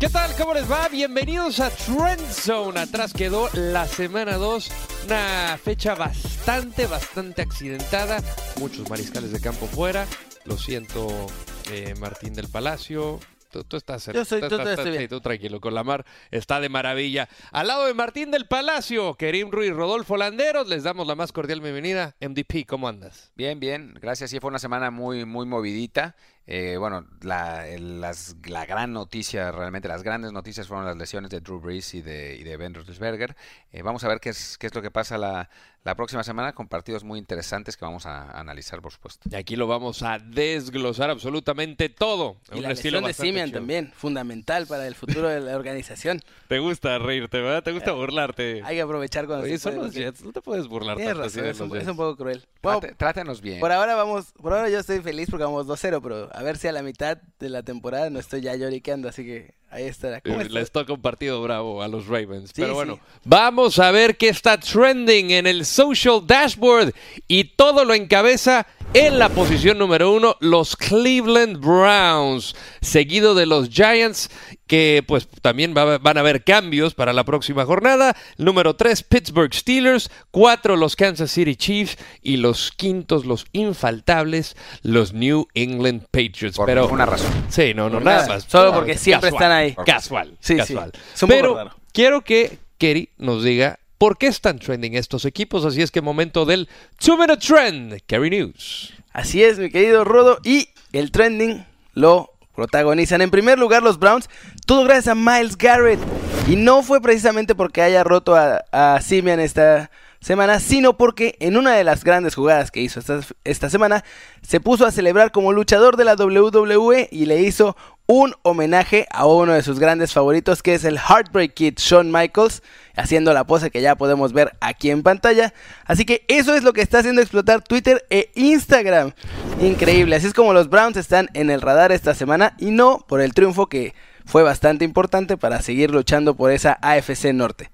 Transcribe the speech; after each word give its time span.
¿Qué 0.00 0.08
tal? 0.08 0.34
¿Cómo 0.38 0.54
les 0.54 0.70
va? 0.70 0.88
Bienvenidos 0.88 1.60
a 1.60 1.68
Trend 1.70 2.26
Zone. 2.26 2.80
Atrás 2.80 3.12
quedó 3.12 3.50
la 3.52 3.86
semana 3.86 4.36
2, 4.38 4.70
una 5.06 5.58
fecha 5.62 5.94
bastante, 5.94 6.86
bastante 6.86 7.42
accidentada. 7.42 8.22
Muchos 8.58 8.88
mariscales 8.88 9.30
de 9.30 9.40
campo 9.40 9.66
fuera. 9.66 10.06
Lo 10.46 10.56
siento, 10.56 11.26
eh, 11.70 11.94
Martín 12.00 12.32
del 12.32 12.48
Palacio. 12.48 13.20
Tú, 13.50 13.64
tú 13.64 13.76
estás 13.76 14.06
Yo 14.06 14.24
soy- 14.24 14.40
tú, 14.40 14.48
tú- 14.48 14.56
tú 14.56 14.62
estás- 14.68 14.86
estoy 14.86 14.96
sí, 15.02 15.08
tú 15.08 15.20
tranquilo, 15.20 15.60
con 15.60 15.74
la 15.74 15.82
mar 15.84 16.06
está 16.30 16.60
de 16.60 16.68
maravilla. 16.68 17.28
Al 17.50 17.66
lado 17.66 17.84
de 17.84 17.94
Martín 17.94 18.30
del 18.30 18.46
Palacio, 18.46 19.14
Kerim 19.14 19.50
Ruiz, 19.50 19.72
Rodolfo 19.72 20.16
Landeros, 20.16 20.68
les 20.68 20.84
damos 20.84 21.06
la 21.08 21.16
más 21.16 21.32
cordial 21.32 21.60
bienvenida. 21.60 22.14
MDP, 22.20 22.64
¿cómo 22.64 22.88
andas? 22.88 23.32
Bien, 23.34 23.58
bien, 23.60 23.92
gracias. 24.00 24.30
Sí, 24.30 24.38
fue 24.40 24.48
una 24.48 24.60
semana 24.60 24.90
muy, 24.92 25.24
muy 25.26 25.46
movidita. 25.46 26.14
Eh, 26.52 26.76
bueno, 26.78 27.06
la, 27.22 27.64
las- 27.78 28.34
la 28.48 28.66
gran 28.66 28.92
noticia, 28.92 29.52
realmente 29.52 29.86
las 29.86 30.02
grandes 30.02 30.32
noticias 30.32 30.66
fueron 30.66 30.84
las 30.84 30.96
lesiones 30.96 31.30
de 31.30 31.40
Drew 31.40 31.60
Brees 31.60 31.94
y 31.94 32.02
de, 32.02 32.34
y 32.36 32.42
de 32.42 32.56
Ben 32.56 32.74
Roethlisberger. 32.74 33.36
Eh, 33.72 33.82
vamos 33.82 34.02
a 34.02 34.08
ver 34.08 34.18
qué 34.20 34.30
es, 34.30 34.58
qué 34.58 34.66
es 34.66 34.74
lo 34.74 34.82
que 34.82 34.90
pasa 34.90 35.16
la, 35.16 35.48
la 35.82 35.94
próxima 35.94 36.22
semana 36.22 36.52
con 36.52 36.68
partidos 36.68 37.04
muy 37.04 37.18
interesantes 37.18 37.76
que 37.76 37.84
vamos 37.84 38.04
a, 38.06 38.30
analizar, 38.38 38.82
por 38.82 38.92
supuesto. 38.92 39.28
Y 39.30 39.34
aquí 39.34 39.56
lo 39.56 39.66
vamos 39.66 40.02
a 40.02 40.18
desglosar 40.18 41.08
absolutamente 41.10 41.88
todo. 41.88 42.36
Y 42.52 42.56
Un 42.58 42.62
la 42.64 42.72
estilo 42.72 43.00
lesión 43.00 43.04
de 43.04 43.14
Simian 43.30 43.46
chido. 43.48 43.58
también, 43.60 43.92
fundamental 43.94 44.66
para 44.66 44.86
el 44.86 44.94
futuro 44.94 45.28
de 45.28 45.40
la 45.40 45.56
organización. 45.56 46.20
Te 46.48 46.58
gusta 46.58 46.98
reírte, 46.98 47.40
¿verdad? 47.40 47.62
Te 47.62 47.72
gusta 47.72 47.92
burlarte. 47.92 48.60
Hay 48.64 48.76
que 48.76 48.82
aprovechar 48.82 49.26
cuando 49.26 49.44
Oye, 49.44 49.54
se 49.56 49.62
son 49.64 49.72
puede, 49.74 49.86
los 49.86 49.94
porque- 49.94 50.04
Jets, 50.04 50.24
no 50.24 50.32
te 50.32 50.42
puedes 50.42 50.66
burlar 50.68 50.96
Tienes 50.96 51.14
tanto 51.14 51.26
así 51.28 51.40
razón, 51.40 51.44
de 51.44 51.50
es 51.50 51.60
un, 51.60 51.88
es 51.88 51.88
un 51.88 51.96
poco 51.96 52.16
cruel. 52.16 52.46
Bueno, 52.62 52.80
Trate- 52.80 52.96
trátenos 52.96 53.40
bien. 53.40 53.60
por 53.60 53.72
ahora 53.72 53.94
vamos, 53.94 54.32
por 54.32 54.52
ahora 54.52 54.68
yo 54.68 54.78
estoy 54.80 55.00
feliz 55.00 55.28
porque 55.30 55.44
vamos 55.44 55.66
2-0, 55.66 56.00
pero 56.02 56.28
a 56.34 56.42
ver 56.42 56.58
si 56.58 56.68
a 56.68 56.72
la 56.72 56.82
mitad 56.82 57.16
de 57.38 57.48
la 57.48 57.62
temporada 57.62 58.10
no 58.10 58.18
estoy 58.18 58.42
ya 58.42 58.54
lloriqueando, 58.54 59.08
así 59.08 59.24
que 59.24 59.54
ahí 59.70 59.84
estará. 59.84 60.20
¿Cómo 60.20 60.36
Eh, 60.36 60.42
estás? 60.42 60.52
Les 60.54 60.70
toca 60.72 60.92
un 60.92 61.00
partido 61.00 61.42
bravo 61.42 61.82
a 61.82 61.88
los 61.88 62.06
Ravens. 62.06 62.50
Sí, 62.54 62.62
Pero 62.62 62.74
bueno, 62.74 62.94
sí. 62.96 63.20
vamos 63.24 63.78
a 63.78 63.90
ver 63.90 64.16
qué 64.16 64.28
está 64.28 64.58
trending 64.58 65.30
en 65.30 65.46
el 65.46 65.64
social 65.64 66.22
dashboard. 66.26 66.92
Y 67.28 67.44
todo 67.44 67.84
lo 67.84 67.94
encabeza 67.94 68.66
en 68.92 69.18
la 69.18 69.28
posición 69.28 69.78
número 69.78 70.12
uno, 70.12 70.36
los 70.40 70.76
Cleveland 70.76 71.58
Browns. 71.64 72.54
Seguido 72.80 73.34
de 73.34 73.46
los 73.46 73.68
Giants, 73.68 74.30
que 74.70 75.02
pues 75.04 75.26
también 75.42 75.74
va- 75.76 75.98
van 75.98 76.16
a 76.16 76.20
haber 76.20 76.44
cambios 76.44 76.94
para 76.94 77.12
la 77.12 77.24
próxima 77.24 77.64
jornada. 77.64 78.16
Número 78.38 78.76
tres, 78.76 79.02
Pittsburgh 79.02 79.52
Steelers. 79.52 80.12
Cuatro, 80.30 80.76
los 80.76 80.94
Kansas 80.94 81.32
City 81.32 81.56
Chiefs. 81.56 81.98
Y 82.22 82.36
los 82.36 82.70
quintos, 82.70 83.26
los 83.26 83.46
infaltables, 83.50 84.56
los 84.82 85.12
New 85.12 85.48
England 85.54 86.04
Patriots. 86.12 86.56
Por 86.56 86.66
Pero 86.66 86.82
ninguna 86.82 87.06
razón. 87.06 87.32
Sí, 87.48 87.74
no, 87.74 87.88
no, 87.88 87.94
Por 87.96 88.04
nada 88.04 88.22
nada. 88.22 88.34
más. 88.34 88.44
Solo 88.44 88.72
porque 88.72 88.96
siempre 88.96 89.30
casual, 89.32 89.42
están 89.42 89.52
ahí. 89.58 89.74
Casual, 89.84 90.36
Sí, 90.38 90.56
casual. 90.56 90.92
Pero 91.26 91.70
quiero 91.92 92.20
que 92.22 92.58
Kerry 92.78 93.08
nos 93.18 93.42
diga 93.42 93.80
por 93.98 94.18
qué 94.18 94.28
están 94.28 94.60
trending 94.60 94.94
estos 94.94 95.24
equipos. 95.24 95.64
Así 95.64 95.82
es 95.82 95.90
que 95.90 96.00
momento 96.00 96.44
del 96.46 96.68
Two 97.04 97.16
Minute 97.18 97.44
Trend, 97.44 97.98
Kerry 98.06 98.30
News. 98.30 98.92
Así 99.12 99.42
es, 99.42 99.58
mi 99.58 99.68
querido 99.70 100.04
Rodo. 100.04 100.38
Y 100.44 100.68
el 100.92 101.10
trending 101.10 101.66
lo 101.94 102.30
protagonizan 102.54 103.22
en 103.22 103.30
primer 103.30 103.58
lugar 103.58 103.82
los 103.82 103.98
Browns. 103.98 104.28
Todo 104.70 104.84
gracias 104.84 105.08
a 105.08 105.14
Miles 105.16 105.58
Garrett. 105.58 105.98
Y 106.46 106.54
no 106.54 106.84
fue 106.84 107.00
precisamente 107.00 107.56
porque 107.56 107.82
haya 107.82 108.04
roto 108.04 108.36
a, 108.36 108.64
a 108.70 109.00
Simian 109.00 109.40
esta 109.40 109.90
semana, 110.20 110.60
sino 110.60 110.96
porque 110.96 111.34
en 111.40 111.56
una 111.56 111.74
de 111.74 111.82
las 111.82 112.04
grandes 112.04 112.36
jugadas 112.36 112.70
que 112.70 112.80
hizo 112.80 113.00
esta, 113.00 113.18
esta 113.42 113.68
semana, 113.68 114.04
se 114.42 114.60
puso 114.60 114.86
a 114.86 114.92
celebrar 114.92 115.32
como 115.32 115.52
luchador 115.52 115.96
de 115.96 116.04
la 116.04 116.14
WWE 116.14 117.08
y 117.10 117.26
le 117.26 117.40
hizo 117.40 117.76
un 118.06 118.32
homenaje 118.42 119.08
a 119.10 119.26
uno 119.26 119.54
de 119.54 119.62
sus 119.64 119.80
grandes 119.80 120.12
favoritos, 120.12 120.62
que 120.62 120.74
es 120.74 120.84
el 120.84 120.98
Heartbreak 120.98 121.52
Kid, 121.52 121.74
Shawn 121.78 122.12
Michaels, 122.12 122.62
haciendo 122.94 123.34
la 123.34 123.42
pose 123.42 123.72
que 123.72 123.82
ya 123.82 123.96
podemos 123.96 124.32
ver 124.32 124.52
aquí 124.60 124.92
en 124.92 125.02
pantalla. 125.02 125.52
Así 125.84 126.04
que 126.04 126.24
eso 126.28 126.54
es 126.54 126.62
lo 126.62 126.72
que 126.72 126.82
está 126.82 127.00
haciendo 127.00 127.22
explotar 127.22 127.60
Twitter 127.60 128.06
e 128.08 128.30
Instagram. 128.36 129.14
Increíble, 129.60 130.14
así 130.14 130.28
es 130.28 130.32
como 130.32 130.52
los 130.52 130.70
Browns 130.70 130.96
están 130.96 131.28
en 131.34 131.50
el 131.50 131.60
radar 131.60 131.90
esta 131.90 132.14
semana 132.14 132.54
y 132.56 132.70
no 132.70 133.04
por 133.08 133.20
el 133.20 133.34
triunfo 133.34 133.66
que 133.66 133.94
fue 134.30 134.42
bastante 134.44 134.84
importante 134.84 135.36
para 135.36 135.60
seguir 135.60 135.90
luchando 135.90 136.36
por 136.36 136.52
esa 136.52 136.78
AFC 136.80 137.32
Norte. 137.34 137.70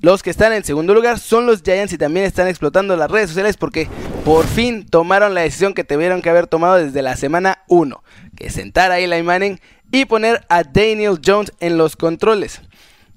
Los 0.00 0.22
que 0.22 0.30
están 0.30 0.54
en 0.54 0.64
segundo 0.64 0.94
lugar 0.94 1.18
son 1.18 1.44
los 1.44 1.62
Giants 1.62 1.92
y 1.92 1.98
también 1.98 2.24
están 2.24 2.48
explotando 2.48 2.96
las 2.96 3.10
redes 3.10 3.28
sociales 3.28 3.58
porque 3.58 3.86
por 4.24 4.46
fin 4.46 4.86
tomaron 4.86 5.34
la 5.34 5.42
decisión 5.42 5.74
que 5.74 5.84
tuvieron 5.84 6.22
que 6.22 6.30
haber 6.30 6.46
tomado 6.46 6.76
desde 6.76 7.02
la 7.02 7.14
semana 7.14 7.62
1, 7.68 8.02
que 8.36 8.48
sentar 8.48 8.90
a 8.90 8.98
Eli 8.98 9.22
Manning 9.22 9.60
y 9.92 10.06
poner 10.06 10.46
a 10.48 10.64
Daniel 10.64 11.20
Jones 11.24 11.52
en 11.60 11.76
los 11.76 11.94
controles. 11.94 12.62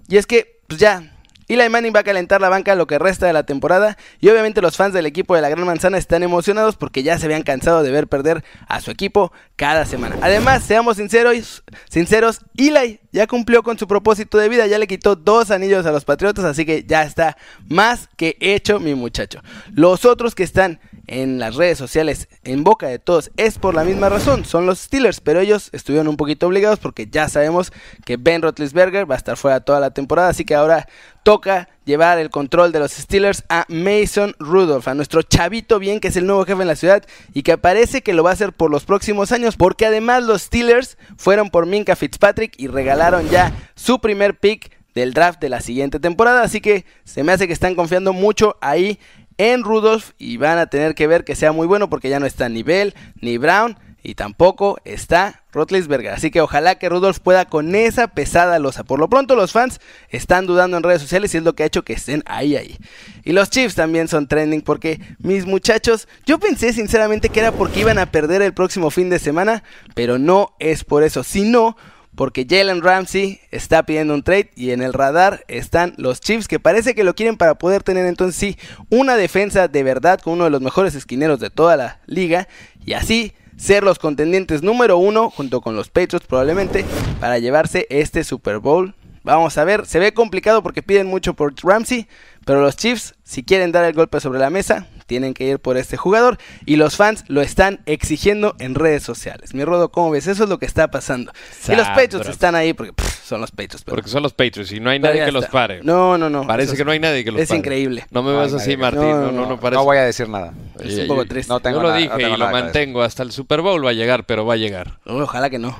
Y 0.10 0.18
es 0.18 0.28
que, 0.28 0.60
pues 0.68 0.80
ya, 0.80 1.14
Eli 1.50 1.68
Manning 1.68 1.92
va 1.94 2.02
a 2.02 2.04
calentar 2.04 2.42
la 2.42 2.50
banca 2.50 2.76
lo 2.76 2.86
que 2.86 3.00
resta 3.00 3.26
de 3.26 3.34
la 3.34 3.44
temporada 3.44 3.98
y 4.22 4.30
obviamente 4.30 4.62
los 4.62 4.78
fans 4.78 4.94
del 4.94 5.08
equipo 5.08 5.36
de 5.36 5.42
la 5.42 5.50
Gran 5.50 5.66
Manzana 5.66 5.98
están 5.98 6.22
emocionados 6.22 6.76
porque 6.76 7.02
ya 7.02 7.18
se 7.18 7.26
habían 7.26 7.42
cansado 7.42 7.82
de 7.82 7.90
ver 7.90 8.08
perder 8.08 8.44
a 8.68 8.82
su 8.82 8.92
equipo 8.92 9.34
cada 9.56 9.86
semana. 9.86 10.16
Además, 10.22 10.64
seamos 10.64 10.98
sinceros, 10.98 11.64
sinceros, 11.90 12.42
Eli 12.56 13.00
ya 13.12 13.26
cumplió 13.26 13.64
con 13.64 13.80
su 13.80 13.88
propósito 13.88 14.38
de 14.38 14.48
vida, 14.48 14.68
ya 14.68 14.78
le 14.78 14.86
quitó 14.86 15.16
dos 15.16 15.50
anillos 15.50 15.88
a 15.88 15.92
los 15.92 16.06
Patriotas, 16.06 16.46
así 16.46 16.66
que 16.66 16.84
ya 16.84 17.02
está 17.02 17.36
más 17.68 18.10
que 18.16 18.38
hecho 18.40 18.80
mi 18.80 18.94
muchacho. 18.94 19.42
Los 19.74 20.06
otros 20.06 20.36
que 20.36 20.44
están 20.44 20.80
en 21.10 21.40
las 21.40 21.56
redes 21.56 21.78
sociales 21.78 22.30
en 22.44 22.64
boca 22.64 22.88
de 22.88 23.00
todos 23.00 23.32
es 23.36 23.58
por 23.58 23.74
la 23.74 23.84
misma 23.84 24.10
razón, 24.10 24.46
son 24.46 24.66
los 24.66 24.80
Steelers, 24.80 25.22
pero 25.22 25.40
ellos 25.40 25.70
estuvieron 25.74 26.08
un 26.08 26.18
poquito 26.18 26.48
obligados 26.48 26.80
porque 26.80 27.08
ya 27.08 27.28
sabemos 27.28 27.74
que 28.06 28.18
Ben 28.18 28.42
Roethlisberger 28.42 29.10
va 29.10 29.16
a 29.16 29.18
estar 29.18 29.36
fuera 29.36 29.60
toda 29.60 29.80
la 29.80 29.92
temporada, 29.92 30.30
así 30.30 30.46
que 30.46 30.56
ahora 30.56 30.88
toca 31.24 31.68
llevar 31.84 32.20
el 32.20 32.30
control 32.30 32.72
de 32.72 32.80
los 32.80 32.92
Steelers 32.92 33.44
a 33.50 33.66
Mason 33.70 34.36
Rudolph, 34.40 34.88
a 34.88 34.94
nuestro 34.94 35.24
chavito 35.24 35.80
bien 35.80 36.00
que 36.00 36.10
es 36.10 36.16
el 36.16 36.28
nuevo 36.28 36.46
jefe 36.46 36.62
en 36.62 36.68
la 36.68 36.76
ciudad 36.76 37.04
y 37.34 37.42
que 37.42 37.58
parece 37.58 38.04
que 38.04 38.14
lo 38.14 38.24
va 38.24 38.30
a 38.30 38.34
hacer 38.34 38.54
por 38.54 38.70
los 38.70 38.86
próximos 38.86 39.32
años, 39.32 39.58
porque 39.58 39.88
además 39.88 40.24
los 40.24 40.44
Steelers 40.44 40.98
fueron 41.18 41.50
por 41.50 41.66
Minka 41.66 41.96
Fitzpatrick 41.96 42.54
y 42.58 42.68
regalaron 42.68 43.28
ya 43.30 43.52
su 43.76 44.00
primer 44.00 44.38
pick 44.38 44.78
del 44.96 45.14
draft 45.14 45.40
de 45.40 45.50
la 45.50 45.62
siguiente 45.62 46.00
temporada, 46.00 46.44
así 46.44 46.62
que 46.62 46.86
se 47.04 47.24
me 47.24 47.32
hace 47.32 47.48
que 47.48 47.54
están 47.54 47.76
confiando 47.76 48.14
mucho 48.14 48.58
ahí 48.62 49.00
en 49.40 49.64
Rudolph 49.64 50.12
y 50.20 50.38
van 50.38 50.60
a 50.60 50.68
tener 50.68 50.94
que 50.94 51.08
ver 51.08 51.24
que 51.24 51.36
sea 51.36 51.54
muy 51.54 51.66
bueno 51.66 51.90
porque 51.90 52.10
ya 52.10 52.20
no 52.20 52.26
está 52.26 52.50
ni 52.50 52.62
Bell 52.62 52.94
ni 53.22 53.38
Brown 53.38 53.78
y 54.04 54.16
tampoco 54.16 54.80
está 54.84 55.44
Rotlisberger. 55.54 56.12
Así 56.12 56.30
que 56.30 56.42
ojalá 56.42 56.76
que 56.76 56.90
Rudolph 56.90 57.20
pueda 57.20 57.46
con 57.46 57.74
esa 57.74 58.10
pesada 58.10 58.60
losa. 58.60 58.84
Por 58.84 59.00
lo 59.00 59.10
pronto 59.10 59.36
los 59.36 59.54
fans 59.54 59.80
están 60.10 60.46
dudando 60.46 60.76
en 60.76 60.84
redes 60.84 61.02
sociales 61.02 61.34
y 61.34 61.38
es 61.38 61.44
lo 61.44 61.54
que 61.54 61.64
ha 61.64 61.68
hecho 61.68 61.84
que 61.84 61.94
estén 61.94 62.22
ahí 62.26 62.58
ahí. 62.58 62.78
Y 63.24 63.32
los 63.32 63.50
Chiefs 63.50 63.76
también 63.76 64.10
son 64.10 64.28
trending 64.28 64.62
porque 64.62 65.00
mis 65.20 65.46
muchachos, 65.46 66.10
yo 66.26 66.38
pensé 66.38 66.74
sinceramente 66.74 67.30
que 67.30 67.40
era 67.40 67.54
porque 67.54 67.80
iban 67.80 67.98
a 67.98 68.12
perder 68.12 68.42
el 68.42 68.54
próximo 68.54 68.92
fin 68.92 69.10
de 69.10 69.20
semana, 69.20 69.64
pero 69.96 70.20
no 70.20 70.54
es 70.60 70.84
por 70.84 71.04
eso, 71.04 71.24
sino 71.24 71.78
porque 72.20 72.46
Jalen 72.46 72.82
Ramsey 72.82 73.40
está 73.50 73.84
pidiendo 73.84 74.14
un 74.14 74.24
trade 74.24 74.52
y 74.54 74.72
en 74.72 74.82
el 74.82 74.92
radar 74.92 75.46
están 75.48 75.94
los 75.96 76.20
Chiefs 76.20 76.50
que 76.50 76.60
parece 76.60 76.94
que 76.94 77.06
lo 77.06 77.16
quieren 77.16 77.38
para 77.38 77.56
poder 77.56 77.82
tener 77.82 78.06
entonces 78.06 78.36
sí 78.36 78.58
una 78.90 79.16
defensa 79.16 79.70
de 79.70 79.84
verdad 79.84 80.20
con 80.20 80.34
uno 80.34 80.44
de 80.44 80.50
los 80.50 80.60
mejores 80.60 80.96
esquineros 80.96 81.40
de 81.40 81.50
toda 81.50 81.78
la 81.78 82.02
liga 82.08 82.50
y 82.86 82.92
así 82.92 83.32
ser 83.56 83.84
los 83.84 84.00
contendientes 84.00 84.64
número 84.64 84.98
uno 84.98 85.30
junto 85.30 85.62
con 85.62 85.78
los 85.78 85.88
Patriots 85.88 86.28
probablemente 86.28 86.84
para 87.22 87.40
llevarse 87.40 87.88
este 87.90 88.26
Super 88.26 88.60
Bowl. 88.60 88.96
Vamos 89.24 89.58
a 89.58 89.64
ver, 89.64 89.86
se 89.86 90.00
ve 90.00 90.14
complicado 90.14 90.62
porque 90.62 90.84
piden 90.84 91.08
mucho 91.08 91.36
por 91.36 91.54
Ramsey, 91.64 92.06
pero 92.46 92.60
los 92.60 92.76
Chiefs 92.76 93.16
si 93.24 93.44
quieren 93.44 93.72
dar 93.72 93.86
el 93.86 93.94
golpe 93.94 94.20
sobre 94.20 94.40
la 94.40 94.50
mesa 94.50 94.90
tienen 95.10 95.34
que 95.34 95.44
ir 95.46 95.60
por 95.60 95.76
este 95.76 95.98
jugador 95.98 96.38
y 96.68 96.76
los 96.76 96.96
fans 96.96 97.26
lo 97.28 97.42
están 97.42 97.80
exigiendo 97.88 98.56
en 98.60 98.76
redes 98.76 99.02
sociales. 99.04 99.56
Mi 99.56 99.66
Rodo, 99.66 99.92
¿cómo 99.92 100.12
ves? 100.12 100.28
Eso 100.28 100.44
es 100.44 100.50
lo 100.50 100.60
que 100.60 100.68
está 100.68 100.90
pasando. 100.92 101.32
Y 101.68 101.76
los 101.76 101.88
Patriots 101.88 102.30
están 102.30 102.54
ahí 102.54 102.74
porque 102.74 102.94
pff, 102.94 103.26
son 103.26 103.42
los 103.42 103.50
Patriots. 103.50 103.84
pero- 103.84 103.96
Porque 103.96 104.10
son 104.10 104.22
los 104.22 104.34
Patriots 104.34 104.72
y 104.72 104.80
no 104.80 104.92
hay 104.92 105.00
pero 105.00 105.14
nadie 105.16 105.26
que 105.26 105.32
los 105.32 105.46
pare. 105.48 105.82
No, 105.84 106.18
no, 106.18 106.30
no. 106.30 106.46
Parece 106.46 106.78
que 106.78 106.86
no 106.86 106.92
hay 106.92 107.00
nadie 107.00 107.24
que 107.24 107.32
los 107.32 107.42
es 107.42 107.50
pare. 107.50 107.58
increíble. 107.58 108.06
No 108.12 108.22
me 108.22 108.32
vas 108.34 108.54
así, 108.54 108.78
Martín. 108.78 109.02
No, 109.02 109.32
No, 109.32 109.32
no, 109.32 109.46
no, 109.50 109.60
parece. 109.60 109.80
No 109.80 109.84
voy 109.86 109.98
a 109.98 110.04
decir 110.04 110.30
nada. 110.30 110.54
Es 110.80 110.98
un 111.00 111.08
poco 111.08 111.24
yo- 111.24 111.28
triste. 111.30 111.52
No 111.52 111.60
tengo 111.60 111.78
Yo 111.78 111.82
lo 111.82 111.88
nada- 111.90 111.98
dije 112.00 112.10
no 112.12 112.18
tengo 112.18 112.36
y 112.36 112.38
lo 112.38 112.50
mantengo. 112.52 113.02
Hasta 113.02 113.24
el 113.24 113.32
Super 113.32 113.62
Bowl 113.62 113.84
va 113.84 113.90
a 113.90 113.94
llegar, 113.94 114.26
pero 114.26 114.46
va 114.46 114.54
a 114.54 114.58
llegar. 114.58 115.00
Ojalá 115.06 115.50
que 115.50 115.58
no. 115.58 115.78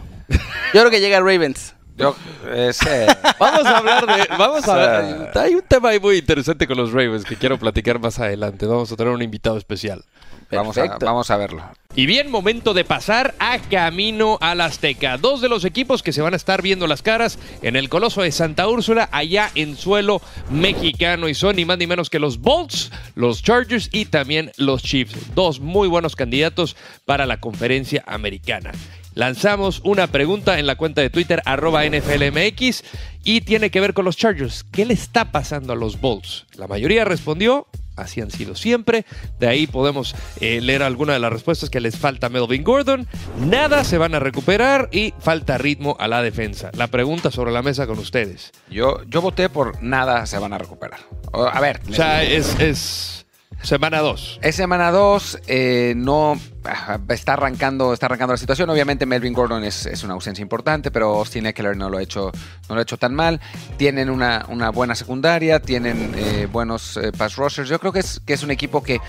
Yo 0.74 0.82
creo 0.82 0.90
que 0.90 1.00
llega 1.00 1.20
Ravens. 1.20 1.76
Yo, 2.00 2.16
ese, 2.56 3.08
Vamos 3.38 3.66
a 3.66 3.78
hablar 3.78 4.06
de. 4.06 4.28
Vamos 4.38 4.68
a 4.68 4.76
ver. 4.76 5.38
Hay 5.38 5.56
un 5.56 5.64
tema 5.64 5.90
ahí 5.90 6.00
muy 6.00 6.18
interesante 6.18 6.66
con 6.66 6.78
los 6.78 6.94
Ravens 6.94 7.26
que 7.26 7.36
quiero 7.36 7.60
platicar 7.60 8.00
más 8.00 8.20
adelante. 8.20 8.66
Vamos 8.66 8.92
a 8.92 8.96
tener 8.96 9.12
un 9.12 9.22
invitado 9.22 9.58
especial. 9.58 10.06
vamos, 10.50 10.78
a, 10.78 10.98
vamos 10.98 11.30
a 11.30 11.36
verlo. 11.36 11.62
Y 11.96 12.06
bien, 12.06 12.32
momento 12.32 12.74
de 12.74 12.86
pasar 12.86 13.36
a 13.40 13.60
camino 13.60 14.38
al 14.40 14.62
Azteca. 14.62 15.18
Dos 15.18 15.42
de 15.42 15.50
los 15.50 15.66
equipos 15.66 16.02
que 16.02 16.14
se 16.14 16.22
van 16.22 16.34
a 16.34 16.38
estar 16.38 16.62
viendo 16.62 16.88
las 16.88 17.02
caras 17.02 17.38
en 17.62 17.76
el 17.76 17.90
Coloso 17.90 18.22
de 18.22 18.32
Santa 18.32 18.68
Úrsula, 18.70 19.10
allá 19.12 19.52
en 19.56 19.76
suelo 19.76 20.22
mexicano. 20.50 21.28
Y 21.28 21.34
son 21.34 21.58
ni 21.58 21.66
más 21.66 21.78
ni 21.78 21.88
menos 21.88 22.10
que 22.10 22.20
los 22.20 22.40
Bolts, 22.40 22.92
los 23.16 23.44
Chargers 23.44 23.90
y 23.92 24.06
también 24.06 24.52
los 24.56 24.84
Chiefs. 24.84 25.36
Dos 25.36 25.60
muy 25.60 25.90
buenos 25.90 26.16
candidatos 26.16 26.78
para 27.06 27.26
la 27.26 27.42
conferencia 27.42 28.04
americana. 28.08 28.72
Lanzamos 29.20 29.82
una 29.84 30.08
pregunta 30.08 30.60
en 30.60 30.66
la 30.66 30.76
cuenta 30.76 31.02
de 31.02 31.10
Twitter, 31.10 31.42
arroba 31.44 31.84
NFLMX, 31.86 32.84
y 33.26 33.42
tiene 33.42 33.70
que 33.70 33.82
ver 33.82 33.94
con 33.94 34.06
los 34.06 34.16
Chargers. 34.16 34.64
¿Qué 34.72 34.86
le 34.86 34.94
está 34.94 35.32
pasando 35.32 35.74
a 35.74 35.76
los 35.76 36.00
Bolts? 36.00 36.46
La 36.56 36.68
mayoría 36.68 37.04
respondió 37.04 37.68
así 37.98 38.22
han 38.22 38.32
sido 38.32 38.56
siempre. 38.56 39.06
De 39.42 39.48
ahí 39.50 39.68
podemos 39.68 40.16
eh, 40.40 40.62
leer 40.62 40.84
alguna 40.84 41.12
de 41.12 41.20
las 41.20 41.34
respuestas 41.34 41.70
que 41.70 41.82
les 41.82 41.98
falta 41.98 42.28
a 42.28 42.30
Melvin 42.30 42.64
Gordon. 42.64 43.06
Nada 43.42 43.84
se 43.84 43.98
van 43.98 44.16
a 44.16 44.20
recuperar 44.20 44.88
y 44.94 45.14
falta 45.20 45.58
ritmo 45.58 45.98
a 46.00 46.08
la 46.08 46.22
defensa. 46.22 46.72
La 46.78 46.88
pregunta 46.88 47.30
sobre 47.30 47.52
la 47.52 47.62
mesa 47.62 47.88
con 47.88 48.00
ustedes. 48.00 48.54
Yo, 48.70 49.04
yo 49.04 49.22
voté 49.22 49.50
por 49.50 49.84
nada 49.84 50.26
se 50.28 50.40
van 50.40 50.54
a 50.54 50.58
recuperar. 50.58 51.02
O, 51.34 51.44
a 51.44 51.60
ver. 51.60 51.82
O 51.90 51.94
sea, 51.94 52.24
es, 52.24 52.58
es 52.62 53.26
semana 53.64 54.00
2. 54.00 54.40
Es 54.42 54.56
semana 54.56 54.92
2, 54.92 55.40
eh, 55.48 55.94
no 55.96 56.40
ah, 56.64 57.00
está 57.10 57.34
arrancando, 57.34 57.94
está 57.94 58.06
arrancando 58.08 58.34
la 58.34 58.38
situación. 58.38 58.70
Obviamente 58.70 59.06
Melvin 59.06 59.34
Gordon 59.34 59.64
es, 59.64 59.86
es, 59.86 60.04
una 60.04 60.14
ausencia 60.14 60.42
importante, 60.42 60.92
pero 60.92 61.18
Austin 61.18 61.46
Eckler 61.46 61.76
no 61.78 61.90
lo 61.90 61.98
ha 61.98 62.02
hecho, 62.02 62.32
no 62.68 62.76
lo 62.76 62.80
ha 62.80 62.84
hecho 62.84 62.98
tan 62.98 63.14
mal. 63.14 63.40
Tienen 63.78 64.10
una, 64.10 64.46
una 64.50 64.70
buena 64.70 64.96
secundaria, 64.96 65.60
tienen 65.60 66.14
eh, 66.16 66.48
buenos 66.52 66.98
eh, 66.98 67.12
pass 67.12 67.36
rushers. 67.36 67.70
Yo 67.70 67.80
creo 67.80 67.92
que 67.92 68.00
es, 68.00 68.22
que 68.26 68.34
es 68.34 68.44
un 68.44 68.52
equipo 68.52 68.84
que 68.84 69.00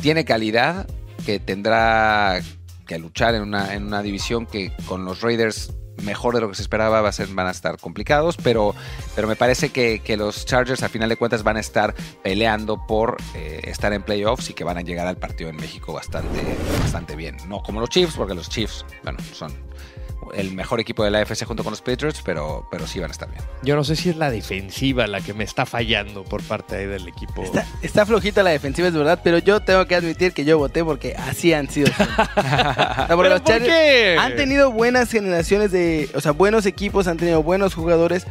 tiene 0.00 0.24
calidad, 0.24 0.86
que 1.24 1.38
tendrá 1.38 2.40
que 2.86 2.98
luchar 2.98 3.34
en 3.34 3.42
una, 3.42 3.74
en 3.74 3.86
una 3.86 4.02
división 4.02 4.46
que 4.46 4.72
con 4.86 5.04
los 5.04 5.22
Raiders 5.22 5.72
mejor 6.02 6.34
de 6.34 6.40
lo 6.40 6.48
que 6.48 6.54
se 6.54 6.62
esperaba, 6.62 7.00
va 7.00 7.08
a 7.08 7.12
ser, 7.12 7.28
van 7.28 7.46
a 7.46 7.50
estar 7.50 7.78
complicados, 7.78 8.36
pero, 8.36 8.74
pero 9.14 9.28
me 9.28 9.36
parece 9.36 9.70
que, 9.70 10.00
los 10.16 10.46
Chargers 10.46 10.82
a 10.82 10.88
final 10.88 11.08
de 11.08 11.16
cuentas 11.16 11.42
van 11.42 11.56
a 11.56 11.60
estar 11.60 11.94
peleando 12.22 12.86
por 12.86 13.16
eh, 13.34 13.62
estar 13.64 13.92
en 13.92 14.02
playoffs 14.02 14.50
y 14.50 14.54
que 14.54 14.62
van 14.62 14.78
a 14.78 14.82
llegar 14.82 15.06
al 15.06 15.16
partido 15.16 15.50
en 15.50 15.56
México 15.56 15.92
bastante, 15.92 16.40
bastante 16.80 17.16
bien. 17.16 17.36
No 17.48 17.62
como 17.62 17.80
los 17.80 17.88
Chiefs, 17.88 18.14
porque 18.16 18.34
los 18.34 18.48
Chiefs, 18.48 18.84
bueno, 19.02 19.18
son 19.32 19.52
el 20.34 20.52
mejor 20.52 20.80
equipo 20.80 21.04
de 21.04 21.10
la 21.10 21.20
AFC 21.20 21.44
junto 21.44 21.62
con 21.62 21.72
los 21.72 21.82
Patriots, 21.82 22.22
pero, 22.24 22.66
pero 22.70 22.86
sí 22.86 23.00
van 23.00 23.10
a 23.10 23.12
estar 23.12 23.30
bien. 23.30 23.42
Yo 23.62 23.76
no 23.76 23.84
sé 23.84 23.96
si 23.96 24.10
es 24.10 24.16
la 24.16 24.30
defensiva 24.30 25.06
la 25.06 25.20
que 25.20 25.34
me 25.34 25.44
está 25.44 25.66
fallando 25.66 26.24
por 26.24 26.42
parte 26.42 26.76
ahí 26.76 26.86
del 26.86 27.08
equipo. 27.08 27.42
Está, 27.42 27.66
está 27.82 28.06
flojita 28.06 28.42
la 28.42 28.50
defensiva, 28.50 28.88
es 28.88 28.94
verdad, 28.94 29.20
pero 29.22 29.38
yo 29.38 29.60
tengo 29.60 29.86
que 29.86 29.94
admitir 29.94 30.32
que 30.32 30.44
yo 30.44 30.58
voté 30.58 30.84
porque 30.84 31.14
así 31.16 31.52
han 31.52 31.68
sido. 31.68 31.88
o 32.36 32.42
sea, 32.42 33.06
¿Pero 33.08 33.22
los 33.22 33.40
por 33.40 33.62
qué? 33.62 34.16
Han 34.18 34.36
tenido 34.36 34.70
buenas 34.70 35.10
generaciones 35.10 35.72
de, 35.72 36.08
o 36.14 36.20
sea, 36.20 36.32
buenos 36.32 36.66
equipos, 36.66 37.06
han 37.06 37.16
tenido 37.16 37.42
buenos 37.42 37.74
jugadores, 37.74 38.26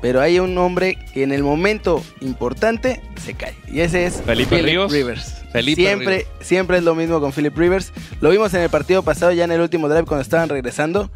pero 0.00 0.20
hay 0.20 0.40
un 0.40 0.58
hombre 0.58 0.98
que 1.14 1.22
en 1.22 1.32
el 1.32 1.42
momento 1.42 2.02
importante 2.20 3.00
se 3.24 3.34
cae. 3.34 3.54
Y 3.68 3.80
ese 3.80 4.04
es 4.06 4.20
Felipe 4.20 4.56
Philip 4.56 4.66
Ríos. 4.66 4.92
Rivers. 4.92 5.42
Felipe 5.52 5.80
siempre, 5.80 6.16
Ríos. 6.16 6.28
siempre 6.40 6.78
es 6.78 6.84
lo 6.84 6.94
mismo 6.94 7.20
con 7.20 7.32
Philip 7.32 7.56
Rivers. 7.56 7.92
Lo 8.20 8.30
vimos 8.30 8.52
en 8.54 8.62
el 8.62 8.70
partido 8.70 9.02
pasado, 9.02 9.32
ya 9.32 9.44
en 9.44 9.52
el 9.52 9.60
último 9.60 9.88
drive 9.88 10.04
cuando 10.04 10.22
estaban 10.22 10.48
regresando. 10.48 11.10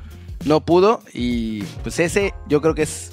No 0.47 0.65
pudo 0.65 1.03
y 1.13 1.63
pues 1.83 1.99
ese 1.99 2.33
yo 2.49 2.61
creo 2.63 2.75
que 2.75 2.83
es 2.83 3.13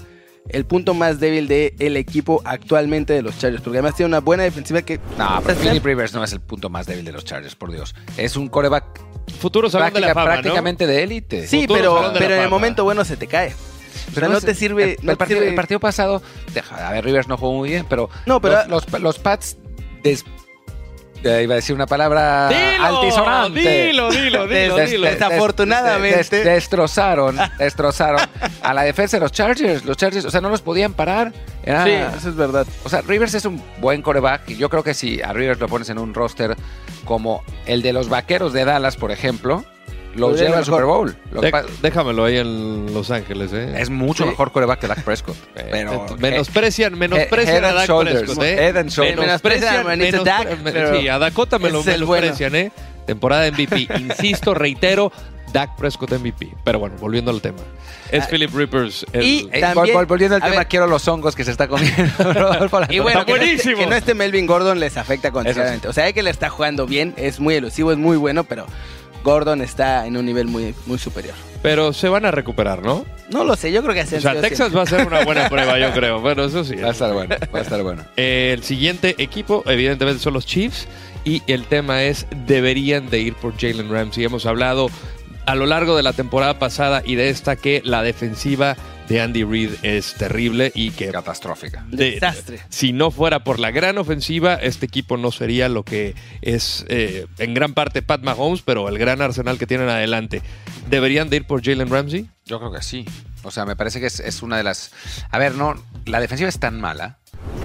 el 0.50 0.66
punto 0.66 0.94
más 0.94 1.20
débil 1.20 1.48
del 1.48 1.74
el 1.80 1.98
equipo 1.98 2.42
actualmente 2.46 3.14
de 3.14 3.22
los 3.22 3.38
Chargers. 3.40 3.64
Porque 3.64 3.80
además 3.80 3.96
tiene 3.96 4.08
una 4.10 4.20
buena 4.20 4.44
defensiva 4.44 4.82
que... 4.82 5.00
No, 5.18 5.42
pero 5.46 5.58
Philip 5.60 5.86
Rivers 5.86 6.14
no 6.14 6.24
es 6.24 6.34
el 6.34 6.42
punto 6.42 6.70
más 6.70 6.86
débil 6.86 7.06
de 7.06 7.12
los 7.14 7.24
Chargers, 7.26 7.56
por 7.56 7.72
Dios. 7.72 7.96
Es 8.18 8.36
un 8.36 8.48
coreback 8.50 9.02
Futuro 9.40 9.70
salón 9.70 9.94
de 9.94 10.02
la 10.02 10.14
fama, 10.14 10.36
¿no? 10.36 10.42
prácticamente 10.42 10.86
de 10.86 11.02
élite. 11.04 11.48
Sí, 11.48 11.62
Futuro 11.62 11.80
pero, 11.80 12.12
de 12.12 12.20
pero 12.20 12.36
en 12.36 12.42
el 12.42 12.50
momento 12.50 12.84
bueno 12.84 13.06
se 13.06 13.16
te 13.18 13.28
cae. 13.28 13.54
O 14.12 14.20
sea, 14.20 14.28
no, 14.28 14.42
te 14.42 14.54
sirve... 14.54 14.84
El, 14.84 14.90
no 15.02 15.12
el 15.14 15.18
te 15.18 15.20
partido, 15.20 15.40
sirve- 15.40 15.50
el 15.50 15.56
partido 15.56 15.80
pasado, 15.80 16.22
deja, 16.54 16.88
a 16.88 16.92
ver, 16.92 17.06
Rivers 17.06 17.28
no 17.30 17.38
jugó 17.38 17.54
muy 17.54 17.70
bien, 17.70 17.86
pero, 17.90 18.10
No, 18.26 18.42
pero- 18.42 18.68
los, 18.68 18.90
los, 18.92 19.02
los 19.02 19.20
Pats 19.20 19.56
des- 20.04 20.26
eh, 21.24 21.42
iba 21.44 21.54
a 21.54 21.56
decir 21.58 21.74
una 21.76 21.86
palabra 21.88 22.50
Dilo, 22.50 22.86
altisonante. 22.86 23.60
dilo, 23.88 24.12
dilo, 24.12 24.48
dilo, 24.48 24.76
Des- 24.76 24.92
dilo. 24.92 25.08
des- 25.08 25.20
desafortunadamente. 25.20 26.18
des- 26.18 26.30
des- 26.30 26.46
destrozaron, 26.46 27.38
destrozaron 27.60 28.20
a 28.62 28.74
la 28.74 28.84
defensa 28.84 29.18
de 29.18 29.22
los 29.22 29.32
Chargers. 29.32 29.86
Los 29.86 29.98
Chargers, 29.98 30.26
o 30.26 30.32
sea, 30.32 30.42
no 30.42 30.50
los 30.50 30.62
podían 30.62 30.94
parar. 30.94 31.34
Era- 31.64 31.86
Sí, 31.86 31.92
eso 32.18 32.30
es 32.30 32.36
verdad. 32.36 32.68
o 32.84 32.90
sea, 32.90 33.02
Rivers 33.02 33.34
es 33.34 33.46
un 33.46 33.62
buen 33.80 34.02
coreback 34.02 34.50
y 34.50 34.58
yo 34.58 34.70
creo 34.70 34.84
que 34.84 34.94
si 34.94 35.22
a 35.22 35.32
Rivers 35.34 35.60
lo 35.60 35.68
pones 35.68 35.90
en 35.90 35.98
un 35.98 36.14
roster 36.14 36.56
como 37.06 37.44
el 37.66 37.82
de 37.82 37.94
los 37.94 38.10
Vaqueros 38.10 38.54
de 38.54 38.66
Dallas, 38.66 38.96
por 38.98 39.12
ejemplo, 39.12 39.64
lo 40.16 40.28
Podría 40.30 40.46
lleva 40.46 40.58
al. 40.60 40.66
Super 40.66 40.86
Bowl. 40.86 41.16
Lo 41.32 41.42
que 41.42 41.48
Dé- 41.48 41.52
pa- 41.52 41.64
déjamelo 41.82 42.26
ahí 42.26 42.38
en 42.38 42.94
Los 42.94 43.10
Ángeles, 43.12 43.52
¿eh? 43.54 43.74
es 43.78 43.90
mucho 43.90 44.24
Sí. 44.24 44.30
mejor 44.30 44.52
coreback 44.52 44.80
que 44.80 44.88
Dak 44.88 45.04
Prescott. 45.04 45.36
Eh, 45.56 45.68
Pero, 45.72 46.06
menosprecian, 46.20 46.98
menosprecian 46.98 47.56
head 47.58 47.64
a 47.66 47.70
and 47.70 47.78
Dak 47.80 47.88
shoulders, 47.88 48.20
Prescott, 48.24 48.44
¿eh? 48.44 48.54
head 48.68 48.78
and 48.78 48.90
shoulders. 48.90 49.20
Menosprecian 49.20 49.76
a 49.88 50.24
Dak, 50.24 50.58
pero 50.64 51.00
sí, 51.00 51.08
a 51.08 51.20
Dakota 51.20 51.60
me 51.60 51.70
lo 51.72 51.80
es 51.82 51.88
el 51.88 52.06
bueno. 52.06 52.24
menosprecian, 52.26 52.56
¿eh? 52.56 52.72
Temporada 53.06 53.50
MVP. 53.52 53.88
Insisto, 54.00 54.54
reitero, 54.54 55.12
Dak 55.52 55.76
Prescott 55.78 56.12
MVP. 56.14 56.50
Pero 56.64 56.80
bueno, 56.80 56.96
volviendo 57.00 57.30
al 57.32 57.42
tema. 57.42 57.60
Es 58.12 58.24
Ah, 58.26 58.28
Philip 58.30 58.54
Rivers. 58.56 59.06
el- 59.14 59.24
y- 59.24 59.50
Eh, 59.52 59.60
También- 59.60 59.96
vol- 59.96 60.02
vol- 60.04 60.08
volviendo 60.08 60.36
al 60.36 60.42
a 60.44 60.46
tema, 60.46 60.58
ver. 60.60 60.68
quiero 60.68 60.86
los 60.88 61.08
hongos 61.08 61.36
que 61.36 61.44
se 61.44 61.52
está 61.52 61.68
comiendo 61.68 62.12
Rodolfo 62.34 62.80
Y 62.90 63.00
bueno, 63.00 63.22
Está 63.22 63.26
que 63.26 63.32
no, 63.32 63.38
esté, 63.38 63.46
buenísimo. 63.48 63.78
que 63.78 63.86
no 63.88 63.96
esté 63.96 64.14
Melvin 64.14 64.46
Gordon 64.46 64.80
les 64.80 64.98
afecta 64.98 65.32
considerablemente. 65.32 65.88
O 65.88 65.94
sea, 65.94 66.12
que 66.14 66.22
le 66.24 66.30
está 66.30 66.50
jugando 66.50 66.86
bien, 66.86 67.14
es 67.18 67.40
muy 67.40 67.56
elusivo, 67.56 67.92
es 67.92 67.98
muy 67.98 68.18
bueno, 68.18 68.44
pero 68.44 68.68
Gordon 69.24 69.62
está 69.62 70.06
en 70.06 70.18
un 70.18 70.26
nivel 70.26 70.48
muy, 70.48 70.76
muy 70.86 70.98
superior. 71.00 71.36
Pero 71.62 71.94
se 71.94 72.10
van 72.10 72.26
a 72.26 72.32
recuperar, 72.32 72.84
¿no? 72.84 73.06
No 73.30 73.46
lo 73.46 73.56
sé, 73.56 73.72
yo 73.72 73.82
creo 73.82 73.94
que 73.94 74.02
así 74.02 74.16
O 74.16 74.22
sea, 74.22 74.34
Texas 74.34 74.58
siempre. 74.58 74.78
va 74.78 74.84
a 74.84 74.86
ser 74.86 75.08
una 75.08 75.24
buena 75.24 75.50
prueba, 75.50 75.80
yo 75.80 75.92
creo. 75.94 76.20
Bueno, 76.20 76.44
eso 76.44 76.64
sí. 76.64 76.76
Va 76.76 76.90
a 76.90 76.92
estar 76.92 77.14
bueno, 77.14 77.36
va 77.54 77.60
a 77.60 77.62
estar 77.62 77.82
bueno. 77.82 78.04
El 78.18 78.64
siguiente 78.64 79.16
equipo, 79.18 79.64
evidentemente, 79.66 80.22
son 80.22 80.34
los 80.34 80.46
Chiefs. 80.46 80.88
Y 81.26 81.42
el 81.48 81.66
tema 81.66 82.04
es, 82.04 82.28
deberían 82.46 83.10
de 83.10 83.20
ir 83.20 83.34
por 83.36 83.58
Jalen 83.58 83.90
Ramsey. 83.90 84.26
Hemos 84.26 84.46
hablado 84.46 84.90
a 85.46 85.56
lo 85.56 85.66
largo 85.66 85.96
de 85.96 86.04
la 86.04 86.14
temporada 86.14 86.60
pasada 86.60 87.02
y 87.06 87.16
de 87.16 87.30
esta 87.30 87.56
que 87.56 87.82
la 87.86 88.04
defensiva 88.04 88.76
de 89.14 89.22
Andy 89.22 89.44
Reid 89.44 89.72
es 89.84 90.14
terrible 90.16 90.72
y 90.74 90.90
que 90.92 91.12
Catastrófica. 91.12 91.86
de- 91.90 92.12
Desastre. 92.12 92.60
si 92.70 92.94
no 92.94 93.12
fuera 93.12 93.44
por 93.44 93.60
la 93.60 93.70
gran 93.72 93.98
ofensiva, 93.98 94.56
este 94.56 94.86
equipo 94.88 95.18
no 95.18 95.32
sería 95.32 95.70
lo 95.70 95.84
que 95.84 96.16
es 96.42 96.84
eh, 96.90 97.28
en 97.38 97.54
gran 97.54 97.74
parte 97.74 98.02
Pat 98.02 98.22
Mahomes, 98.24 98.62
pero 98.64 98.90
el 98.90 98.98
gran 98.98 99.22
arsenal 99.22 99.58
que 99.60 99.68
tienen 99.68 99.90
adelante. 99.90 100.42
¿Deberían 100.90 101.30
de 101.30 101.38
ir 101.38 101.46
por 101.46 101.64
Jalen 101.64 101.90
Ramsey? 101.90 102.28
Yo 102.46 102.60
creo 102.60 102.72
que 102.74 102.82
sí. 102.82 103.06
O 103.44 103.52
sea, 103.52 103.66
me 103.66 103.76
parece 103.76 104.00
que 104.00 104.08
es, 104.08 104.20
es 104.20 104.42
una 104.42 104.58
de 104.58 104.64
las... 104.64 104.92
A 105.30 105.38
ver, 105.38 105.54
no, 105.56 105.76
la 106.06 106.20
defensiva 106.20 106.50
es 106.50 106.60
tan 106.60 106.80
mala 106.82 107.18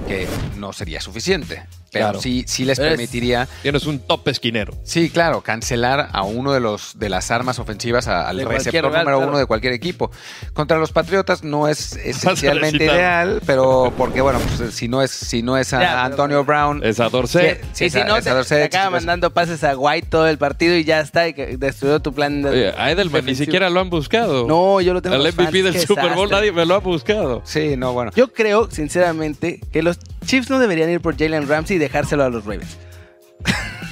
que 0.07 0.27
no 0.57 0.73
sería 0.73 1.01
suficiente. 1.01 1.63
Pero 1.91 2.05
Claro. 2.07 2.21
sí, 2.21 2.45
sí 2.47 2.65
les 2.65 2.79
es- 2.79 2.87
permitiría... 2.87 3.49
Tienes 3.63 3.87
un 3.87 3.99
top 4.01 4.29
esquinero. 4.29 4.75
Sí, 4.85 5.09
claro, 5.11 5.41
cancelar 5.41 6.11
a 6.13 6.23
uno 6.23 6.53
de 6.53 6.61
los 6.61 6.99
de 6.99 7.09
las 7.09 7.31
armas 7.31 7.59
ofensivas 7.59 8.09
a- 8.09 8.29
al 8.29 8.37
De 8.37 8.45
cualquier 8.45 8.67
receptor 8.67 8.85
lugar, 8.91 9.01
número 9.05 9.17
claro. 9.19 9.31
uno 9.31 9.39
de 9.39 9.47
cualquier 9.47 9.73
equipo. 9.73 10.11
Contra 10.53 10.77
los 10.79 10.93
Patriotas 10.93 11.43
no 11.45 11.67
es 11.69 11.93
esencialmente 12.05 12.85
ideal, 12.85 13.41
pero 13.47 13.93
porque 13.97 14.21
bueno, 14.21 14.39
pues, 14.59 14.75
si 14.75 14.89
no 14.89 15.03
es 15.03 15.11
si 15.11 15.43
no 15.43 15.57
es 15.57 15.73
a 15.73 15.81
Ya, 15.81 15.89
pero- 15.89 16.01
Antonio 16.01 16.45
Brown, 16.45 16.83
Es 16.85 17.01
a 17.01 17.09
Dorset. 17.09 17.65
Sí, 17.73 17.87
y 17.87 17.91
si 17.91 17.99
no, 18.05 18.21
te, 18.21 18.31
Dorset, 18.31 18.59
te 18.71 18.77
acaba 18.77 18.91
mandando 18.91 19.33
pases 19.33 19.65
a 19.65 19.77
White 19.77 20.09
todo 20.11 20.27
el 20.29 20.37
partido 20.39 20.75
y 20.77 20.85
ya 20.85 21.01
está, 21.01 21.27
y 21.29 21.33
que 21.33 21.57
destruyó 21.57 22.01
tu 22.01 22.13
plan. 22.13 22.43
de- 22.43 22.51
Oye, 22.51 22.75
a 22.77 22.91
Edelman 22.91 23.25
ni 23.25 23.35
siquiera 23.35 23.71
lo 23.71 23.81
han 23.81 23.89
buscado. 23.91 24.47
No, 24.47 24.81
yo 24.83 24.93
lo 24.93 25.01
tengo 25.03 25.17
Al 25.17 25.23
los 25.25 25.35
MVP 25.35 25.63
fans, 25.63 25.75
del 25.75 25.87
Super 25.87 26.05
Bowl 26.15 26.29
desastre. 26.29 26.37
nadie 26.37 26.53
me 26.53 26.67
lo 26.67 26.75
ha 26.75 26.79
buscado. 26.81 27.41
Sí, 27.45 27.77
no, 27.79 27.93
bueno. 27.95 28.11
Yo 28.15 28.33
creo, 28.33 28.71
sinceramente, 28.71 29.61
que 29.73 29.83
los 29.83 29.99
Chiefs 30.27 30.51
no 30.51 30.59
deberían 30.59 30.91
ir 30.91 31.01
por 31.01 31.17
Jalen 31.17 31.49
Ramsey 31.49 31.78
y 31.79 31.81
dejárselo 31.81 32.25
a 32.25 32.29
los 32.29 32.45
Ravens. 32.45 32.77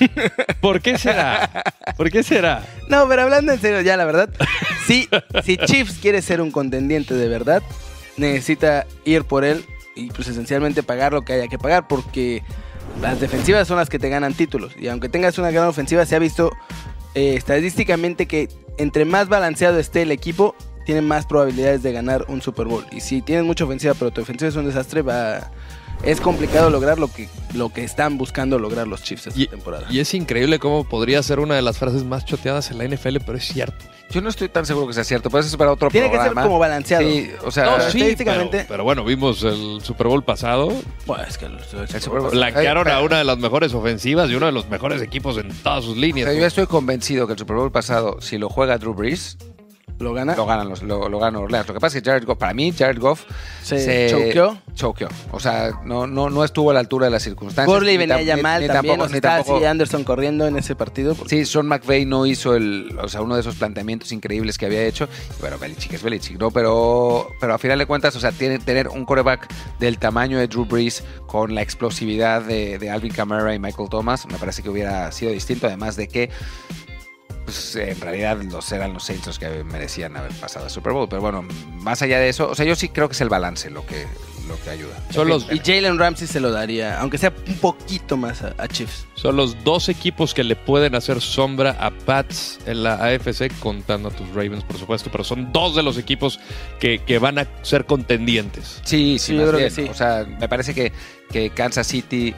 ¿Por 0.61 0.81
qué 0.81 0.99
será? 0.99 1.65
¿Por 1.97 2.11
qué 2.11 2.23
será? 2.23 2.65
No, 2.89 3.09
pero 3.09 3.23
hablando 3.23 3.53
en 3.53 3.61
serio, 3.61 3.81
ya 3.81 3.97
la 3.97 4.05
verdad, 4.05 4.29
si, 4.87 5.09
si 5.45 5.57
Chiefs 5.57 5.99
quiere 6.01 6.21
ser 6.23 6.41
un 6.41 6.51
contendiente 6.51 7.15
de 7.15 7.29
verdad, 7.29 7.63
necesita 8.17 8.87
ir 9.05 9.25
por 9.25 9.45
él 9.45 9.65
y 9.95 10.09
pues 10.09 10.29
esencialmente 10.29 10.83
pagar 10.83 11.13
lo 11.13 11.23
que 11.23 11.33
haya 11.33 11.49
que 11.49 11.59
pagar 11.59 11.89
porque 11.89 12.43
las 13.01 13.21
defensivas 13.21 13.67
son 13.67 13.79
las 13.79 13.89
que 13.89 13.99
te 13.99 14.09
ganan 14.09 14.35
títulos 14.35 14.73
y 14.79 14.89
aunque 14.89 15.09
tengas 15.09 15.39
una 15.39 15.51
gran 15.51 15.67
ofensiva 15.67 16.05
se 16.07 16.17
ha 16.17 16.19
visto 16.19 16.53
eh, 17.15 17.35
estadísticamente 17.35 18.27
que 18.27 18.49
entre 18.79 19.05
más 19.05 19.29
balanceado 19.29 19.79
esté 19.79 20.03
el 20.03 20.13
equipo 20.13 20.55
tiene 20.85 21.01
más 21.01 21.27
probabilidades 21.27 21.83
de 21.83 21.93
ganar 21.93 22.27
un 22.29 22.43
Super 22.43 22.67
Bowl 22.67 22.87
y 22.93 23.01
si 23.01 23.23
tienes 23.23 23.45
mucha 23.45 23.65
ofensiva 23.65 23.95
pero 23.95 24.11
tu 24.11 24.21
ofensiva 24.21 24.49
es 24.49 24.57
un 24.57 24.67
desastre 24.67 25.03
va 25.03 25.51
es 26.03 26.21
complicado 26.21 26.71
lograr 26.71 26.99
lo 26.99 27.09
que 27.09 27.29
lo 27.55 27.71
que 27.71 27.83
están 27.85 28.19
buscando 28.19 28.59
lograr 28.59 28.87
los 28.87 29.03
Chiefs 29.03 29.29
esta 29.29 29.41
Y, 29.41 29.47
temporada. 29.47 29.87
y 29.91 30.01
es 30.01 30.13
increíble 30.13 30.59
cómo 30.59 30.85
podría 30.85 31.23
ser 31.23 31.41
una 31.41 31.55
de 31.55 31.63
las 31.63 31.79
frases 31.79 32.05
más 32.05 32.25
choteadas 32.27 32.71
en 32.71 32.79
la 32.79 32.85
NFL, 32.85 33.19
pero 33.25 33.39
es 33.39 33.45
cierto. 33.47 33.85
Yo 34.11 34.21
no 34.21 34.29
estoy 34.29 34.49
tan 34.49 34.67
seguro 34.67 34.87
que 34.87 34.93
sea 34.93 35.05
cierto. 35.05 35.31
Puede 35.31 35.45
ser 35.45 35.59
para 35.59 35.73
otro 35.73 35.89
Tiene 35.89 36.09
que 36.09 36.17
ser 36.17 36.27
programa. 36.27 36.43
como 36.47 36.59
balanceado. 36.61 37.03
Sí, 37.03 37.31
o 37.45 37.51
sea, 37.51 37.65
No, 37.65 37.77
pero 37.79 37.91
sí, 37.91 37.99
estadísticamente- 37.99 38.59
pero, 38.59 38.69
pero 38.69 38.85
bueno, 38.85 39.05
vimos 39.05 39.43
el 39.43 39.81
Super 39.83 40.07
Bowl 40.07 40.23
pasado. 40.23 40.71
Pues 41.07 41.29
es 41.29 41.39
que 41.39 41.49
los- 41.49 41.73
El 41.75 42.01
Super 42.03 42.21
Bowl- 42.21 42.31
Blanquearon 42.31 42.87
a 42.87 42.91
pero- 42.97 43.05
una 43.07 43.19
de 43.19 43.25
las 43.25 43.39
mejores 43.39 43.73
ofensivas 43.75 44.31
y 44.31 44.35
uno 44.35 44.47
de 44.47 44.53
los 44.53 44.69
mejores 44.69 45.01
equipos 45.03 45.39
en 45.39 45.49
todas 45.63 45.83
sus 45.85 45.97
o 45.97 46.01
líneas. 46.01 46.31
sea, 46.31 46.39
yo 46.39 46.47
estoy 46.47 46.67
convencido 46.67 47.27
que 47.27 47.33
el 47.33 47.39
Super 47.39 47.57
Bowl 47.57 47.73
pasado, 47.73 48.21
si 48.21 48.39
lo 48.39 48.49
juega 48.49 48.77
Drew 48.79 48.95
Brees, 48.95 49.39
lo 49.99 50.13
gana. 50.13 50.37
Lo 50.37 50.47
ganan 50.47 50.69
los, 50.69 50.83
lo, 50.83 51.09
lo 51.09 51.19
ganan 51.19 51.43
Orleans. 51.43 51.67
Lo 51.69 51.75
que 51.75 51.81
pasa 51.81 51.97
es 51.99 52.03
que 52.03 52.11
Jared 52.11 52.27
Goff, 52.27 52.39
para 52.39 52.53
mí, 52.55 52.73
Jared 52.77 52.99
Goff 53.01 53.25
Se 53.63 54.09
choqueó. 54.11 54.59
choqueó. 54.75 55.09
O 55.33 55.41
sea, 55.41 55.71
no, 55.85 56.07
no, 56.07 56.29
no 56.31 56.45
estuvo 56.45 56.71
a 56.71 56.75
la 56.75 56.81
altura 56.81 57.07
de 57.07 57.13
las 57.13 57.23
circunstancias. 57.23 57.67
Gurley 57.75 57.97
venía 57.97 58.21
ya 58.23 58.37
mal 58.37 58.61
ni 58.63 58.69
también. 58.69 58.97
tampoco- 58.99 59.15
ni 59.15 59.21
tampoco- 59.21 59.67
Anderson 59.67 60.05
corriendo 60.05 60.47
en 60.47 60.57
ese 60.57 60.75
partido. 60.77 61.15
porque- 61.15 61.37
Sí, 61.45 61.47
Sean 61.47 61.67
McVay 61.67 62.05
no 62.05 62.27
hizo 62.27 62.55
el, 62.55 62.97
o 63.03 63.09
sea, 63.09 63.23
uno 63.23 63.35
de 63.35 63.41
esos 63.41 63.55
planteamientos 63.57 64.13
increíbles 64.13 64.59
que 64.59 64.67
había 64.67 64.83
hecho. 64.85 65.09
Bueno, 65.41 65.59
Belichick 65.59 65.95
es 65.95 66.03
Belichick, 66.03 66.39
¿no? 66.39 66.51
Pero, 66.51 67.29
pero 67.41 67.55
a 67.55 67.59
final 67.59 67.79
de 67.79 67.87
cuentas, 67.87 68.15
o 68.17 68.21
sea, 68.21 68.33
tiene, 68.33 68.59
tener 68.59 68.89
un 68.89 69.05
coreback 69.05 69.49
del 69.81 69.99
tamaño 69.99 70.39
de 70.39 70.47
Drew 70.47 70.65
Brees 70.67 71.03
con 71.27 71.55
la 71.55 71.63
explosividad 71.63 72.43
de, 72.43 72.79
de 72.79 72.91
Alvin 72.91 73.13
Kamara 73.13 73.55
y 73.55 73.59
Michael 73.59 73.89
Thomas, 73.89 74.27
me 74.27 74.39
parece 74.39 74.63
que 74.63 74.69
hubiera 74.71 75.11
sido 75.13 75.33
distinto. 75.33 75.67
Además 75.67 75.97
de 75.97 76.09
que, 76.09 76.31
pues, 77.47 77.77
en 77.77 78.01
realidad 78.01 78.43
los 78.43 78.71
eran 78.73 78.93
los 78.93 79.05
Saints 79.05 79.27
los 79.27 79.39
que 79.39 79.63
merecían 79.63 80.17
haber 80.17 80.33
pasado 80.33 80.67
a 80.67 80.69
Super 80.69 80.93
Bowl. 80.93 81.09
Pero 81.09 81.23
bueno, 81.23 81.43
más 81.75 82.03
allá 82.03 82.19
de 82.19 82.29
eso, 82.29 82.51
o 82.51 82.55
sea, 82.55 82.67
yo 82.67 82.75
sí 82.75 82.89
creo 82.89 83.09
que 83.09 83.13
es 83.13 83.21
el 83.21 83.29
balance 83.29 83.71
lo 83.71 83.87
que, 83.87 84.05
lo 84.49 84.61
que 84.63 84.71
ayuda. 84.71 85.01
Son 85.11 85.29
los, 85.29 85.47
Y 85.53 85.61
Jalen 85.61 85.97
Ramsey 85.97 86.27
se 86.27 86.41
lo 86.41 86.51
daría, 86.51 87.01
aunque 87.01 87.19
sea 87.19 87.33
un 87.47 87.55
poquito 87.59 88.17
más 88.17 88.43
a, 88.43 88.53
a 88.59 88.67
Chiefs. 88.67 89.07
son 89.15 89.37
los 89.37 89.63
dos 89.63 89.89
equipos 89.89 90.35
que 90.35 90.43
le 90.43 90.57
pueden 90.57 90.97
hacer 90.97 91.21
sombra 91.21 91.77
a 91.79 91.93
Pats 91.93 92.59
en 92.67 92.83
la 92.83 92.95
AFC, 92.95 93.53
contando 93.61 94.09
a 94.09 94.11
tus 94.11 94.29
Ravens, 94.31 94.65
por 94.65 94.77
supuesto, 94.77 95.09
pero 95.13 95.23
son 95.23 95.53
dos 95.53 95.77
de 95.77 95.85
los 95.85 95.99
equipos 95.99 96.41
que, 96.81 96.99
que 96.99 97.21
van 97.21 97.39
a 97.39 97.47
ser 97.63 97.87
contendientes. 97.87 98.81
Sí, 98.85 99.19
sí, 99.21 99.27
Sí, 99.27 99.37
yo 99.37 99.49
creo 99.49 99.59
que 99.61 99.71
sí. 99.71 99.87
O 99.89 99.95
sea, 99.95 100.27
me 100.41 100.49
parece 100.49 100.75
que, 100.75 100.93
que 101.31 101.51
Kansas 101.51 101.87
City 101.87 102.35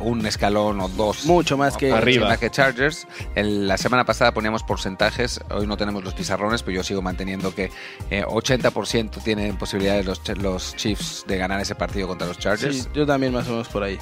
un 0.00 0.24
escalón 0.26 0.80
o 0.80 0.88
dos 0.88 1.24
Mucho 1.26 1.56
más 1.56 1.76
que- 1.76 1.92
Arriba. 1.92 2.36
que 2.36 2.50
Chargers. 2.50 3.06
El- 3.34 3.66
la 3.68 3.78
semana 3.78 4.04
pasada 4.04 4.32
poníamos 4.32 4.62
porcentajes, 4.62 5.40
hoy 5.50 5.66
no 5.66 5.76
tenemos 5.76 6.04
los 6.04 6.14
pizarrones, 6.14 6.62
pero 6.62 6.76
yo 6.76 6.82
sigo 6.84 7.02
manteniendo 7.02 7.54
que 7.54 7.70
eh, 8.10 8.24
80% 8.26 9.22
tienen 9.22 9.56
posibilidades 9.56 10.04
los, 10.06 10.20
los 10.38 10.76
Chiefs 10.76 11.24
de 11.26 11.36
ganar 11.38 11.60
ese 11.60 11.74
partido 11.74 12.08
contra 12.08 12.26
los 12.26 12.38
Chargers. 12.38 12.76
Sí, 12.84 12.88
yo 12.94 13.06
también 13.06 13.32
más 13.32 13.46
o 13.48 13.52
menos 13.52 13.68
por 13.68 13.82
ahí. 13.82 13.98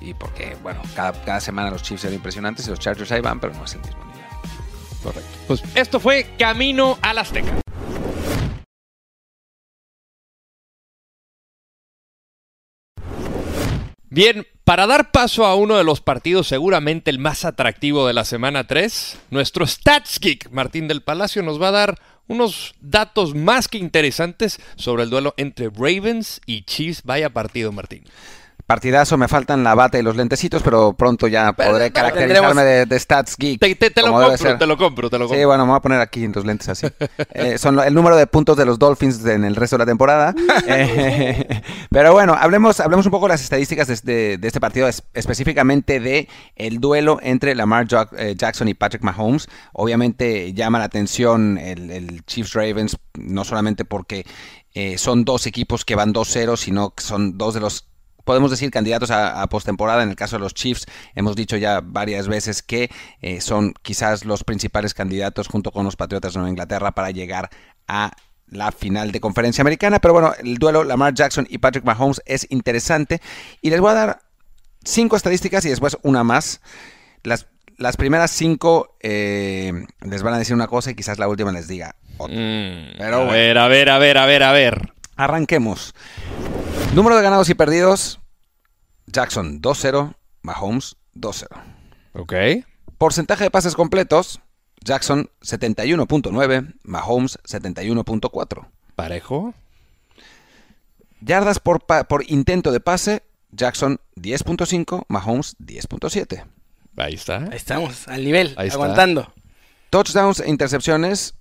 Y 0.00 0.14
porque, 0.14 0.56
bueno, 0.62 0.80
cada, 0.94 1.12
cada 1.24 1.40
semana 1.40 1.70
los 1.70 1.82
Chiefs 1.82 2.04
eran 2.04 2.14
impresionantes 2.14 2.66
y 2.66 2.70
los 2.70 2.78
Chargers 2.78 3.12
ahí 3.12 3.20
van, 3.20 3.38
pero 3.40 3.52
no 3.54 3.64
es 3.64 3.74
el 3.74 3.80
mismo 3.80 4.04
nivel. 4.04 4.20
Correcto. 5.02 5.30
Pues 5.46 5.62
esto 5.74 6.00
fue 6.00 6.26
Camino 6.38 6.98
al 7.02 7.18
Azteca. 7.18 7.52
Bien, 14.08 14.44
para 14.70 14.86
dar 14.86 15.10
paso 15.10 15.46
a 15.46 15.56
uno 15.56 15.76
de 15.78 15.82
los 15.82 16.00
partidos 16.00 16.46
seguramente 16.46 17.10
el 17.10 17.18
más 17.18 17.44
atractivo 17.44 18.06
de 18.06 18.12
la 18.12 18.24
semana 18.24 18.68
3, 18.68 19.18
nuestro 19.30 19.66
Stats 19.66 20.20
Geek 20.20 20.52
Martín 20.52 20.86
del 20.86 21.02
Palacio 21.02 21.42
nos 21.42 21.60
va 21.60 21.70
a 21.70 21.72
dar 21.72 21.98
unos 22.28 22.76
datos 22.80 23.34
más 23.34 23.66
que 23.66 23.78
interesantes 23.78 24.60
sobre 24.76 25.02
el 25.02 25.10
duelo 25.10 25.34
entre 25.38 25.70
Ravens 25.70 26.40
y 26.46 26.62
Chiefs. 26.62 27.02
Vaya 27.02 27.30
partido, 27.30 27.72
Martín. 27.72 28.04
Partidazo, 28.70 29.18
me 29.18 29.26
faltan 29.26 29.64
la 29.64 29.74
bata 29.74 29.98
y 29.98 30.02
los 30.02 30.14
lentecitos, 30.14 30.62
pero 30.62 30.92
pronto 30.92 31.26
ya 31.26 31.52
podré 31.54 31.90
caracterizarme 31.90 32.62
de, 32.62 32.86
de 32.86 32.98
Stats 33.00 33.34
Geek. 33.36 33.58
Te, 33.60 33.74
te- 33.74 33.90
te 33.90 34.00
lo 34.00 34.12
compro, 34.12 34.58
te 34.58 34.66
lo 34.68 34.76
compro, 34.78 35.10
te 35.10 35.18
lo 35.18 35.24
Sí, 35.24 35.30
compro. 35.30 35.46
bueno, 35.48 35.64
me 35.66 35.70
voy 35.72 35.78
a 35.78 35.80
poner 35.82 36.00
aquí 36.00 36.22
en 36.22 36.30
los 36.30 36.44
lentes 36.46 36.68
así. 36.68 36.86
Eh, 37.34 37.58
son 37.58 37.80
el 37.80 37.92
número 37.92 38.14
de 38.14 38.28
puntos 38.28 38.56
de 38.56 38.64
los 38.64 38.78
Dolphins 38.78 39.24
en 39.26 39.44
el 39.44 39.56
resto 39.56 39.74
de 39.76 39.78
la 39.80 39.86
temporada. 39.86 40.34
Eh, 40.68 41.62
pero 41.90 42.12
bueno, 42.12 42.36
hablemos, 42.38 42.78
hablemos 42.78 43.04
un 43.06 43.10
poco 43.10 43.26
de 43.26 43.30
las 43.30 43.42
estadísticas 43.42 43.88
de, 43.88 43.94
este- 43.94 44.38
de 44.38 44.46
este 44.46 44.60
partido, 44.60 44.86
es- 44.86 45.02
específicamente 45.14 45.98
de 45.98 46.28
el 46.54 46.78
duelo 46.78 47.18
entre 47.22 47.56
Lamar 47.56 47.88
eh, 48.18 48.34
Jackson 48.36 48.68
y 48.68 48.74
Patrick 48.74 49.02
Mahomes. 49.02 49.48
Obviamente 49.72 50.52
llama 50.54 50.78
la 50.78 50.84
atención 50.84 51.58
el, 51.58 51.90
el 51.90 52.24
Chiefs 52.24 52.52
Ravens, 52.52 52.96
no 53.18 53.42
solamente 53.44 53.84
porque 53.84 54.24
eh, 54.74 54.96
son 54.96 55.24
dos 55.24 55.48
equipos 55.48 55.84
que 55.84 55.96
van 55.96 56.14
2-0, 56.14 56.56
sino 56.56 56.90
que 56.90 57.02
son 57.02 57.36
dos 57.36 57.54
de 57.54 57.60
los 57.60 57.89
podemos 58.30 58.52
decir 58.52 58.70
candidatos 58.70 59.10
a, 59.10 59.42
a 59.42 59.48
postemporada. 59.48 60.04
En 60.04 60.08
el 60.08 60.14
caso 60.14 60.36
de 60.36 60.40
los 60.40 60.54
Chiefs, 60.54 60.86
hemos 61.16 61.34
dicho 61.34 61.56
ya 61.56 61.80
varias 61.82 62.28
veces 62.28 62.62
que 62.62 62.88
eh, 63.22 63.40
son 63.40 63.74
quizás 63.82 64.24
los 64.24 64.44
principales 64.44 64.94
candidatos 64.94 65.48
junto 65.48 65.72
con 65.72 65.84
los 65.84 65.96
Patriotas 65.96 66.34
de 66.34 66.38
Nueva 66.38 66.50
Inglaterra 66.50 66.92
para 66.92 67.10
llegar 67.10 67.50
a 67.88 68.12
la 68.46 68.70
final 68.70 69.10
de 69.10 69.18
conferencia 69.18 69.62
americana. 69.62 69.98
Pero 69.98 70.14
bueno, 70.14 70.32
el 70.38 70.58
duelo 70.58 70.84
Lamar 70.84 71.12
Jackson 71.12 71.44
y 71.50 71.58
Patrick 71.58 71.84
Mahomes 71.84 72.22
es 72.24 72.46
interesante. 72.50 73.20
Y 73.62 73.70
les 73.70 73.80
voy 73.80 73.90
a 73.90 73.94
dar 73.94 74.20
cinco 74.84 75.16
estadísticas 75.16 75.64
y 75.64 75.70
después 75.70 75.98
una 76.02 76.22
más. 76.22 76.60
Las, 77.24 77.48
las 77.78 77.96
primeras 77.96 78.30
cinco 78.30 78.96
eh, 79.00 79.72
les 80.02 80.22
van 80.22 80.34
a 80.34 80.38
decir 80.38 80.54
una 80.54 80.68
cosa 80.68 80.92
y 80.92 80.94
quizás 80.94 81.18
la 81.18 81.26
última 81.26 81.50
les 81.50 81.66
diga 81.66 81.96
otra. 82.16 82.36
Mm, 82.36 82.96
Pero 82.96 83.22
a 83.22 83.24
ver, 83.24 83.58
a 83.58 83.66
ver, 83.66 83.90
a 83.90 83.98
ver, 83.98 84.18
a 84.18 84.26
ver, 84.26 84.42
a 84.44 84.52
ver. 84.52 84.92
Arranquemos. 85.16 85.94
Número 86.94 87.16
de 87.16 87.22
ganados 87.22 87.48
y 87.50 87.54
perdidos. 87.54 88.19
Jackson 89.12 89.60
2-0, 89.60 90.14
Mahomes 90.42 90.96
2-0. 91.14 91.46
Ok. 92.14 92.34
Porcentaje 92.98 93.44
de 93.44 93.50
pases 93.50 93.74
completos. 93.74 94.40
Jackson 94.82 95.28
71.9, 95.42 96.74
Mahomes 96.84 97.38
71.4. 97.44 98.66
Parejo. 98.96 99.54
Yardas 101.20 101.58
por, 101.58 101.84
pa- 101.84 102.04
por 102.04 102.24
intento 102.30 102.72
de 102.72 102.80
pase. 102.80 103.22
Jackson 103.52 104.00
10.5, 104.16 105.04
Mahomes 105.08 105.56
10.7. 105.58 106.44
Ahí 106.96 107.14
está. 107.14 107.38
Ahí 107.38 107.56
estamos, 107.56 108.06
al 108.08 108.24
nivel, 108.24 108.54
Ahí 108.56 108.68
está. 108.68 108.76
aguantando. 108.76 109.32
Touchdowns 109.90 110.40
e 110.40 110.48
intercepciones. 110.48 111.34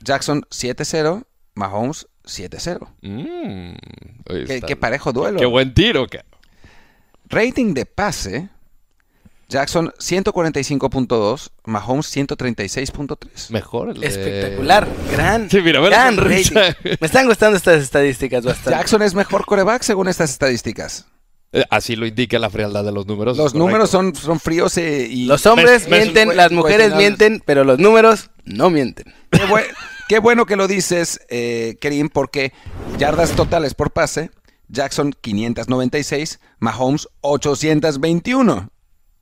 Jackson 0.00 0.42
7-0, 0.50 1.24
Mahomes 1.54 2.08
7-0. 2.24 2.88
Mm, 3.02 3.74
Qué, 4.46 4.62
qué 4.66 4.76
parejo 4.76 5.12
duelo. 5.12 5.38
Qué 5.38 5.46
buen 5.46 5.74
tiro. 5.74 6.06
ca- 6.08 6.24
Rating 7.32 7.74
de 7.74 7.86
pase. 7.86 8.48
Jackson 9.48 9.92
145.2, 9.98 11.50
Mahomes 11.66 12.16
136.3. 12.16 13.50
Mejor. 13.50 13.90
el 13.90 14.00
de- 14.00 14.06
Espectacular, 14.06 14.88
gran, 15.10 15.50
Sí, 15.50 15.60
mira, 15.60 15.80
gran 15.80 16.16
rating. 16.16 16.54
Me 17.00 17.06
están 17.06 17.26
gustando 17.26 17.56
estas 17.58 17.82
estadísticas 17.82 18.44
bastante. 18.44 18.70
Jackson 18.70 19.02
es 19.02 19.14
mejor 19.14 19.44
coreback 19.44 19.82
según 19.82 20.08
estas 20.08 20.30
estadísticas. 20.30 21.06
Eh, 21.52 21.64
Así 21.68 21.96
lo 21.96 22.06
indica 22.06 22.38
la 22.38 22.48
frialdad 22.48 22.82
de 22.82 22.92
los 22.92 23.06
números. 23.06 23.36
Los 23.36 23.52
correcto. 23.52 23.58
números 23.66 23.90
son, 23.90 24.14
son 24.14 24.40
fríos 24.40 24.74
eh, 24.78 25.06
y 25.10 25.26
Los 25.26 25.44
hombres 25.44 25.82
Mes- 25.82 25.88
mes- 25.90 26.00
mienten, 26.04 26.34
las 26.36 26.50
mujeres 26.50 26.94
mienten, 26.94 27.42
pero 27.44 27.64
los 27.64 27.78
números 27.78 28.30
no 28.46 28.70
mienten. 28.70 29.12
Qué, 29.30 29.40
bue- 29.46 29.66
qué 30.08 30.18
bueno 30.18 30.46
que 30.46 30.56
lo 30.56 30.66
dices, 30.66 31.20
eh, 31.28 31.76
Kerim, 31.78 32.08
porque 32.08 32.54
yardas 32.98 33.32
totales 33.32 33.74
por 33.74 33.90
pase, 33.90 34.30
Jackson 34.72 35.12
596, 35.20 36.40
Mahomes 36.58 37.06
821, 37.20 38.70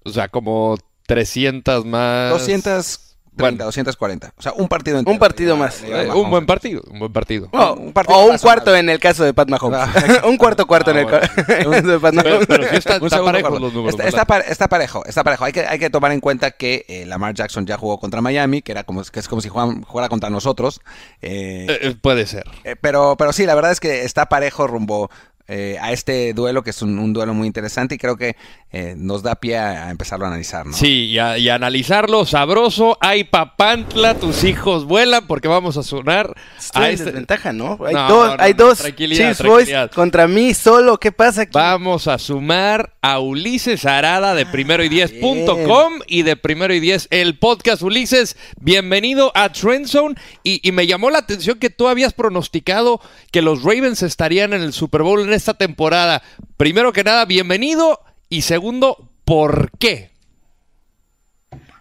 O 0.04 0.10
sea, 0.10 0.28
como 0.28 0.78
300 1.06 1.84
más. 1.84 2.30
230, 2.30 3.10
Bueno. 3.36 3.64
240. 3.64 4.32
O 4.36 4.42
sea, 4.42 4.52
un 4.52 4.68
partido 4.68 4.98
entero. 4.98 5.12
Un 5.12 5.18
partido 5.18 5.56
más. 5.56 5.82
Eh, 5.82 6.08
un 6.14 6.30
buen 6.30 6.46
partido. 6.46 6.82
Un 6.90 6.98
buen 7.00 7.12
partido. 7.12 7.48
O, 7.52 7.72
un 7.74 7.92
partido 7.92 8.18
o 8.18 8.24
un 8.26 8.38
cuarto 8.38 8.74
en 8.76 8.88
el 8.90 8.98
caso 9.00 9.24
de 9.24 9.32
Pat 9.34 9.48
Mahomes. 9.48 9.80
Ah, 9.80 10.22
un 10.28 10.36
cuarto 10.36 10.66
cuarto 10.66 10.90
Ah, 10.90 10.94
en 10.94 10.98
el 11.00 11.04
bueno. 11.06 11.20
caso 11.20 11.82
de 11.90 11.98
Pat 12.00 12.14
Pero, 12.14 12.28
Mahomes. 12.30 12.46
pero 12.46 12.68
sí 12.68 12.76
está, 12.76 12.98
Un 12.98 13.04
está 13.06 13.24
parejo 13.24 13.48
cuarto. 13.48 13.64
los 13.66 13.72
números. 13.72 13.98
Está, 14.00 14.08
está 14.22 14.38
está 14.40 14.68
parejo, 14.68 15.04
está 15.06 15.24
parejo. 15.24 15.44
Hay 15.44 15.52
que, 15.52 15.60
hay 15.66 15.78
que 15.78 15.90
tomar 15.90 16.12
en 16.12 16.20
cuenta 16.20 16.50
que 16.52 16.84
eh, 16.88 17.06
Lamar 17.06 17.34
Jackson 17.34 17.66
ya 17.66 17.76
jugó 17.78 17.98
contra 17.98 18.20
Miami, 18.20 18.62
que 18.62 18.72
era 18.72 18.84
como 18.84 19.02
que 19.02 19.20
es 19.20 19.26
como 19.28 19.40
si 19.40 19.48
jugaran- 19.48 19.82
jugara 19.84 20.08
contra 20.08 20.28
nosotros. 20.30 20.80
eh, 21.22 21.66
Eh, 21.68 21.78
eh, 21.82 21.94
puede 22.00 22.26
ser. 22.26 22.44
eh, 22.64 22.76
pero, 22.80 23.16
pero 23.16 23.32
sí, 23.32 23.46
la 23.46 23.54
verdad 23.54 23.72
es 23.72 23.80
que 23.80 24.04
está 24.04 24.26
parejo 24.28 24.66
rumbo 24.66 25.10
eh, 25.52 25.76
a 25.80 25.90
este 25.92 26.32
duelo, 26.32 26.62
que 26.62 26.70
es 26.70 26.80
un, 26.80 26.98
un 26.98 27.12
duelo 27.12 27.34
muy 27.34 27.46
interesante 27.48 27.96
y 27.96 27.98
creo 27.98 28.16
que 28.16 28.36
eh, 28.72 28.94
nos 28.96 29.22
da 29.24 29.34
pie 29.34 29.58
a, 29.58 29.88
a 29.88 29.90
empezarlo 29.90 30.24
a 30.24 30.28
analizar, 30.28 30.64
¿no? 30.64 30.72
Sí, 30.72 31.06
y, 31.06 31.18
a- 31.18 31.36
y 31.38 31.48
analizarlo 31.48 32.24
sabroso. 32.24 32.96
Ay, 33.00 33.24
papantla, 33.24 34.14
tus 34.14 34.44
hijos 34.44 34.84
vuelan 34.84 35.26
porque 35.26 35.48
vamos 35.48 35.76
a 35.76 35.82
sonar 35.82 36.34
Estoy 36.56 36.84
a 36.84 36.86
en 36.88 36.92
este- 36.94 37.04
desventaja, 37.06 37.52
¿no? 37.52 37.78
Hay, 37.84 37.94
No, 37.94 38.08
dos, 38.08 38.28
no, 38.30 38.36
no, 38.36 38.42
hay 38.42 38.52
no, 38.52 38.64
dos 38.66 38.78
tranquilidad, 38.78 39.28
Chiefs 39.36 39.42
Boys 39.42 39.70
contra 39.94 40.28
mí 40.28 40.54
solo. 40.54 40.98
¿Qué 40.98 41.10
pasa 41.12 41.42
aquí? 41.42 41.50
Vamos 41.54 42.06
a 42.06 42.18
sumar 42.18 42.94
a 43.02 43.18
Ulises 43.18 43.86
Arada 43.86 44.34
de 44.36 44.46
primero 44.46 44.84
y 44.84 44.88
diez.com 44.88 45.94
y 46.06 46.22
de 46.22 46.36
primero 46.36 46.72
y 46.74 46.80
diez 46.80 47.08
el 47.10 47.38
podcast 47.38 47.82
Ulises. 47.82 48.36
Bienvenido 48.60 49.32
a 49.34 49.50
Trend 49.52 49.86
Zone. 49.86 50.14
Y, 50.44 50.66
y 50.66 50.72
me 50.72 50.86
llamó 50.86 51.10
la 51.10 51.18
atención 51.18 51.58
que 51.58 51.70
tú 51.70 51.88
habías 51.88 52.12
pronosticado 52.12 53.00
que 53.32 53.42
los 53.42 53.62
Ravens 53.62 54.02
estarían 54.02 54.52
en 54.52 54.62
el 54.62 54.72
Super 54.72 55.02
Bowl 55.02 55.20
en 55.22 55.32
esta 55.40 55.54
temporada. 55.54 56.22
Primero 56.56 56.92
que 56.92 57.02
nada, 57.02 57.24
bienvenido. 57.24 58.00
Y 58.28 58.42
segundo, 58.42 59.10
¿por 59.24 59.70
qué? 59.78 60.10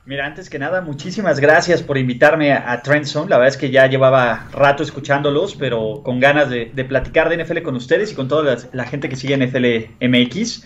Mira, 0.10 0.26
antes 0.26 0.50
que 0.50 0.58
nada, 0.58 0.82
muchísimas 0.82 1.40
gracias 1.40 1.84
por 1.84 1.96
invitarme 2.00 2.52
a, 2.52 2.82
Trend 2.82 3.06
Zone. 3.06 3.30
La 3.30 3.38
verdad 3.38 3.54
es 3.54 3.58
que 3.58 3.70
ya 3.70 3.86
llevaba 3.86 4.48
rato 4.52 4.82
escuchándolos, 4.82 5.54
pero 5.54 6.02
con 6.04 6.20
ganas 6.20 6.50
de, 6.50 6.66
platicar 6.88 7.30
de 7.30 7.44
NFL 7.44 7.62
con 7.62 7.76
ustedes 7.76 8.12
y 8.12 8.16
con 8.16 8.28
toda 8.28 8.58
la, 8.74 8.86
gente 8.86 9.08
que 9.08 9.16
sigue 9.16 9.38
NFL 9.38 10.04
MX. 10.04 10.66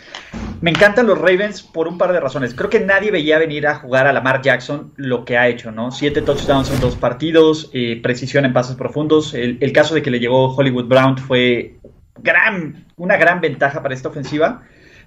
Me 0.62 0.72
encantan 0.72 1.08
los 1.08 1.18
Ravens 1.18 1.62
por 1.62 1.90
un 1.90 1.98
par 1.98 2.14
de 2.14 2.22
razones. 2.22 2.54
Creo 2.54 2.70
que 2.70 2.80
nadie 2.80 3.12
veía 3.12 3.38
venir 3.38 3.68
a 3.68 3.76
jugar 3.76 4.08
a 4.08 4.14
Lamar 4.14 4.42
Jackson 4.42 4.94
lo 4.96 5.26
que 5.26 5.38
ha 5.38 5.50
hecho, 5.50 5.74
¿no? 5.74 5.92
Siete 5.92 6.22
touchdowns 6.22 6.72
en 6.72 6.80
dos 6.80 6.96
partidos, 6.96 7.70
eh, 7.74 8.00
precisión 8.02 8.46
en 8.46 8.54
pases 8.54 8.78
profundos. 8.78 9.34
El, 9.34 9.74
caso 9.74 9.94
de 9.94 10.02
que 10.02 10.10
le 10.10 10.22
llegó 10.22 10.56
Hollywood 10.56 10.86
Brown 10.86 11.18
fue 11.18 11.76
gran, 12.22 12.86
una 12.98 13.18
gran 13.18 13.42
ventaja 13.42 13.82
para 13.82 13.94
esta 13.94 14.10
ofensiva. 14.10 14.64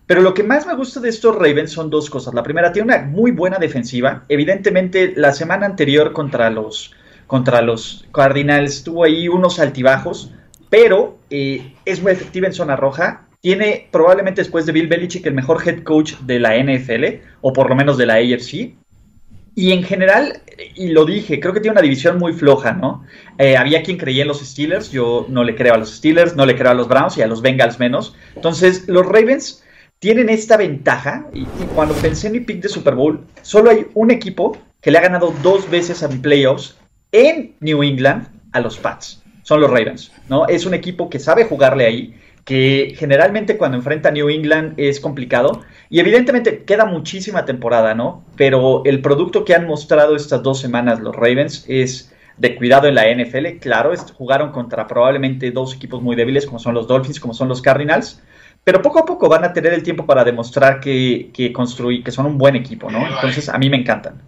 Pero 0.07 0.23
lo 0.23 0.35
que 0.35 0.45
más 0.45 0.67
me 0.67 0.75
gusta 0.75 1.01
de 1.01 1.09
estos 1.09 1.35
Ravens 1.35 1.73
son 1.73 1.91
dos 1.91 2.09
cosas. 2.11 2.33
La 2.33 2.45
primera, 2.45 2.73
tiene 2.73 2.95
una 2.95 3.03
muy 3.03 3.33
buena 3.33 3.59
defensiva. 3.59 4.25
Evidentemente, 4.29 5.13
la 5.17 5.33
semana 5.33 5.67
anterior 5.67 6.13
contra 6.13 6.49
los, 6.49 6.95
contra 7.27 7.61
los 7.61 8.07
Cardinals 8.13 8.85
tuvo 8.85 9.03
ahí 9.03 9.27
unos 9.27 9.59
altibajos, 9.59 10.33
pero 10.71 11.19
eh, 11.31 11.75
es 11.85 12.01
muy 12.03 12.13
efectiva 12.13 12.47
en 12.47 12.53
zona 12.53 12.77
roja. 12.77 13.27
Tiene 13.41 13.89
probablemente 13.91 14.41
después 14.41 14.65
de 14.65 14.73
Bill 14.73 14.87
Belichick 14.87 15.27
el 15.27 15.35
mejor 15.35 15.67
head 15.67 15.83
coach 15.83 16.15
de 16.21 16.39
la 16.39 16.57
NFL, 16.57 17.23
o 17.41 17.53
por 17.53 17.69
lo 17.69 17.75
menos 17.75 17.99
de 17.99 18.07
la 18.07 18.15
AFC. 18.15 18.77
Y 19.59 19.73
en 19.73 19.83
general, 19.85 20.43
y 20.75 20.89
lo 20.89 21.07
dije, 21.07 21.41
creo 21.41 21.55
que 21.55 21.61
tiene 21.61 21.73
una 21.73 21.81
división 21.81 22.19
muy 22.19 22.35
floja, 22.35 22.73
¿no? 22.73 23.05
Eh, 23.39 23.57
había 23.57 23.83
quien 23.83 23.97
creía 23.97 24.21
en 24.21 24.29
los 24.29 24.41
Steelers, 24.41 24.91
yo 24.91 25.25
no 25.31 25.45
le 25.45 25.55
creo 25.55 25.73
a 25.73 25.79
los 25.79 25.97
Steelers, 25.97 26.37
no 26.37 26.45
le 26.45 26.57
creo 26.57 26.73
a 26.73 26.75
los 26.75 26.89
Browns 26.89 27.17
y 27.17 27.23
a 27.23 27.27
los 27.27 27.41
Bengals 27.41 27.79
menos. 27.79 28.15
Entonces, 28.35 28.87
los 28.87 29.07
Ravens 29.07 29.65
tienen 29.99 30.29
esta 30.29 30.59
ventaja. 30.59 31.31
Y, 31.33 31.47
cuando 31.75 31.95
pensé 31.95 32.27
en 32.27 32.35
mi 32.35 32.41
pick 32.41 32.61
de 32.61 32.69
Super 32.69 32.95
Bowl, 32.97 33.27
solo 33.41 33.71
hay 33.71 33.87
un 33.95 34.11
equipo 34.11 34.59
que 34.83 34.91
le 34.91 34.99
ha 34.99 35.01
ganado 35.01 35.35
dos 35.43 35.71
veces 35.71 36.03
a 36.03 36.11
playoffs 36.11 36.77
en 37.13 37.57
New 37.61 37.83
England 37.83 38.29
a 38.53 38.61
los 38.61 38.77
Pats. 38.77 39.23
Son 39.43 39.63
los 39.63 39.71
Ravens, 39.71 40.13
¿no? 40.29 40.47
Es 40.49 40.67
un 40.67 40.75
equipo 40.75 41.09
que 41.09 41.19
sabe 41.19 41.45
jugarle 41.45 41.87
ahí, 41.87 42.15
que 42.47 42.95
generalmente 42.97 43.59
cuando 43.59 43.77
enfrenta 43.77 44.09
a 44.09 44.13
New 44.13 44.31
England 44.31 44.73
es 44.79 45.01
complicado. 45.01 45.61
Y 45.91 46.01
evidentemente 46.01 46.65
queda 46.65 46.87
muchísima 46.87 47.45
temporada, 47.45 47.95
¿no? 47.95 48.25
Pero 48.37 48.81
el 48.87 49.03
producto 49.03 49.45
que 49.45 49.55
han 49.55 49.67
mostrado 49.67 50.17
estas 50.17 50.43
dos 50.43 50.59
semanas 50.59 51.01
los 51.01 51.15
Ravens 51.15 51.67
es 51.69 52.11
de 52.39 52.57
cuidado 52.57 52.89
en 52.89 52.95
la 52.95 53.05
NFL. 53.15 53.59
Claro, 53.61 53.93
jugaron 54.17 54.51
contra 54.51 54.87
probablemente 54.87 55.51
dos 55.51 55.75
equipos 55.75 56.01
muy 56.01 56.17
débiles 56.17 56.47
como 56.47 56.59
son 56.59 56.73
los 56.73 56.89
Dolphins, 56.89 57.21
como 57.21 57.35
son 57.35 57.49
los 57.49 57.61
Cardinals 57.61 58.23
pero 58.67 58.83
poco 58.83 58.99
a 58.99 59.05
poco 59.05 59.29
van 59.29 59.45
a 59.45 59.53
tener 59.53 59.73
el 59.73 59.85
tiempo 59.85 60.05
para 60.07 60.25
demostrar 60.25 60.81
que, 60.81 61.31
que 61.33 61.53
que 62.05 62.11
son 62.11 62.27
un 62.27 62.37
buen 62.37 62.57
equipo, 62.57 62.91
¿no? 62.91 63.07
Entonces, 63.07 63.49
a 63.49 63.57
mí 63.59 63.71
me 63.71 63.77
encantan. 63.77 64.21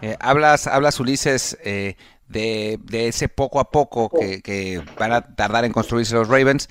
Eh, 0.00 0.16
hablas, 0.20 0.68
hablas, 0.68 1.00
Ulises, 1.00 1.58
eh, 1.64 1.96
de, 2.28 2.78
ese 2.92 3.28
poco 3.28 3.58
a 3.58 3.72
poco 3.72 4.08
que, 4.08 4.80
van 4.96 5.12
a 5.12 5.22
tardar 5.34 5.64
en 5.64 5.72
construirse 5.72 6.14
los 6.14 6.28
Ravens. 6.28 6.68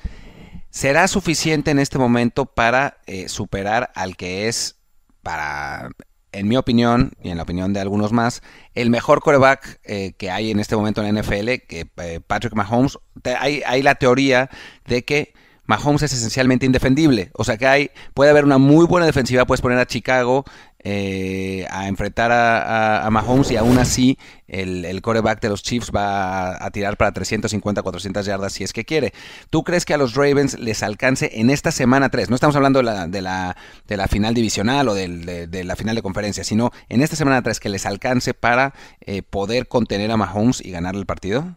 ¿Será 0.71 1.07
suficiente 1.07 1.69
en 1.69 1.79
este 1.79 1.99
momento 1.99 2.45
para 2.47 2.97
eh, 3.05 3.29
superar 3.29 3.91
al 3.93 4.17
que 4.17 4.47
es, 4.47 4.79
para, 5.21 5.91
en 6.31 6.47
mi 6.47 6.57
opinión 6.57 7.11
y 7.21 7.29
en 7.29 7.37
la 7.37 7.43
opinión 7.43 7.73
de 7.73 7.79
algunos 7.79 8.11
más, 8.11 8.41
el 8.73 8.89
mejor 8.89 9.21
coreback 9.21 9.79
que 10.17 10.31
hay 10.31 10.49
en 10.49 10.59
este 10.59 10.75
momento 10.75 11.03
en 11.03 11.13
la 11.13 11.21
NFL, 11.21 11.65
que 11.67 11.85
Patrick 12.25 12.55
Mahomes? 12.55 12.97
Hay, 13.37 13.61
hay 13.65 13.83
la 13.83 13.95
teoría 13.95 14.49
de 14.87 15.03
que 15.03 15.33
Mahomes 15.71 16.03
es 16.03 16.13
esencialmente 16.13 16.65
indefendible. 16.65 17.31
O 17.33 17.43
sea 17.43 17.57
que 17.57 17.65
hay, 17.67 17.91
puede 18.13 18.29
haber 18.29 18.43
una 18.43 18.57
muy 18.57 18.85
buena 18.85 19.05
defensiva, 19.05 19.45
puedes 19.45 19.61
poner 19.61 19.77
a 19.77 19.85
Chicago 19.85 20.43
eh, 20.83 21.65
a 21.69 21.87
enfrentar 21.87 22.31
a, 22.31 23.07
Mahomes 23.11 23.51
y 23.51 23.57
aún 23.57 23.77
así 23.77 24.17
el, 24.47 24.85
el, 24.85 25.01
coreback 25.01 25.41
de 25.41 25.49
los 25.49 25.63
Chiefs 25.63 25.91
va 25.95 26.63
a, 26.63 26.71
tirar 26.71 26.97
para 26.97 27.11
350, 27.11 27.81
400 27.81 28.25
yardas 28.25 28.53
si 28.53 28.63
es 28.63 28.73
que 28.73 28.85
quiere. 28.85 29.13
¿Tú 29.49 29.63
crees 29.63 29.85
que 29.85 29.93
a 29.93 29.97
los 29.97 30.15
Ravens 30.15 30.57
les 30.59 30.81
alcance 30.83 31.29
en 31.33 31.49
esta 31.49 31.71
semana 31.71 32.09
3? 32.09 32.29
No 32.29 32.35
estamos 32.35 32.55
hablando 32.55 32.79
de 32.79 32.83
la, 32.83 33.07
de 33.07 33.21
la, 33.21 33.55
de 33.87 33.97
la 33.97 34.07
final 34.07 34.33
divisional 34.33 34.87
o 34.87 34.93
de, 34.93 35.47
de, 35.47 35.63
la 35.63 35.75
final 35.75 35.95
de 35.95 36.01
conferencia, 36.01 36.43
sino 36.43 36.71
en 36.89 37.01
esta 37.01 37.15
semana 37.15 37.41
3 37.41 37.59
que 37.59 37.69
les 37.69 37.85
alcance 37.85 38.33
para 38.33 38.73
eh, 39.01 39.21
poder 39.21 39.67
contener 39.67 40.11
a 40.11 40.17
Mahomes 40.17 40.63
y 40.63 40.71
ganar 40.71 40.95
el 40.95 41.05
partido? 41.05 41.55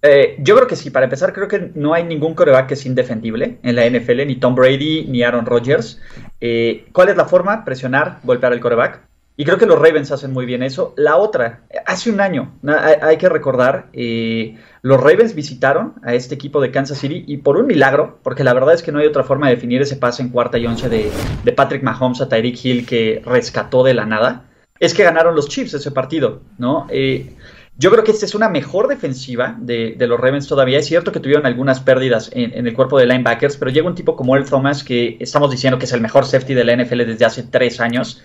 Eh, 0.00 0.36
yo 0.38 0.54
creo 0.54 0.68
que 0.68 0.76
sí, 0.76 0.90
para 0.90 1.04
empezar, 1.04 1.32
creo 1.32 1.48
que 1.48 1.72
no 1.74 1.92
hay 1.92 2.04
ningún 2.04 2.34
coreback 2.34 2.68
que 2.68 2.74
es 2.74 2.86
indefendible 2.86 3.58
en 3.62 3.74
la 3.74 3.88
NFL, 3.88 4.26
ni 4.26 4.36
Tom 4.36 4.54
Brady, 4.54 5.06
ni 5.08 5.22
Aaron 5.22 5.46
Rodgers. 5.46 6.00
Eh, 6.40 6.86
¿Cuál 6.92 7.08
es 7.08 7.16
la 7.16 7.24
forma? 7.24 7.64
Presionar, 7.64 8.20
golpear 8.22 8.52
el 8.52 8.60
coreback. 8.60 9.02
Y 9.36 9.44
creo 9.44 9.56
que 9.56 9.66
los 9.66 9.78
Ravens 9.78 10.10
hacen 10.10 10.32
muy 10.32 10.46
bien 10.46 10.64
eso. 10.64 10.94
La 10.96 11.16
otra, 11.16 11.60
hace 11.86 12.10
un 12.10 12.20
año, 12.20 12.58
hay, 13.00 13.18
que 13.18 13.28
recordar, 13.28 13.86
eh, 13.92 14.58
los 14.82 15.00
Ravens 15.00 15.36
visitaron 15.36 15.94
a 16.02 16.14
este 16.14 16.34
equipo 16.34 16.60
de 16.60 16.72
Kansas 16.72 16.98
City 16.98 17.24
y 17.24 17.36
por 17.36 17.56
un 17.56 17.68
milagro, 17.68 18.18
porque 18.24 18.42
la 18.42 18.52
verdad 18.52 18.74
es 18.74 18.82
que 18.82 18.90
no 18.90 18.98
hay 18.98 19.06
otra 19.06 19.22
forma 19.22 19.48
de 19.48 19.54
definir 19.54 19.80
ese 19.80 19.94
pase 19.94 20.22
en 20.22 20.30
cuarta 20.30 20.58
y 20.58 20.66
once 20.66 20.88
de, 20.88 21.12
de 21.44 21.52
Patrick 21.52 21.84
Mahomes 21.84 22.20
a 22.20 22.28
Tyreek 22.28 22.64
Hill 22.64 22.84
que 22.84 23.22
rescató 23.24 23.84
de 23.84 23.94
la 23.94 24.06
nada, 24.06 24.48
es 24.80 24.92
que 24.92 25.04
ganaron 25.04 25.34
los 25.34 25.48
Chiefs 25.48 25.74
ese 25.74 25.90
partido, 25.90 26.40
¿no? 26.58 26.86
Yo 27.80 27.92
creo 27.92 28.02
que 28.02 28.10
esta 28.10 28.26
es 28.26 28.34
una 28.34 28.48
mejor 28.48 28.88
defensiva 28.88 29.56
de, 29.60 29.94
los 30.00 30.18
Ravens 30.18 30.48
todavía. 30.48 30.80
Es 30.80 30.86
cierto 30.86 31.12
que 31.12 31.20
tuvieron 31.20 31.46
algunas 31.46 31.78
pérdidas 31.78 32.28
en, 32.34 32.66
el 32.66 32.74
cuerpo 32.74 32.98
de 32.98 33.06
linebackers, 33.06 33.56
pero 33.56 33.70
llega 33.70 33.86
un 33.86 33.94
tipo 33.94 34.16
como 34.16 34.34
Earl 34.34 34.48
Thomas, 34.48 34.82
que 34.82 35.16
estamos 35.20 35.52
diciendo 35.52 35.78
que 35.78 35.84
es 35.84 35.92
el 35.92 36.00
mejor 36.00 36.26
safety 36.26 36.54
de 36.54 36.64
la 36.64 36.76
NFL 36.76 37.04
desde 37.06 37.24
hace 37.24 37.44
tres 37.44 37.80
años. 37.80 38.20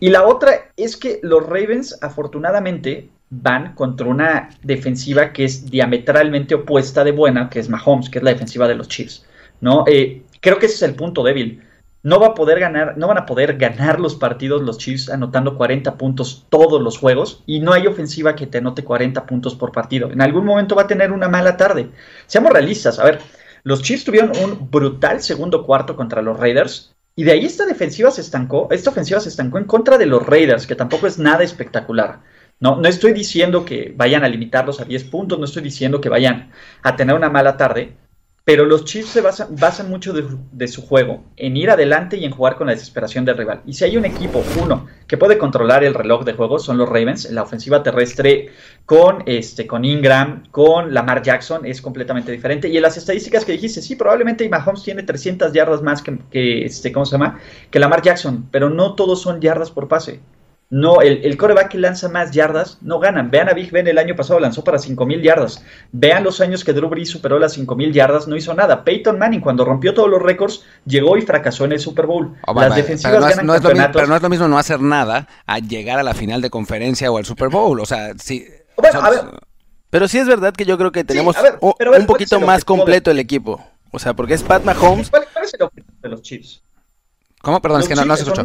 Y 0.00 0.10
la 0.10 0.26
otra 0.26 0.70
es 0.76 0.98
que 0.98 1.18
los 1.22 1.46
Ravens, 1.46 1.98
afortunadamente, 2.02 3.08
van 3.30 3.74
contra 3.74 4.06
una 4.06 4.50
defensiva 4.62 5.32
que 5.32 5.46
es 5.46 5.70
diametralmente 5.70 6.54
opuesta 6.54 7.02
de 7.02 7.12
buena, 7.12 7.48
que 7.48 7.60
es 7.60 7.70
Mahomes, 7.70 8.10
que 8.10 8.18
es 8.18 8.24
la 8.24 8.32
defensiva 8.32 8.68
de 8.68 8.74
los 8.74 8.88
Chiefs. 8.88 9.24
¿no? 9.62 9.84
Eh, 9.86 10.24
creo 10.40 10.58
que 10.58 10.66
ese 10.66 10.74
es 10.74 10.82
el 10.82 10.94
punto 10.94 11.22
débil 11.22 11.62
no 12.02 12.18
va 12.18 12.28
a 12.28 12.34
poder 12.34 12.60
ganar, 12.60 12.96
no 12.96 13.08
van 13.08 13.18
a 13.18 13.26
poder 13.26 13.56
ganar 13.58 14.00
los 14.00 14.14
partidos 14.14 14.62
los 14.62 14.78
Chiefs 14.78 15.10
anotando 15.10 15.56
40 15.56 15.96
puntos 15.96 16.46
todos 16.48 16.80
los 16.80 16.98
juegos 16.98 17.42
y 17.46 17.60
no 17.60 17.72
hay 17.72 17.86
ofensiva 17.86 18.34
que 18.34 18.46
te 18.46 18.58
anote 18.58 18.84
40 18.84 19.26
puntos 19.26 19.54
por 19.54 19.72
partido. 19.72 20.10
En 20.10 20.22
algún 20.22 20.44
momento 20.44 20.74
va 20.74 20.82
a 20.82 20.86
tener 20.86 21.12
una 21.12 21.28
mala 21.28 21.56
tarde. 21.56 21.90
Seamos 22.26 22.52
realistas, 22.52 22.98
a 22.98 23.04
ver, 23.04 23.20
los 23.62 23.82
Chiefs 23.82 24.04
tuvieron 24.04 24.32
un 24.42 24.70
brutal 24.70 25.20
segundo 25.20 25.66
cuarto 25.66 25.96
contra 25.96 26.22
los 26.22 26.38
Raiders 26.38 26.94
y 27.14 27.24
de 27.24 27.32
ahí 27.32 27.44
esta 27.44 27.66
defensiva 27.66 28.10
se 28.10 28.22
estancó, 28.22 28.68
esta 28.70 28.90
ofensiva 28.90 29.20
se 29.20 29.28
estancó 29.28 29.58
en 29.58 29.64
contra 29.64 29.98
de 29.98 30.06
los 30.06 30.24
Raiders, 30.24 30.66
que 30.66 30.74
tampoco 30.74 31.06
es 31.06 31.18
nada 31.18 31.44
espectacular. 31.44 32.20
No, 32.60 32.76
no 32.76 32.88
estoy 32.88 33.12
diciendo 33.12 33.64
que 33.64 33.92
vayan 33.96 34.24
a 34.24 34.28
limitarlos 34.28 34.80
a 34.80 34.84
10 34.84 35.04
puntos, 35.04 35.38
no 35.38 35.44
estoy 35.44 35.62
diciendo 35.62 36.00
que 36.00 36.08
vayan 36.08 36.50
a 36.82 36.96
tener 36.96 37.14
una 37.14 37.30
mala 37.30 37.56
tarde, 37.56 37.96
pero 38.50 38.64
los 38.64 38.84
Chiefs 38.84 39.10
se 39.10 39.20
basan, 39.20 39.88
mucho 39.88 40.12
de, 40.12 40.66
su 40.66 40.84
juego 40.84 41.22
en 41.36 41.56
ir 41.56 41.70
adelante 41.70 42.16
y 42.16 42.24
en 42.24 42.32
jugar 42.32 42.56
con 42.56 42.66
la 42.66 42.72
desesperación 42.72 43.24
del 43.24 43.36
rival. 43.36 43.62
Y 43.64 43.74
si 43.74 43.84
hay 43.84 43.96
un 43.96 44.04
equipo, 44.04 44.42
uno, 44.60 44.88
que 45.06 45.16
puede 45.16 45.38
controlar 45.38 45.84
el 45.84 45.94
reloj 45.94 46.24
de 46.24 46.32
juego, 46.32 46.58
son 46.58 46.76
los 46.76 46.88
Ravens. 46.88 47.26
En 47.26 47.36
la 47.36 47.44
ofensiva 47.44 47.84
terrestre 47.84 48.48
con, 48.86 49.22
este, 49.26 49.68
con 49.68 49.84
Ingram, 49.84 50.48
con 50.50 50.92
Lamar 50.92 51.22
Jackson, 51.22 51.64
es 51.64 51.80
completamente 51.80 52.32
diferente. 52.32 52.68
Y 52.68 52.76
en 52.76 52.82
las 52.82 52.96
estadísticas 52.96 53.44
que 53.44 53.52
dijiste, 53.52 53.82
sí, 53.82 53.94
probablemente 53.94 54.48
Mahomes 54.48 54.82
tiene 54.82 55.04
300 55.04 55.52
yardas 55.52 55.80
más 55.80 56.02
que, 56.02 56.18
que 56.32 56.64
este, 56.64 56.90
¿cómo 56.90 57.06
se 57.06 57.12
llama? 57.12 57.38
Que 57.70 57.78
Lamar 57.78 58.02
Jackson, 58.02 58.48
pero 58.50 58.68
no 58.68 58.96
todos 58.96 59.22
son 59.22 59.40
yardas 59.40 59.70
por 59.70 59.86
pase. 59.86 60.18
No, 60.72 61.00
el, 61.00 61.24
el, 61.24 61.36
coreback 61.36 61.70
que 61.70 61.78
lanza 61.78 62.08
más 62.08 62.30
yardas 62.30 62.78
no 62.80 63.00
ganan. 63.00 63.28
Vean 63.28 63.48
a 63.48 63.54
Big 63.54 63.72
Ben 63.72 63.88
el 63.88 63.98
año 63.98 64.14
pasado 64.14 64.38
lanzó 64.38 64.62
para 64.62 64.78
5000 64.78 65.20
yardas. 65.20 65.64
Vean 65.90 66.22
los 66.22 66.40
años 66.40 66.62
que 66.62 66.72
Drew 66.72 66.88
Brees 66.88 67.10
superó 67.10 67.40
las 67.40 67.54
5000 67.54 67.92
yardas, 67.92 68.28
no 68.28 68.36
hizo 68.36 68.54
nada. 68.54 68.84
Peyton 68.84 69.18
Manning, 69.18 69.40
cuando 69.40 69.64
rompió 69.64 69.92
todos 69.94 70.08
los 70.08 70.22
récords, 70.22 70.64
llegó 70.86 71.16
y 71.16 71.22
fracasó 71.22 71.64
en 71.64 71.72
el 71.72 71.80
Super 71.80 72.06
Bowl. 72.06 72.36
Oh, 72.46 72.54
las 72.54 72.76
defensivas 72.76 73.16
pero 73.16 73.20
no, 73.20 73.28
es, 73.28 73.36
ganan 73.36 73.56
es 73.56 73.62
campeonatos. 73.62 73.96
pero 73.96 74.06
no 74.06 74.16
es 74.16 74.22
lo 74.22 74.28
mismo 74.28 74.46
no 74.46 74.58
hacer 74.58 74.80
nada 74.80 75.26
a 75.44 75.58
llegar 75.58 75.98
a 75.98 76.04
la 76.04 76.14
final 76.14 76.40
de 76.40 76.50
conferencia 76.50 77.10
o 77.10 77.18
al 77.18 77.24
Super 77.24 77.48
Bowl. 77.48 77.80
O 77.80 77.86
sea, 77.86 78.14
sí. 78.16 78.46
Bueno, 78.76 79.00
a 79.00 79.10
ver. 79.10 79.20
Pero 79.90 80.06
sí 80.06 80.18
es 80.18 80.28
verdad 80.28 80.52
que 80.52 80.66
yo 80.66 80.78
creo 80.78 80.92
que 80.92 81.02
tenemos 81.02 81.34
un, 81.60 82.06
poquito 82.06 82.38
más 82.38 82.64
completo 82.64 83.10
el 83.10 83.18
equipo. 83.18 83.60
O 83.90 83.98
sea, 83.98 84.14
porque 84.14 84.34
es 84.34 84.44
Pat 84.44 84.62
Mahomes. 84.62 85.10
¿Cuál, 85.10 85.26
es 85.42 85.52
el 85.52 85.62
objetivo 85.62 85.98
de 86.00 86.08
los 86.10 86.22
Chiefs? 86.22 86.62
¿Cómo? 87.42 87.60
Perdón, 87.60 87.80
es 87.80 87.88
que 87.88 87.96
no, 87.96 88.04
no 88.04 88.14
se 88.16 88.22
escuchó. 88.22 88.44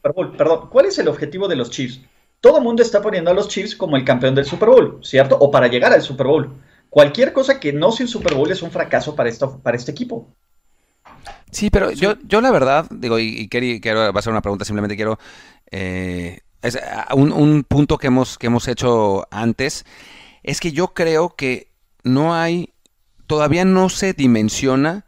Super 0.00 0.12
Bowl. 0.12 0.36
Perdón, 0.36 0.68
¿cuál 0.70 0.86
es 0.86 0.98
el 0.98 1.08
objetivo 1.08 1.46
de 1.46 1.56
los 1.56 1.70
Chiefs? 1.70 2.00
Todo 2.40 2.56
el 2.56 2.64
mundo 2.64 2.82
está 2.82 3.02
poniendo 3.02 3.30
a 3.30 3.34
los 3.34 3.48
Chiefs 3.48 3.76
como 3.76 3.96
el 3.96 4.04
campeón 4.04 4.34
del 4.34 4.46
Super 4.46 4.70
Bowl, 4.70 4.98
¿cierto? 5.02 5.36
O 5.38 5.50
para 5.50 5.68
llegar 5.68 5.92
al 5.92 6.00
Super 6.00 6.26
Bowl. 6.26 6.54
Cualquier 6.88 7.34
cosa 7.34 7.60
que 7.60 7.72
no 7.72 7.92
sea 7.92 8.04
un 8.04 8.08
Super 8.08 8.34
Bowl 8.34 8.50
es 8.50 8.62
un 8.62 8.70
fracaso 8.70 9.14
para, 9.14 9.28
este 9.28 9.90
equipo. 9.90 10.34
Sí, 11.50 11.68
pero 11.68 11.90
Yo, 11.90 12.14
yo 12.24 12.40
la 12.40 12.50
verdad, 12.50 12.86
digo, 12.90 13.18
y, 13.18 13.48
quiero, 13.48 14.12
va 14.12 14.18
a 14.18 14.22
ser 14.22 14.32
una 14.32 14.42
pregunta, 14.42 14.64
simplemente 14.64 14.96
quiero... 14.96 15.18
Eh, 15.70 16.40
es, 16.62 16.78
un, 17.14 17.32
un, 17.32 17.62
punto 17.64 17.98
que 17.98 18.06
hemos, 18.06 18.38
que 18.38 18.48
hemos 18.48 18.68
hecho 18.68 19.26
antes 19.30 19.84
es 20.42 20.60
que 20.60 20.72
yo 20.72 20.88
creo 20.88 21.34
que 21.36 21.68
no 22.02 22.34
hay, 22.34 22.72
todavía 23.26 23.64
no 23.64 23.88
se 23.88 24.12
dimensiona 24.12 25.04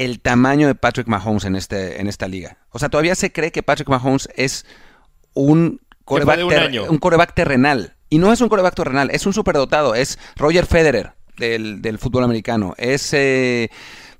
el 0.00 0.20
tamaño 0.20 0.66
de 0.66 0.74
Patrick 0.74 1.08
Mahomes 1.08 1.44
en, 1.44 1.56
este, 1.56 2.00
en 2.00 2.06
esta 2.06 2.26
liga. 2.26 2.56
O 2.70 2.78
sea, 2.78 2.88
todavía 2.88 3.14
se 3.14 3.32
cree 3.32 3.52
que 3.52 3.62
Patrick 3.62 3.90
Mahomes 3.90 4.30
es 4.34 4.64
un 5.34 5.82
coreback, 6.06 6.40
un 6.40 6.88
un 6.88 6.98
coreback 6.98 7.34
terrenal. 7.34 7.96
Y 8.08 8.18
no 8.18 8.32
es 8.32 8.40
un 8.40 8.48
coreback 8.48 8.74
terrenal, 8.74 9.10
es 9.10 9.26
un 9.26 9.34
superdotado. 9.34 9.94
Es 9.94 10.18
Roger 10.36 10.64
Federer 10.64 11.12
del, 11.36 11.82
del 11.82 11.98
fútbol 11.98 12.24
americano. 12.24 12.74
Es, 12.78 13.12
eh, 13.12 13.70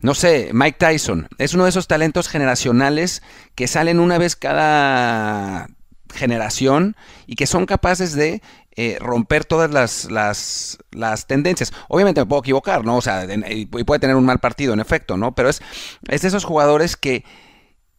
no 0.00 0.12
sé, 0.12 0.50
Mike 0.52 0.76
Tyson. 0.78 1.28
Es 1.38 1.54
uno 1.54 1.64
de 1.64 1.70
esos 1.70 1.88
talentos 1.88 2.28
generacionales 2.28 3.22
que 3.54 3.66
salen 3.66 4.00
una 4.00 4.18
vez 4.18 4.36
cada 4.36 5.66
generación 6.14 6.94
y 7.26 7.36
que 7.36 7.46
son 7.46 7.64
capaces 7.64 8.14
de 8.14 8.42
eh, 8.82 8.96
romper 8.98 9.44
todas 9.44 9.70
las, 9.70 10.08
las, 10.10 11.26
tendencias. 11.26 11.70
Obviamente 11.90 12.22
me 12.22 12.26
puedo 12.26 12.40
equivocar, 12.40 12.82
¿no? 12.82 12.96
O 12.96 13.02
sea, 13.02 13.26
y 13.50 13.66
puede 13.66 13.98
tener 13.98 14.16
un 14.16 14.24
mal 14.24 14.38
partido, 14.38 14.72
en 14.72 14.80
efecto, 14.80 15.18
¿no? 15.18 15.34
Pero 15.34 15.50
es, 15.50 15.60
es 16.08 16.22
de 16.22 16.28
esos 16.28 16.44
jugadores 16.44 16.96
que, 16.96 17.22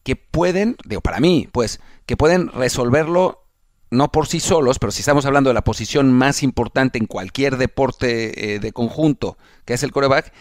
que 0.01 0.15
pueden, 0.15 0.77
digo, 0.83 1.01
para 1.01 1.19
mí, 1.19 1.47
pues, 1.51 1.81
que 2.07 2.17
pueden 2.17 2.47
resolverlo 2.47 3.43
no 3.91 4.11
por 4.11 4.25
sí 4.25 4.39
solos, 4.39 4.79
pero 4.79 4.91
si 4.91 5.01
estamos 5.01 5.27
hablando 5.27 5.51
de 5.51 5.53
la 5.53 5.63
posición 5.63 6.11
más 6.11 6.41
importante 6.41 6.97
en 6.97 7.05
cualquier 7.05 7.57
deporte 7.57 8.55
eh, 8.55 8.59
de 8.59 8.71
conjunto, 8.71 9.37
que 9.65 9.75
es 9.75 9.83
el 9.83 9.91
coreback, 9.91 10.33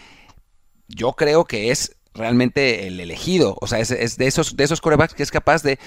yo 0.87 1.13
creo 1.13 1.45
que 1.45 1.69
es 1.69 1.97
realmente 2.15 2.87
el 2.87 2.99
elegido. 2.99 3.59
O 3.61 3.67
sea, 3.67 3.79
es, 3.79 3.91
es 3.91 4.17
de 4.17 4.25
esos, 4.25 4.57
de 4.57 4.63
esos 4.63 4.81
corebacks 4.81 5.13
que 5.13 5.21
es 5.21 5.29
capaz 5.29 5.61
de 5.61 5.77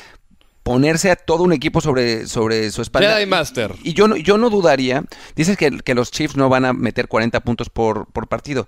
ponerse 0.65 1.11
a 1.13 1.17
todo 1.17 1.45
un 1.45 1.53
equipo 1.53 1.81
sobre, 1.81 2.27
sobre 2.27 2.71
su 2.73 2.83
espalda. 2.83 3.15
Jedi 3.15 3.27
Master. 3.27 3.73
Y 3.85 3.93
yo 3.95 4.09
no, 4.09 4.17
yo 4.17 4.39
no 4.39 4.51
dudaría, 4.51 5.05
dices 5.37 5.57
que, 5.57 5.71
que 5.79 5.95
los 5.95 6.11
Chiefs 6.11 6.37
no 6.37 6.49
van 6.49 6.65
a 6.65 6.73
meter 6.73 7.07
40 7.07 7.39
puntos 7.41 7.71
por, 7.71 8.07
por 8.13 8.27
partido. 8.27 8.67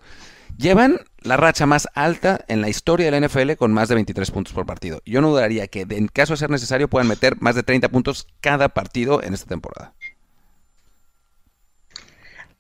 Llevan 0.59 1.01
la 1.23 1.37
racha 1.37 1.67
más 1.67 1.89
alta 1.95 2.45
en 2.49 2.61
la 2.61 2.69
historia 2.69 3.11
de 3.11 3.19
la 3.21 3.27
NFL 3.27 3.53
con 3.59 3.73
más 3.73 3.89
de 3.89 3.97
23 3.97 4.31
puntos 4.31 4.53
por 4.55 4.65
partido. 4.65 5.03
Yo 5.05 5.21
no 5.21 5.31
dudaría 5.31 5.67
que 5.67 5.85
de- 5.85 5.97
en 5.99 6.07
caso 6.09 6.35
de 6.35 6.37
ser 6.39 6.51
necesario 6.51 6.89
puedan 6.89 7.09
meter 7.09 7.37
más 7.41 7.57
de 7.57 7.63
30 7.63 7.89
puntos 7.89 8.27
cada 8.41 8.69
partido 8.69 9.23
en 9.23 9.35
esta 9.35 9.47
temporada. 9.47 9.93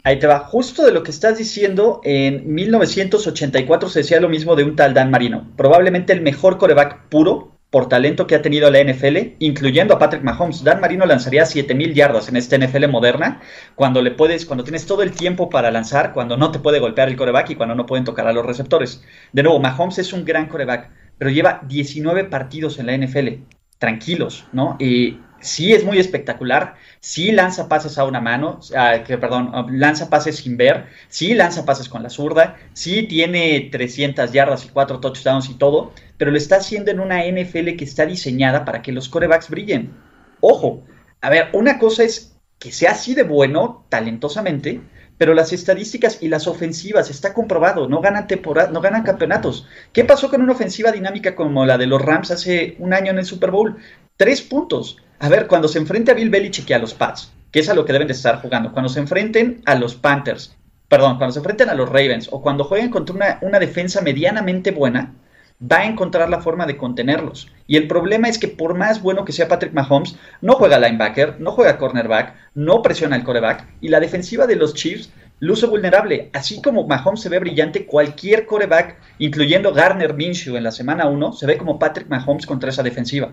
Ahí 0.02 0.18
te 0.20 0.26
va, 0.26 0.38
justo 0.40 0.84
de 0.84 0.92
lo 0.92 1.02
que 1.02 1.10
estás 1.10 1.36
diciendo, 1.36 2.00
en 2.04 2.52
1984 2.54 3.88
se 3.88 4.00
decía 4.00 4.20
lo 4.20 4.28
mismo 4.28 4.54
de 4.54 4.62
un 4.62 4.76
tal 4.76 4.94
Dan 4.94 5.10
Marino, 5.10 5.50
probablemente 5.56 6.12
el 6.12 6.20
mejor 6.20 6.58
coreback 6.58 7.08
puro 7.08 7.55
por 7.76 7.90
talento 7.90 8.26
que 8.26 8.34
ha 8.34 8.40
tenido 8.40 8.70
la 8.70 8.82
NFL, 8.82 9.34
incluyendo 9.38 9.92
a 9.92 9.98
Patrick 9.98 10.22
Mahomes. 10.22 10.64
Dan 10.64 10.80
Marino 10.80 11.04
lanzaría 11.04 11.44
7000 11.44 11.92
yardas 11.92 12.26
en 12.26 12.36
esta 12.36 12.56
NFL 12.56 12.88
moderna, 12.88 13.42
cuando 13.74 14.00
le 14.00 14.12
puedes, 14.12 14.46
cuando 14.46 14.64
tienes 14.64 14.86
todo 14.86 15.02
el 15.02 15.12
tiempo 15.12 15.50
para 15.50 15.70
lanzar, 15.70 16.14
cuando 16.14 16.38
no 16.38 16.50
te 16.50 16.58
puede 16.58 16.78
golpear 16.78 17.10
el 17.10 17.16
coreback 17.16 17.50
y 17.50 17.54
cuando 17.54 17.74
no 17.74 17.84
pueden 17.84 18.06
tocar 18.06 18.26
a 18.28 18.32
los 18.32 18.46
receptores. 18.46 19.04
De 19.34 19.42
nuevo, 19.42 19.60
Mahomes 19.60 19.98
es 19.98 20.14
un 20.14 20.24
gran 20.24 20.46
coreback, 20.48 20.88
pero 21.18 21.30
lleva 21.30 21.60
19 21.68 22.24
partidos 22.24 22.78
en 22.78 22.86
la 22.86 22.96
NFL, 22.96 23.42
tranquilos, 23.76 24.46
¿no? 24.54 24.78
Y 24.80 25.18
sí 25.46 25.72
es 25.72 25.84
muy 25.84 25.98
espectacular, 25.98 26.74
sí 27.00 27.32
lanza 27.32 27.68
pases 27.68 27.98
a 27.98 28.04
una 28.04 28.20
mano, 28.20 28.60
ah, 28.76 28.96
perdón, 29.06 29.50
ah, 29.54 29.66
lanza 29.70 30.10
pases 30.10 30.36
sin 30.36 30.56
ver, 30.56 30.86
sí 31.08 31.34
lanza 31.34 31.64
pases 31.64 31.88
con 31.88 32.02
la 32.02 32.10
zurda, 32.10 32.56
sí 32.72 33.04
tiene 33.04 33.68
300 33.70 34.32
yardas 34.32 34.64
y 34.64 34.68
4 34.68 35.00
touchdowns 35.00 35.48
y 35.48 35.54
todo, 35.54 35.92
pero 36.18 36.30
lo 36.30 36.36
está 36.36 36.56
haciendo 36.56 36.90
en 36.90 37.00
una 37.00 37.24
NFL 37.24 37.76
que 37.76 37.84
está 37.84 38.06
diseñada 38.06 38.64
para 38.64 38.82
que 38.82 38.92
los 38.92 39.08
corebacks 39.08 39.48
brillen. 39.48 39.94
Ojo, 40.40 40.84
a 41.20 41.30
ver, 41.30 41.48
una 41.52 41.78
cosa 41.78 42.02
es 42.02 42.36
que 42.58 42.72
sea 42.72 42.92
así 42.92 43.14
de 43.14 43.22
bueno, 43.22 43.86
talentosamente, 43.88 44.80
pero 45.18 45.34
las 45.34 45.52
estadísticas 45.52 46.22
y 46.22 46.28
las 46.28 46.46
ofensivas, 46.46 47.10
está 47.10 47.32
comprobado, 47.32 47.88
no 47.88 48.00
ganan 48.00 48.26
temporada, 48.26 48.70
no 48.70 48.80
ganan 48.80 49.02
campeonatos. 49.02 49.66
¿Qué 49.92 50.04
pasó 50.04 50.28
con 50.28 50.42
una 50.42 50.52
ofensiva 50.52 50.92
dinámica 50.92 51.34
como 51.34 51.64
la 51.64 51.78
de 51.78 51.86
los 51.86 52.02
Rams 52.02 52.30
hace 52.30 52.76
un 52.78 52.92
año 52.92 53.12
en 53.12 53.18
el 53.18 53.24
Super 53.24 53.50
Bowl? 53.50 53.76
Tres 54.16 54.42
puntos. 54.42 54.98
A 55.18 55.28
ver, 55.28 55.46
cuando 55.46 55.68
se 55.68 55.78
enfrente 55.78 56.10
a 56.10 56.14
Bill 56.14 56.30
Belichick 56.30 56.68
y 56.68 56.72
a 56.74 56.78
los 56.78 56.92
Pats, 56.92 57.32
que 57.50 57.60
es 57.60 57.68
a 57.68 57.74
lo 57.74 57.84
que 57.84 57.92
deben 57.92 58.08
de 58.08 58.12
estar 58.12 58.40
jugando, 58.42 58.72
cuando 58.72 58.90
se 58.90 59.00
enfrenten 59.00 59.62
a 59.64 59.74
los 59.74 59.94
Panthers, 59.94 60.54
perdón, 60.88 61.16
cuando 61.16 61.32
se 61.32 61.38
enfrenten 61.38 61.70
a 61.70 61.74
los 61.74 61.88
Ravens 61.88 62.28
o 62.30 62.42
cuando 62.42 62.64
jueguen 62.64 62.90
contra 62.90 63.14
una, 63.14 63.38
una 63.40 63.58
defensa 63.58 64.02
medianamente 64.02 64.72
buena, 64.72 65.14
va 65.60 65.78
a 65.78 65.86
encontrar 65.86 66.28
la 66.28 66.40
forma 66.40 66.66
de 66.66 66.76
contenerlos. 66.76 67.50
Y 67.66 67.76
el 67.76 67.88
problema 67.88 68.28
es 68.28 68.38
que 68.38 68.48
por 68.48 68.74
más 68.74 69.00
bueno 69.00 69.24
que 69.24 69.32
sea 69.32 69.48
Patrick 69.48 69.72
Mahomes, 69.72 70.16
no 70.42 70.52
juega 70.52 70.78
linebacker, 70.78 71.40
no 71.40 71.52
juega 71.52 71.78
cornerback, 71.78 72.34
no 72.54 72.82
presiona 72.82 73.16
el 73.16 73.24
coreback 73.24 73.66
y 73.80 73.88
la 73.88 74.00
defensiva 74.00 74.46
de 74.46 74.56
los 74.56 74.74
Chiefs 74.74 75.10
luce 75.38 75.66
vulnerable. 75.66 76.30
Así 76.32 76.60
como 76.62 76.86
Mahomes 76.86 77.20
se 77.20 77.28
ve 77.28 77.38
brillante, 77.38 77.84
cualquier 77.86 78.46
coreback, 78.46 78.96
incluyendo 79.18 79.72
Garner 79.72 80.14
Minshew 80.14 80.56
en 80.56 80.64
la 80.64 80.72
semana 80.72 81.06
1, 81.06 81.32
se 81.32 81.46
ve 81.46 81.58
como 81.58 81.78
Patrick 81.78 82.08
Mahomes 82.08 82.46
contra 82.46 82.70
esa 82.70 82.82
defensiva. 82.82 83.30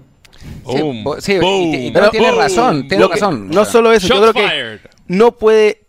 Sí, 0.69 0.81
Boom. 0.81 1.03
bo- 1.03 1.21
sí, 1.21 1.33
y- 1.33 1.39
Boom. 1.39 1.73
y- 1.73 1.87
y 1.87 1.91
no 1.91 2.09
tiene 2.09 2.29
Boom. 2.31 2.39
razón, 2.39 2.87
tiene 2.87 3.03
Lo 3.03 3.09
que- 3.09 3.15
razón. 3.15 3.49
no 3.49 3.63
solo 3.65 3.93
eso, 3.93 4.07
yo 4.07 4.19
creo 4.19 4.33
que 4.33 4.41
fired. 4.49 4.79
no 5.07 5.31
puede 5.37 5.87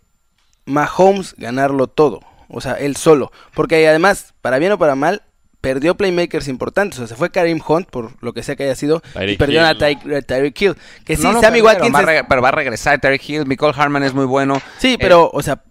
Mahomes 0.65 1.35
ganarlo 1.37 1.87
todo. 1.87 2.21
O 2.47 2.61
sea, 2.61 2.73
él 2.73 2.95
solo. 2.95 3.31
Porque 3.53 3.87
además, 3.87 4.33
para 4.41 4.59
bien 4.59 4.71
o 4.71 4.77
para 4.77 4.95
mal, 4.95 5.23
perdió 5.61 5.95
playmakers 5.95 6.47
importantes. 6.47 6.99
O 6.99 7.01
sea, 7.01 7.07
se 7.07 7.15
fue 7.15 7.31
Karim 7.31 7.59
Hunt, 7.67 7.89
por 7.89 8.11
lo 8.23 8.33
que 8.33 8.43
sea 8.43 8.55
que 8.55 8.63
haya 8.63 8.75
sido, 8.75 9.01
y 9.07 9.13
Tyreek 9.13 9.39
perdieron 9.39 9.65
a 9.67 9.71
Hill. 9.89 9.99
Ty- 10.03 10.13
a 10.15 10.21
Tyreek 10.21 10.61
Hill. 10.61 10.75
Que 11.03 11.15
sí, 11.17 11.23
no 11.23 11.33
Sammy 11.33 11.41
perdieron, 11.61 11.65
Watkins 11.91 11.95
va 11.95 12.13
es- 12.13 12.23
pero 12.29 12.41
va 12.41 12.49
a 12.49 12.51
regresar 12.51 12.99
Terry 13.01 13.19
Hill, 13.25 13.47
Nicole 13.47 13.73
Harman 13.75 14.03
es 14.03 14.13
muy 14.13 14.25
bueno. 14.25 14.61
Sí, 14.77 14.93
Eh, 14.93 14.97
pero, 14.99 15.29
o 15.33 15.41
sea, 15.41 15.63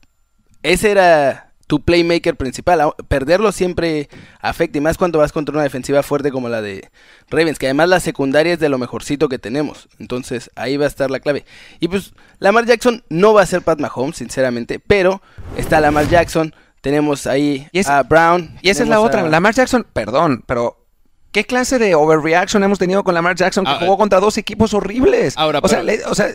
ese 0.65 0.91
era 0.91 1.53
tu 1.67 1.83
playmaker 1.83 2.37
principal. 2.37 2.93
Perderlo 3.09 3.53
siempre 3.53 4.09
afecta, 4.41 4.79
y 4.79 4.81
más 4.81 4.99
cuando 4.99 5.19
vas 5.21 5.33
contra 5.33 5.55
una 5.55 5.63
defensiva 5.63 6.03
fuerte 6.03 6.31
como 6.31 6.49
la 6.49 6.61
de 6.61 6.91
Ravens, 7.31 7.59
que 7.59 7.67
además 7.67 7.89
la 7.89 8.01
secundaria 8.01 8.53
es 8.55 8.59
de 8.61 8.69
lo 8.69 8.77
mejorcito 8.79 9.29
que 9.29 9.39
tenemos. 9.39 9.89
Entonces, 9.99 10.51
ahí 10.57 10.77
va 10.77 10.85
a 10.85 10.89
estar 10.89 11.11
la 11.11 11.21
clave. 11.21 11.45
Y 11.81 11.89
pues, 11.89 12.13
Lamar 12.39 12.67
Jackson 12.67 13.03
no 13.09 13.33
va 13.33 13.43
a 13.43 13.47
ser 13.47 13.63
Pat 13.63 13.79
Mahomes, 13.81 14.17
sinceramente, 14.17 14.79
pero 14.79 15.23
está 15.57 15.81
Lamar 15.81 16.09
Jackson, 16.09 16.55
tenemos 16.83 17.27
ahí 17.27 17.67
Y 17.73 17.79
es- 17.79 17.89
a 17.89 18.03
Brown. 18.03 18.59
Y 18.61 18.69
esa 18.69 18.83
es 18.83 18.89
la 18.91 19.01
otra. 19.01 19.21
a- 19.23 19.29
Lamar 19.29 19.55
Jackson, 19.55 19.87
perdón, 19.93 20.45
pero 20.47 20.84
¿qué 21.35 21.45
clase 21.45 21.79
de 21.81 21.95
overreaction 21.97 22.63
hemos 22.63 22.79
tenido 22.79 23.03
con 23.03 23.13
Lamar 23.13 23.35
Jackson 23.35 23.65
que 23.65 23.73
Ah, 23.73 23.79
jugó 23.81 23.99
contra 23.99 24.21
dos 24.21 24.39
equipos 24.39 24.73
horribles? 24.73 25.35
Ahora, 25.37 25.59
o, 25.63 25.67
sea, 25.69 25.81
pero- 25.81 25.99
le- 25.99 26.05
o 26.07 26.15
sea, 26.15 26.29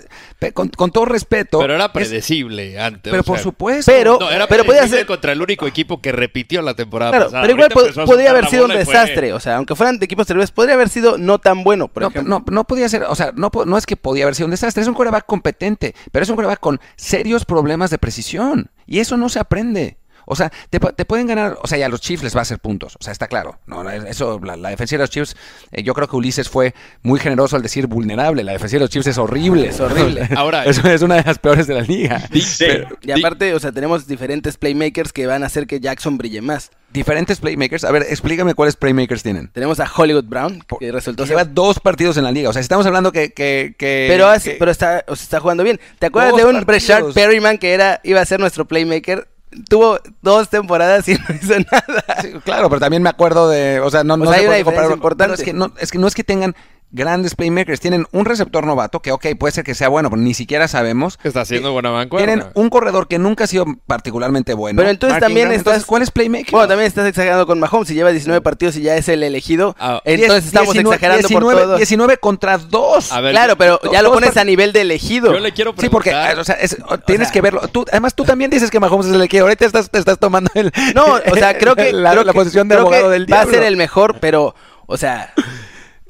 con, 0.54 0.68
con 0.70 0.92
todo 0.92 1.06
respeto. 1.06 1.58
Pero 1.60 1.74
era 1.76 1.86
es- 1.86 1.92
predecible 1.92 2.78
antes. 2.80 3.10
pero 3.10 3.22
o 3.22 3.24
por 3.24 3.38
sea, 3.38 3.44
supuesto. 3.44 3.90
Pero- 3.92 4.18
No, 4.20 4.30
era 4.30 4.46
pero 4.48 4.66
podía 4.66 4.82
predecible 4.82 5.00
ser- 5.00 5.08
contra 5.08 5.32
el 5.32 5.42
único 5.42 5.66
equipo 5.68 6.02
que 6.02 6.12
repitió 6.12 6.62
la 6.62 6.74
temporada 6.74 7.12
Claro, 7.12 7.26
pasada. 7.28 7.42
pero 7.44 7.54
igual 7.54 7.70
po- 7.72 8.06
podría 8.06 8.32
haber 8.32 8.48
sido 8.48 8.66
un 8.66 8.72
fue- 8.72 8.80
desastre. 8.80 9.32
O 9.32 9.40
sea, 9.40 9.56
aunque 9.56 9.74
fueran 9.76 10.00
de 10.00 10.06
equipos 10.06 10.28
terribles, 10.28 10.52
podría 10.52 10.76
haber 10.76 10.90
sido 10.90 11.18
no 11.18 11.40
tan 11.40 11.64
bueno, 11.64 11.88
por 11.88 12.04
no, 12.04 12.10
ejemplo. 12.10 12.40
no, 12.40 12.46
no 12.52 12.64
podía 12.66 12.90
ser, 12.90 13.04
o 13.04 13.16
sea, 13.16 13.32
no, 13.36 13.50
no 13.66 13.78
es 13.78 13.86
que 13.86 13.96
podía 13.96 14.26
haber 14.26 14.36
sido 14.36 14.48
un 14.48 14.52
desastre, 14.52 14.82
es 14.82 14.88
un 14.90 14.96
coreback 14.96 15.26
competente, 15.26 15.96
pero 16.12 16.24
es 16.24 16.30
un 16.30 16.36
coreback 16.36 16.60
con 16.60 16.82
serios 16.98 17.46
problemas 17.46 17.90
de 17.90 17.98
precisión. 18.00 18.70
Y 18.86 19.00
eso 19.00 19.16
no 19.18 19.30
se 19.30 19.40
aprende. 19.40 19.99
O 20.32 20.36
sea, 20.36 20.52
te, 20.70 20.80
te 20.80 21.06
pueden 21.06 21.28
ganar, 21.28 21.58
o 21.62 21.68
sea, 21.68 21.78
ya 21.78 21.88
a 21.88 21.90
los 21.90 22.02
Chiefs 22.02 22.24
les 22.24 22.36
va 22.36 22.40
a 22.40 22.42
hacer 22.44 22.60
puntos, 22.60 22.96
o 23.00 23.04
sea, 23.04 23.12
está 23.12 23.28
claro. 23.28 23.60
No, 23.66 23.84
no, 23.84 23.90
eso, 23.90 24.40
la, 24.44 24.56
la 24.56 24.70
defensa 24.70 24.96
de 24.96 25.00
los 25.02 25.10
Chiefs, 25.10 25.36
eh, 25.72 25.82
yo 25.84 25.94
creo 25.94 26.08
que 26.08 26.16
Ulises 26.16 26.48
fue 26.50 26.74
muy 27.02 27.20
generoso 27.20 27.56
al 27.56 27.62
decir 27.64 27.88
vulnerable. 27.88 28.44
La 28.44 28.52
defensa 28.52 28.76
de 28.76 28.82
los 28.82 28.90
Chiefs 28.90 29.08
es 29.08 29.18
horrible. 29.18 29.68
Es 29.70 29.80
horrible. 29.80 30.30
Ahora- 30.38 30.66
es, 30.66 30.78
es 30.86 31.02
una 31.02 31.16
de 31.16 31.24
las 31.24 31.40
peores 31.40 31.68
de 31.68 31.74
la 31.74 31.82
liga. 31.82 32.22
Sí. 32.60 32.66
Y 33.02 33.12
aparte, 33.12 33.54
o 33.54 33.60
sea, 33.60 33.72
tenemos 33.72 34.06
diferentes 34.08 34.58
playmakers 34.58 35.14
que 35.14 35.26
van 35.28 35.44
a 35.44 35.48
hacer 35.48 35.66
que 35.68 35.80
Jackson 35.80 36.18
brille 36.18 36.42
más. 36.42 36.72
Diferentes 36.92 37.40
playmakers. 37.40 37.84
A 37.84 37.92
ver, 37.92 38.04
explícame 38.10 38.54
cuáles 38.56 38.76
playmakers 38.76 39.24
tienen. 39.24 39.48
Tenemos 39.50 39.80
a 39.80 39.90
Hollywood 39.96 40.26
Brown, 40.26 40.64
que 40.80 40.92
resultó 40.92 41.24
ser 41.24 41.30
Lleva 41.38 41.46
dos 41.46 41.80
partidos 41.80 42.18
en 42.18 42.24
la 42.24 42.32
liga. 42.32 42.50
O 42.50 42.54
sea, 42.54 42.62
si 42.62 42.66
estamos 42.66 42.86
hablando 42.86 43.12
que. 43.12 43.32
que, 43.32 43.76
que- 43.78 44.08
Pero, 44.10 44.28
hace- 44.28 44.54
que- 44.54 44.58
pero 44.58 44.72
está, 44.72 45.06
o 45.08 45.16
sea, 45.16 45.24
está 45.24 45.40
jugando 45.40 45.64
bien. 45.64 45.80
¿Te 46.00 46.08
acuerdas 46.08 46.32
Dos 46.32 46.40
de 46.42 46.46
un 46.48 46.52
partidos. 46.66 46.68
Breshard 46.68 47.14
Perryman 47.14 47.58
que 47.60 47.74
era, 47.74 48.02
iba 48.04 48.20
a 48.22 48.26
ser 48.26 48.40
nuestro 48.40 48.68
playmaker? 48.68 49.28
Tuvo 49.68 50.00
dos 50.22 50.50
temporadas 50.50 51.08
y 51.08 51.14
no 51.30 51.36
hizo 51.36 51.54
nada. 51.60 52.04
Sí, 52.22 52.34
claro, 52.44 52.70
pero 52.70 52.80
también 52.80 53.02
me 53.02 53.10
acuerdo 53.10 53.50
de. 53.50 53.80
O 53.80 53.90
sea, 53.90 54.04
no, 54.04 54.14
O 54.14 54.18
no 54.18 54.26
sea, 54.26 54.34
sé 54.36 54.40
hay 54.42 54.48
una 54.48 54.56
diferencia 54.58 54.94
importante. 54.94 55.36
Es 55.36 55.44
que, 55.44 55.54
no, 55.54 55.74
es 55.80 55.92
que 55.92 55.98
no 55.98 56.08
es 56.08 56.16
que 56.16 56.24
tengan 56.24 56.56
grandes 56.92 57.36
playmakers. 57.36 57.80
Tienen 57.80 58.08
un 58.12 58.26
receptor 58.26 58.66
novato 58.66 59.02
que, 59.02 59.12
ok, 59.12 59.28
puede 59.38 59.52
ser 59.52 59.64
que 59.64 59.76
sea 59.76 59.88
bueno, 59.90 60.10
pero 60.10 60.22
ni 60.22 60.34
siquiera 60.34 60.68
sabemos. 60.68 61.18
Que 61.18 61.28
está 61.28 61.42
haciendo 61.42 61.72
buena 61.72 61.92
mancuerna. 61.92 62.26
Tienen 62.28 62.46
un 62.56 62.70
corredor 62.70 63.08
que 63.08 63.20
nunca 63.20 63.44
ha 63.44 63.48
sido 63.48 63.66
particularmente 63.88 64.54
bueno. 64.54 64.78
Pero 64.78 64.90
entonces 64.90 65.14
Mark 65.14 65.22
también 65.22 65.48
Ingram. 65.48 65.58
estás- 65.60 65.74
Entonces, 65.74 65.86
¿cuál 65.88 66.02
es 66.02 66.12
playmaker? 66.12 66.52
Bueno, 66.52 66.68
también 66.68 66.88
estás 66.88 67.08
exagerando 67.08 67.46
con 67.46 67.60
Mahomes. 67.60 67.88
Si 67.88 67.94
lleva 67.94 68.12
19 68.12 68.42
partidos 68.42 68.76
y 68.78 68.82
ya 68.82 68.96
es 68.98 69.08
el 69.10 69.24
elegido, 69.24 69.76
Ah, 69.80 70.02
entonces 70.06 70.46
estamos 70.48 70.74
19 70.74 70.96
exagerando 70.96 71.28
19, 71.28 71.54
por 71.56 71.64
todos. 71.64 71.78
19 71.78 72.18
contra 72.18 72.58
2. 72.58 73.12
A 73.12 73.22
ver, 73.22 73.32
Claro, 73.32 73.56
pero 73.58 73.80
ya 73.92 74.02
lo 74.02 74.12
pones 74.14 74.36
a 74.38 74.44
nivel 74.44 74.74
de 74.74 74.82
elegido. 74.82 75.32
Yo 75.34 75.40
le 75.40 75.52
quiero 75.54 75.74
Sí, 75.78 75.90
porque 75.90 76.10
preguntar. 76.12 76.40
o 76.40 76.44
sea, 76.44 76.56
es- 76.56 76.78
o- 76.88 76.98
tienes 76.98 77.28
sea- 77.28 77.34
que 77.34 77.42
verlo. 77.42 77.68
Tú, 77.68 77.86
además, 77.92 78.16
tú 78.16 78.24
también 78.26 78.50
dices 78.52 78.72
que 78.72 78.80
Mahomes 78.80 79.06
es 79.08 79.14
el 79.14 79.30
que 79.30 79.40
ahorita 79.40 79.66
estás, 79.66 79.90
te 79.90 80.00
estás 80.00 80.18
tomando 80.20 80.50
el, 80.56 80.72
No, 80.96 81.06
o 81.06 81.36
sea, 81.36 81.58
creo 81.58 81.76
que 81.76 81.94
la, 81.94 82.12
creo 82.12 82.24
la 82.24 82.34
que- 82.34 82.40
posición 82.40 82.68
de 82.68 82.76
abogado 82.76 83.10
del 83.10 83.32
va 83.32 83.42
a 83.42 83.46
diablo. 83.46 83.54
ser 83.54 83.64
el 83.64 83.78
mejor, 83.78 84.20
pero, 84.20 84.56
o 84.88 84.98
sea, 84.98 85.34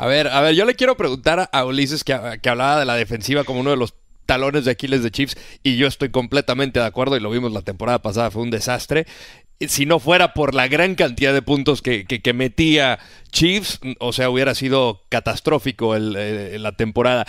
A 0.02 0.08
ver, 0.08 0.28
a 0.30 0.40
ver, 0.40 0.56
yo 0.56 0.64
le 0.64 0.76
quiero 0.76 0.96
preguntar 0.96 1.50
a- 1.52 1.66
Ulises 1.66 2.06
que, 2.06 2.18
que 2.42 2.50
hablaba 2.50 2.80
de 2.80 2.86
la 2.86 2.96
defensiva 2.96 3.44
como 3.44 3.60
uno 3.60 3.72
de 3.72 3.76
los 3.78 3.96
talones 4.26 4.64
de 4.64 4.72
Aquiles 4.72 5.04
de 5.04 5.12
Chiefs 5.12 5.36
y 5.62 5.76
yo 5.76 5.88
estoy 5.88 6.10
completamente 6.10 6.80
de 6.80 6.86
acuerdo 6.86 7.18
y 7.18 7.20
lo 7.20 7.30
vimos 7.32 7.52
la 7.52 7.64
temporada 7.64 8.02
pasada, 8.02 8.32
fue 8.32 8.44
un 8.44 8.50
desastre. 8.50 9.06
Si 9.60 9.86
no 9.86 10.00
fuera 10.00 10.34
por 10.34 10.56
la 10.56 10.70
gran 10.70 10.96
cantidad 10.96 11.34
de 11.34 11.42
puntos 11.42 11.82
que, 11.82 12.06
que- 12.06 12.22
que 12.22 12.32
metía 12.34 13.00
Chiefs, 13.34 13.82
o 14.00 14.14
sea, 14.14 14.30
hubiera 14.30 14.56
sido 14.56 15.02
catastrófico 15.10 15.96
eh, 15.98 16.58
la 16.60 16.72
temporada. 16.78 17.26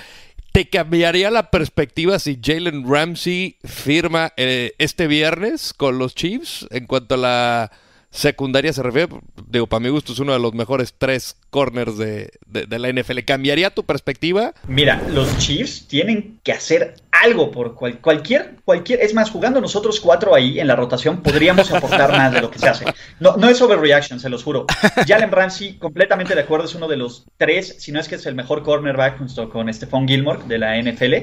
¿Te 0.53 0.69
cambiaría 0.69 1.31
la 1.33 1.51
perspectiva 1.51 2.21
si 2.21 2.39
Jalen 2.41 2.89
Ramsey 2.89 3.57
firma 3.65 4.33
eh, 4.37 4.75
este 4.79 5.09
viernes 5.09 5.73
con 5.75 5.99
los 5.99 6.15
Chiefs 6.15 6.69
en 6.71 6.87
cuanto 6.87 7.17
a 7.17 7.19
la 7.19 7.73
secundaria 8.11 8.73
se 8.73 8.83
refiere? 8.83 9.09
Digo, 9.47 9.67
para 9.67 9.81
mi 9.81 9.89
gusto 9.89 10.13
es 10.13 10.19
uno 10.19 10.33
de 10.33 10.39
los 10.39 10.53
mejores 10.55 10.95
tres 10.97 11.37
corners 11.51 11.97
de, 11.97 12.31
de- 12.47 12.79
la 12.79 12.89
NFL. 12.93 13.21
¿Cambiaría 13.27 13.71
tu 13.71 13.85
perspectiva? 13.85 14.53
Mira, 14.67 15.03
los 15.11 15.37
Chiefs 15.39 15.87
tienen 15.87 16.39
que 16.43 16.53
hacer 16.53 16.95
algo 17.13 17.51
por 17.51 17.75
cual- 17.75 18.01
cualquier, 18.01 18.57
cualquier, 18.65 19.01
es 19.01 19.13
más, 19.15 19.31
jugando 19.31 19.61
nosotros 19.61 20.01
cuatro 20.01 20.35
ahí 20.35 20.59
en 20.59 20.67
la 20.67 20.77
rotación, 20.77 21.23
podríamos 21.23 21.71
aportar 21.71 22.11
más 22.13 22.33
de 22.33 22.41
lo 22.41 22.51
que 22.51 22.59
se 22.59 22.69
hace. 22.69 22.85
No, 23.21 23.37
no 23.37 23.49
es 23.49 23.61
overreaction, 23.61 24.19
se 24.19 24.29
los 24.31 24.43
juro. 24.43 24.67
Jalen 25.07 25.31
Ramsey, 25.31 25.77
completamente 25.79 26.35
de 26.35 26.41
acuerdo, 26.41 26.65
es 26.67 26.75
uno 26.75 26.89
de 26.89 26.97
los 26.97 27.27
tres, 27.37 27.77
si 27.79 27.93
no 27.93 28.01
es 28.01 28.09
que 28.09 28.15
es 28.15 28.25
el 28.27 28.35
mejor 28.35 28.63
cornerback 28.63 29.19
junto 29.19 29.51
con 29.51 29.73
Stephon 29.73 30.09
Gilmore 30.09 30.41
de 30.47 30.59
la 30.59 30.81
NFL. 30.81 31.15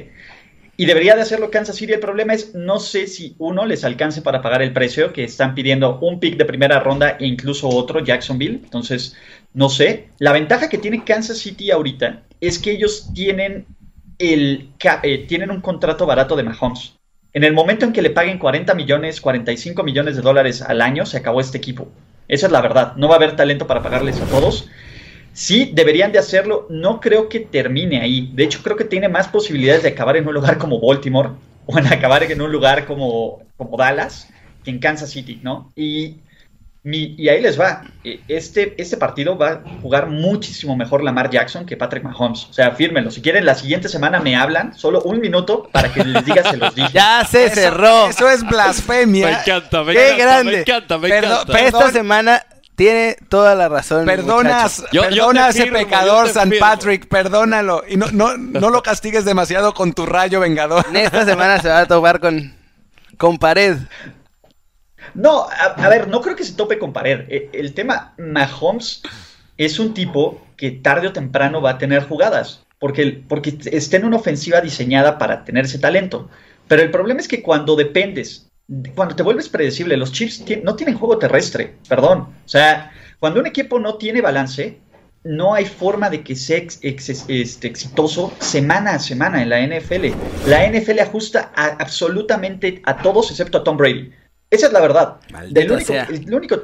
Y 0.80 0.86
debería 0.86 1.16
de 1.16 1.24
hacerlo 1.24 1.50
Kansas 1.50 1.76
City. 1.76 1.94
El 1.94 2.00
problema 2.00 2.36
es, 2.36 2.54
no 2.54 2.80
sé 2.80 3.08
si 3.08 3.36
uno 3.40 3.66
les 3.66 3.84
alcance 3.84 4.22
para 4.22 4.44
pagar 4.44 4.62
el 4.62 4.74
precio, 4.74 5.12
que 5.12 5.24
están 5.24 5.56
pidiendo 5.56 5.98
un 6.00 6.20
pick 6.20 6.38
de 6.38 6.46
primera 6.46 6.80
ronda 6.80 7.18
e 7.20 7.26
incluso 7.26 7.68
otro, 7.68 8.04
Jacksonville. 8.04 8.62
Entonces, 8.64 9.16
no 9.56 9.70
sé. 9.70 10.10
La 10.20 10.34
ventaja 10.34 10.70
que 10.70 10.78
tiene 10.78 11.04
Kansas 11.04 11.40
City 11.40 11.72
ahorita 11.72 12.22
es 12.40 12.60
que 12.60 12.72
ellos 12.72 13.10
tienen, 13.16 13.66
el, 14.20 14.70
eh, 15.02 15.26
tienen 15.28 15.50
un 15.50 15.62
contrato 15.62 16.06
barato 16.06 16.36
de 16.36 16.44
Mahomes. 16.44 16.94
En 17.34 17.44
el 17.44 17.54
momento 17.54 17.86
en 17.86 17.92
que 17.92 18.04
le 18.04 18.12
paguen 18.12 18.38
40 18.38 18.76
millones, 18.76 19.20
45 19.20 19.84
millones 19.84 20.16
de 20.16 20.22
dólares 20.22 20.62
al 20.62 20.84
año, 20.84 21.08
se 21.08 21.18
acabó 21.18 21.42
este 21.42 21.58
equipo. 21.58 21.90
Esa 22.28 22.46
es 22.46 22.52
la 22.52 22.62
verdad. 22.62 22.94
No 22.98 23.08
va 23.08 23.16
a 23.16 23.18
haber 23.18 23.36
talento 23.36 23.66
para 23.66 23.82
pagarles 23.82 24.22
a 24.22 24.26
todos. 24.26 24.70
Sí, 25.40 25.70
deberían 25.72 26.12
de 26.12 26.18
hacerlo. 26.18 26.66
No 26.72 27.00
creo 27.00 27.30
que 27.30 27.40
termine 27.42 28.02
ahí. 28.02 28.32
De 28.34 28.44
hecho, 28.44 28.64
creo 28.64 28.76
que 28.76 28.86
tiene 28.86 29.08
más 29.08 29.28
posibilidades 29.28 29.84
de 29.84 29.90
acabar 29.90 30.18
en 30.18 30.28
un 30.28 30.34
lugar 30.34 30.58
como 30.58 30.80
Baltimore 30.80 31.30
o 31.68 31.78
en 31.78 31.86
acabar 31.86 32.24
en 32.24 32.42
un 32.42 32.52
lugar 32.52 32.86
como, 32.88 33.44
como 33.56 33.78
Dallas 33.78 34.30
que 34.64 34.72
en 34.72 34.80
Kansas 34.80 35.12
City, 35.12 35.40
¿no? 35.44 35.72
Y, 35.76 36.16
mi- 36.82 37.14
y 37.20 37.30
ahí 37.30 37.40
les 37.40 37.60
va. 37.60 37.84
Eh, 38.04 38.20
Este, 38.28 38.74
este 38.82 38.98
partido 38.98 39.38
va 39.38 39.50
a 39.52 39.62
jugar 39.84 40.08
muchísimo 40.08 40.76
mejor 40.76 41.04
Lamar 41.04 41.30
Jackson 41.30 41.68
que 41.68 41.78
Patrick 41.78 42.04
Mahomes. 42.04 42.46
O 42.50 42.54
sea, 42.54 42.72
fírmenlo. 42.72 43.12
Si 43.12 43.22
quieren, 43.22 43.46
la 43.46 43.54
siguiente 43.54 43.90
semana 43.90 44.20
me 44.20 44.36
hablan, 44.36 44.74
solo 44.76 45.04
un 45.04 45.20
minuto 45.20 45.70
para 45.72 45.94
que 45.94 46.04
les 46.04 46.26
diga 46.26 46.50
se 46.50 46.58
los 46.58 46.74
dije. 46.74 46.90
Ya 46.94 47.24
se 47.30 47.46
Eso- 47.46 47.54
cerró. 47.56 48.10
Eso 48.10 48.28
es 48.28 48.44
blasfemia. 48.44 49.28
Me 49.28 49.34
encanta, 49.34 49.84
me 49.84 49.94
Qué 49.94 50.06
encanta, 50.08 50.24
grande. 50.26 50.52
me 50.52 50.60
encanta, 50.62 50.98
me 50.98 51.10
Perdón, 51.10 51.32
encanta. 51.48 51.60
Esta 51.60 51.92
semana 51.92 52.44
tiene 52.78 53.18
toda 53.28 53.56
la 53.56 53.68
razón. 53.70 54.06
Perdonas. 54.06 54.84
Yo- 54.94 55.02
perdona 55.02 55.48
a 55.48 55.50
ese 55.50 55.64
firmo, 55.64 55.80
pecador, 55.80 56.30
San 56.30 56.50
firmo. 56.50 56.66
Patrick, 56.66 57.08
perdónalo. 57.08 57.84
Y 57.90 57.98
no, 57.98 58.12
no, 58.12 58.38
no 58.38 58.70
lo 58.70 58.84
castigues 58.84 59.26
demasiado 59.26 59.74
con 59.74 59.94
tu 59.94 60.06
rayo 60.06 60.40
vengador. 60.40 60.86
En 60.90 60.96
esta 60.98 61.26
semana 61.26 61.60
se 61.60 61.70
va 61.70 61.80
a 61.80 61.86
topar 61.88 62.20
con, 62.20 62.54
con 63.18 63.40
pared. 63.40 63.78
No, 65.16 65.48
a, 65.50 65.84
a 65.84 65.90
ver, 65.90 66.08
no 66.08 66.22
creo 66.22 66.36
que 66.36 66.44
se 66.44 66.54
tope 66.54 66.78
con 66.78 66.94
pared. 66.94 67.22
Eh, 67.30 67.50
El 67.52 67.74
tema, 67.74 68.14
Mahomes 68.20 69.02
es 69.58 69.80
un 69.80 69.94
tipo 69.96 70.46
que 70.56 70.70
tarde 70.72 71.08
o 71.08 71.14
temprano 71.14 71.62
va 71.62 71.72
a 71.72 71.78
tener 71.80 72.04
jugadas, 72.04 72.64
porque, 72.80 73.24
porque 73.28 73.58
está 73.72 73.98
en 73.98 74.06
una 74.06 74.18
ofensiva 74.18 74.62
diseñada 74.62 75.18
para 75.18 75.44
tener 75.46 75.66
ese 75.66 75.80
talento. 75.80 76.30
Pero 76.68 76.84
el 76.84 76.92
problema 76.92 77.22
es 77.22 77.28
que 77.28 77.42
cuando 77.42 77.76
dependes, 77.76 78.47
cuando 78.96 79.16
te 79.16 79.24
vuelves 79.24 79.50
predecible, 79.50 79.96
los 79.98 80.12
Chiefs 80.12 80.44
no 80.64 80.76
tienen 80.76 80.98
juego 80.98 81.18
terrestre, 81.18 81.76
perdón. 81.88 82.20
O 82.20 82.48
sea, 82.50 82.92
cuando 83.20 83.40
un 83.40 83.48
equipo 83.48 83.80
no 83.80 83.96
tiene 83.96 84.22
balance, 84.22 84.78
no 85.24 85.54
hay 85.54 85.66
forma 85.66 86.10
de 86.10 86.22
que 86.24 86.36
sea 86.36 86.58
ex- 86.58 86.80
ex- 86.82 87.26
este, 87.28 87.68
exitoso 87.68 88.34
semana 88.40 88.92
a 88.96 89.00
semana 89.00 89.42
en 89.42 89.50
la 89.50 89.60
NFL. 89.62 90.08
La 90.48 90.66
NFL 90.66 91.00
ajusta 91.00 91.52
a- 91.56 91.78
absolutamente 91.80 92.82
a 92.86 92.98
todos 93.02 93.32
excepto 93.32 93.58
a 93.60 93.64
Tom 93.64 93.78
Brady. 93.78 94.12
Esa 94.50 94.68
es 94.68 94.74
la 94.74 94.80
verdad. 94.82 95.18
Del 95.54 95.72
único, 95.72 95.88
sea. 95.94 96.04
el 96.10 96.34
único, 96.34 96.62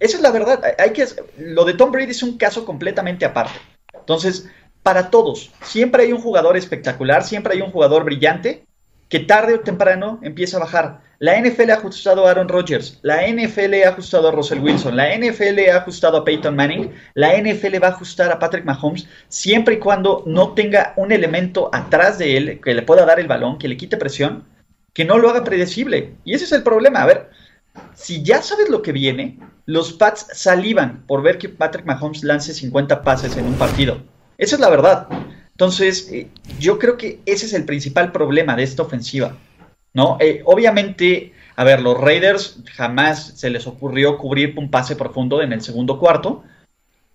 esa 0.00 0.16
es 0.16 0.22
la 0.22 0.30
verdad. 0.30 0.62
Hay 0.78 0.92
que, 0.92 1.06
lo 1.38 1.64
de 1.64 1.74
Tom 1.74 1.90
Brady 1.90 2.10
es 2.10 2.22
un 2.22 2.36
caso 2.38 2.64
completamente 2.64 3.24
aparte. 3.24 3.58
Entonces, 3.94 4.48
para 4.82 5.10
todos, 5.10 5.50
siempre 5.62 6.04
hay 6.04 6.12
un 6.12 6.20
jugador 6.20 6.56
espectacular, 6.56 7.24
siempre 7.24 7.54
hay 7.54 7.60
un 7.62 7.70
jugador 7.72 8.04
brillante 8.04 8.64
que 9.08 9.20
tarde 9.20 9.54
o 9.54 9.60
temprano 9.60 10.20
empieza 10.22 10.56
a 10.58 10.60
bajar. 10.60 11.05
La 11.18 11.40
NFL 11.40 11.70
ha 11.70 11.74
ajustado 11.76 12.26
a 12.26 12.30
Aaron 12.30 12.48
Rodgers, 12.48 12.98
la 13.00 13.26
NFL 13.26 13.72
ha 13.84 13.88
ajustado 13.88 14.28
a 14.28 14.32
Russell 14.32 14.60
Wilson, 14.60 14.96
la 14.96 15.16
NFL 15.16 15.70
ha 15.72 15.78
ajustado 15.78 16.18
a 16.18 16.24
Peyton 16.24 16.54
Manning, 16.54 16.92
la 17.14 17.32
NFL 17.40 17.82
va 17.82 17.88
a 17.88 17.92
ajustar 17.92 18.30
a 18.30 18.38
Patrick 18.38 18.66
Mahomes 18.66 19.08
siempre 19.28 19.76
y 19.76 19.78
cuando 19.78 20.22
no 20.26 20.52
tenga 20.52 20.92
un 20.96 21.12
elemento 21.12 21.70
atrás 21.72 22.18
de 22.18 22.36
él 22.36 22.60
que 22.62 22.74
le 22.74 22.82
pueda 22.82 23.06
dar 23.06 23.18
el 23.18 23.28
balón, 23.28 23.58
que 23.58 23.68
le 23.68 23.78
quite 23.78 23.96
presión, 23.96 24.44
que 24.92 25.06
no 25.06 25.16
lo 25.16 25.30
haga 25.30 25.42
predecible. 25.42 26.12
Y 26.24 26.34
ese 26.34 26.44
es 26.44 26.52
el 26.52 26.62
problema. 26.62 27.02
A 27.02 27.06
ver, 27.06 27.30
si 27.94 28.22
ya 28.22 28.42
sabes 28.42 28.68
lo 28.68 28.82
que 28.82 28.92
viene, 28.92 29.38
los 29.64 29.94
Pats 29.94 30.26
salivan 30.32 31.04
por 31.06 31.22
ver 31.22 31.38
que 31.38 31.48
Patrick 31.48 31.86
Mahomes 31.86 32.24
lance 32.24 32.52
50 32.52 33.02
pases 33.02 33.36
en 33.38 33.46
un 33.46 33.54
partido. 33.54 34.02
Esa 34.36 34.56
es 34.56 34.60
la 34.60 34.68
verdad. 34.68 35.08
Entonces, 35.52 36.10
eh, 36.12 36.28
yo 36.58 36.78
creo 36.78 36.98
que 36.98 37.20
ese 37.24 37.46
es 37.46 37.54
el 37.54 37.64
principal 37.64 38.12
problema 38.12 38.54
de 38.54 38.62
esta 38.62 38.82
ofensiva. 38.82 39.36
¿No? 39.96 40.18
Eh, 40.20 40.42
obviamente, 40.44 41.32
a 41.56 41.64
ver, 41.64 41.80
los 41.80 41.98
Raiders 41.98 42.58
jamás 42.74 43.32
se 43.36 43.48
les 43.48 43.66
ocurrió 43.66 44.18
cubrir 44.18 44.52
un 44.58 44.70
pase 44.70 44.94
profundo 44.94 45.40
en 45.40 45.54
el 45.54 45.62
segundo 45.62 45.98
cuarto. 45.98 46.44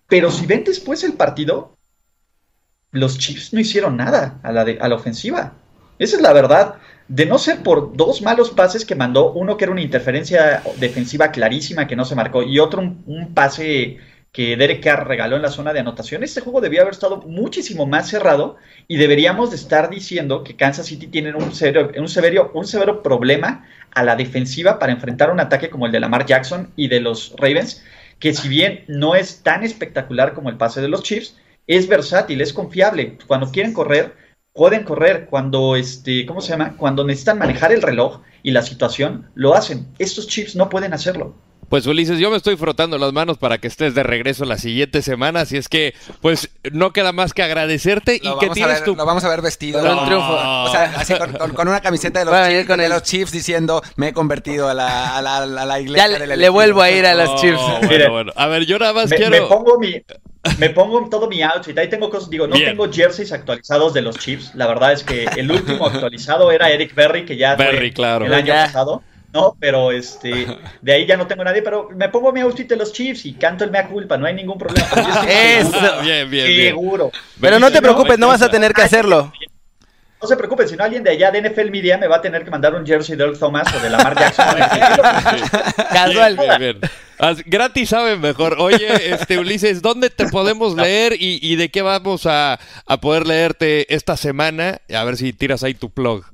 Pero 0.08 0.32
si 0.32 0.46
ven 0.46 0.64
después 0.64 1.04
el 1.04 1.12
partido, 1.12 1.76
los 2.90 3.18
Chiefs 3.18 3.52
no 3.52 3.60
hicieron 3.60 3.96
nada 3.96 4.40
a 4.42 4.50
la, 4.50 4.64
de- 4.64 4.78
a 4.80 4.88
la 4.88 4.96
ofensiva. 4.96 5.52
Esa 6.00 6.16
es 6.16 6.22
la 6.22 6.32
verdad. 6.32 6.74
De 7.06 7.24
no 7.24 7.38
ser 7.38 7.62
por 7.62 7.96
dos 7.96 8.20
malos 8.20 8.50
pases 8.50 8.84
que 8.84 8.96
mandó, 8.96 9.32
uno 9.32 9.56
que 9.56 9.64
era 9.64 9.72
una 9.72 9.80
interferencia 9.82 10.64
defensiva 10.78 11.30
clarísima 11.30 11.86
que 11.86 11.94
no 11.94 12.04
se 12.04 12.16
marcó 12.16 12.42
y 12.42 12.58
otro 12.58 12.80
un, 12.80 13.04
un 13.06 13.32
pase 13.32 13.98
que 14.32 14.56
Derek 14.56 14.82
Carr 14.82 15.06
regaló 15.06 15.36
en 15.36 15.42
la 15.42 15.50
zona 15.50 15.74
de 15.74 15.80
anotación, 15.80 16.22
este 16.22 16.40
juego 16.40 16.62
debía 16.62 16.80
haber 16.80 16.94
estado 16.94 17.18
muchísimo 17.18 17.84
más 17.86 18.08
cerrado 18.08 18.56
y 18.88 18.96
deberíamos 18.96 19.50
de 19.50 19.56
estar 19.56 19.90
diciendo 19.90 20.42
que 20.42 20.56
Kansas 20.56 20.86
City 20.86 21.06
tiene 21.06 21.34
un 21.34 21.54
severo, 21.54 21.90
un 21.98 22.08
severo, 22.08 22.50
un 22.54 22.66
severo 22.66 23.02
problema 23.02 23.68
a 23.90 24.02
la 24.02 24.16
defensiva 24.16 24.78
para 24.78 24.92
enfrentar 24.92 25.30
un 25.30 25.40
ataque 25.40 25.68
como 25.68 25.84
el 25.84 25.92
de 25.92 26.00
Lamar 26.00 26.24
Jackson 26.24 26.72
y 26.76 26.88
de 26.88 27.00
los 27.00 27.34
Ravens, 27.36 27.84
que 28.18 28.32
si 28.32 28.48
bien 28.48 28.84
no 28.88 29.14
es 29.14 29.42
tan 29.42 29.64
espectacular 29.64 30.32
como 30.32 30.48
el 30.48 30.56
pase 30.56 30.80
de 30.80 30.88
los 30.88 31.02
Chiefs, 31.02 31.36
es 31.66 31.86
versátil, 31.86 32.40
es 32.40 32.54
confiable. 32.54 33.18
Cuando 33.26 33.50
quieren 33.50 33.74
correr, 33.74 34.14
pueden 34.54 34.84
correr. 34.84 35.26
Cuando, 35.26 35.76
este, 35.76 36.24
¿cómo 36.24 36.40
se 36.40 36.52
llama? 36.52 36.76
Cuando 36.78 37.04
necesitan 37.04 37.38
manejar 37.38 37.72
el 37.72 37.82
reloj 37.82 38.22
y 38.42 38.52
la 38.52 38.62
situación, 38.62 39.30
lo 39.34 39.54
hacen. 39.54 39.88
Estos 39.98 40.26
Chiefs 40.26 40.56
no 40.56 40.68
pueden 40.70 40.94
hacerlo. 40.94 41.34
Pues 41.68 41.86
Ulises, 41.86 42.18
yo 42.18 42.30
me 42.30 42.36
estoy 42.36 42.56
frotando 42.56 42.98
las 42.98 43.14
manos 43.14 43.38
para 43.38 43.56
que 43.56 43.66
estés 43.66 43.94
de 43.94 44.02
regreso 44.02 44.44
la 44.44 44.58
siguiente 44.58 45.00
semana, 45.00 45.40
así 45.40 45.56
es 45.56 45.68
que 45.70 45.94
pues 46.20 46.50
no 46.70 46.92
queda 46.92 47.12
más 47.12 47.32
que 47.32 47.42
agradecerte 47.42 48.16
y 48.16 48.38
que 48.40 48.50
tienes 48.50 48.74
ver, 48.74 48.84
tu... 48.84 48.94
lo 48.94 49.06
vamos 49.06 49.24
a 49.24 49.30
ver 49.30 49.40
vestido. 49.40 49.80
Con 49.80 49.88
un 49.90 49.96
¿no? 49.96 50.04
triunfo. 50.04 50.32
O 50.34 50.68
sea, 50.70 50.92
así 50.98 51.14
con, 51.54 51.68
una 51.68 51.80
camiseta 51.80 52.18
de 52.18 52.26
los, 52.26 52.34
a 52.34 52.38
Chiefs, 52.42 52.52
venir 52.52 52.66
con 52.66 52.78
de 52.78 52.84
el- 52.86 52.92
los 52.92 53.02
Chiefs 53.04 53.32
diciendo 53.32 53.80
me 53.96 54.08
he 54.08 54.12
convertido 54.12 54.68
a 54.68 54.74
la, 54.74 55.16
a 55.16 55.22
la, 55.22 55.38
a 55.38 55.46
la 55.46 55.80
iglesia 55.80 56.06
Ya 56.06 56.08
del 56.10 56.18
le, 56.20 56.26
le 56.26 56.34
elegido". 56.34 56.52
vuelvo 56.52 56.82
a 56.82 56.90
ir 56.90 57.06
a 57.06 57.14
los 57.14 57.30
Oh, 57.30 57.36
Chiefs. 57.40 57.62
bueno, 57.86 58.10
bueno. 58.10 58.32
A 58.36 58.46
ver, 58.48 58.66
yo 58.66 58.78
nada 58.78 58.92
más 58.92 59.08
Me, 59.08 59.16
quiero... 59.16 59.30
me 59.30 59.40
pongo 59.42 59.78
mi. 59.78 59.94
Me 60.58 60.70
pongo 60.70 61.08
todo 61.08 61.26
mi 61.28 61.40
outfit. 61.42 61.78
Ahí 61.78 61.88
tengo 61.88 62.10
cosas. 62.10 62.28
Digo, 62.28 62.46
no 62.48 62.56
Bien. 62.56 62.70
tengo 62.70 62.92
jerseys 62.92 63.32
actualizados 63.32 63.94
de 63.94 64.02
los 64.02 64.18
Chiefs. 64.18 64.54
La 64.56 64.66
verdad 64.66 64.92
es 64.92 65.04
que 65.04 65.24
el 65.36 65.50
último 65.50 65.86
actualizado 65.86 66.50
era 66.50 66.68
Eric 66.70 66.94
Berry, 66.94 67.24
que 67.24 67.36
ya 67.36 67.54
Berry, 67.54 67.78
fue 67.78 67.92
claro. 67.92 68.26
el 68.26 68.34
año 68.34 68.48
Ya. 68.48 68.64
pasado. 68.66 69.02
No, 69.32 69.56
pero 69.58 69.90
este, 69.92 70.46
de 70.82 70.92
ahí 70.92 71.06
ya 71.06 71.16
no 71.16 71.26
tengo 71.26 71.42
nadie, 71.42 71.62
pero 71.62 71.88
me 71.94 72.08
pongo 72.10 72.32
mi 72.32 72.40
outfit 72.40 72.68
de 72.68 72.76
los 72.76 72.92
Chiefs 72.92 73.24
y 73.24 73.32
canto 73.34 73.64
el 73.64 73.70
mea 73.70 73.88
culpa, 73.88 74.18
no 74.18 74.26
hay 74.26 74.34
ningún 74.34 74.58
problema. 74.58 74.86
Eso. 75.28 75.70
seguro, 75.72 75.92
Ah, 75.98 76.02
bien, 76.02 76.30
bien, 76.30 76.46
bien. 76.46 76.68
seguro. 76.68 77.10
Pero 77.40 77.58
no 77.58 77.70
te 77.70 77.80
preocupes, 77.80 78.18
no 78.18 78.28
vas 78.28 78.42
a 78.42 78.50
tener 78.50 78.72
que 78.74 78.82
hacerlo. 78.82 79.32
No 80.20 80.28
se 80.28 80.36
preocupen, 80.36 80.68
si 80.68 80.76
no 80.76 80.84
alguien 80.84 81.02
de 81.02 81.10
allá 81.10 81.32
de 81.32 81.40
NFL 81.50 81.70
Media 81.70 81.98
me 81.98 82.06
va 82.06 82.16
a 82.16 82.22
tener 82.22 82.44
que 82.44 82.50
mandar 82.50 82.74
un 82.74 82.86
jersey 82.86 83.16
de 83.16 83.24
Earl 83.24 83.36
Thomas 83.38 83.66
o 83.74 83.80
de 83.80 83.90
Lamar 83.90 84.16
Jackson. 84.16 84.44
Casual. 85.92 86.36
Bien, 86.36 86.48
bien, 86.58 86.78
bien. 86.80 86.90
As- 87.18 87.42
Gratis 87.44 87.88
saben 87.88 88.20
mejor. 88.20 88.56
Oye, 88.58 89.12
este 89.12 89.38
Ulises, 89.38 89.82
¿dónde 89.82 90.10
te 90.10 90.26
podemos 90.28 90.76
leer 90.76 91.14
y, 91.14 91.38
y 91.42 91.56
de 91.56 91.70
qué 91.70 91.82
vamos 91.82 92.26
a, 92.26 92.60
a 92.86 92.96
poder 93.00 93.26
leerte 93.26 93.92
esta 93.94 94.16
semana? 94.16 94.80
A 94.94 95.04
ver 95.04 95.16
si 95.16 95.32
tiras 95.32 95.62
ahí 95.64 95.74
tu 95.74 95.90
plug. 95.90 96.24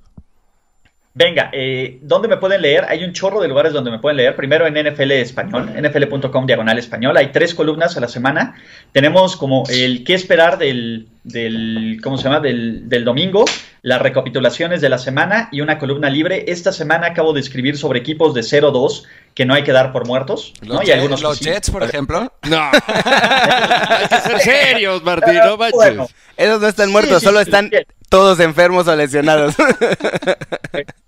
Venga, 1.19 1.51
eh, 1.53 1.99
¿dónde 2.03 2.29
me 2.29 2.37
pueden 2.37 2.63
leer? 2.63 2.85
Hay 2.89 3.03
un 3.03 3.13
chorro 3.13 3.41
de 3.41 3.49
lugares 3.49 3.73
donde 3.73 3.91
me 3.91 3.99
pueden 3.99 4.19
leer. 4.19 4.37
Primero 4.37 4.69
en 4.69 4.75
NFL 4.75 5.11
Español, 5.11 5.69
nfl.com 5.77 6.47
diagonal 6.47 6.79
español. 6.79 7.17
Hay 7.17 7.33
tres 7.33 7.57
columnas 7.57 7.97
a 7.97 8.01
la 8.01 8.07
semana. 8.07 8.55
Tenemos 8.93 9.37
como 9.37 9.65
el 9.69 10.05
qué 10.05 10.15
esperar 10.15 10.59
del, 10.59 11.09
del 11.25 11.99
¿cómo 12.05 12.19
se 12.19 12.23
llama? 12.23 12.39
Del, 12.39 12.89
del 12.89 13.05
domingo, 13.05 13.47
las 13.83 14.01
recapitulaciones 14.01 14.81
de 14.81 14.91
la 14.91 14.99
semana 14.99 15.49
y 15.51 15.61
una 15.61 15.81
columna 15.81 16.09
libre. 16.09 16.45
Esta 16.47 16.71
semana 16.71 17.09
acabo 17.09 17.33
de 17.33 17.41
escribir 17.41 17.77
sobre 17.77 17.99
equipos 17.99 18.33
de 18.33 18.43
0-2 18.43 19.03
que 19.35 19.45
no 19.45 19.55
hay 19.55 19.65
que 19.65 19.73
dar 19.73 19.91
por 19.91 20.07
muertos. 20.07 20.55
Los, 20.61 20.77
¿no? 20.77 20.83
Y 20.85 20.87
Jets, 20.87 20.99
algunos 20.99 21.21
los 21.21 21.39
sí. 21.39 21.47
Jets, 21.47 21.71
por 21.73 21.83
ejemplo. 21.83 22.33
No. 22.49 22.71
Serios, 24.39 25.03
Martín, 25.03 25.35
no 25.35 25.57
manches. 25.57 25.75
Bueno, 25.75 26.07
Esos 26.37 26.61
no 26.61 26.69
están 26.69 26.93
muertos, 26.93 27.19
sí, 27.19 27.27
solo 27.27 27.39
sí, 27.39 27.43
están 27.43 27.71
sí. 27.71 27.79
Todos 28.09 28.40
enfermos 28.40 28.87
o 28.88 28.97
lesionados. 28.97 29.55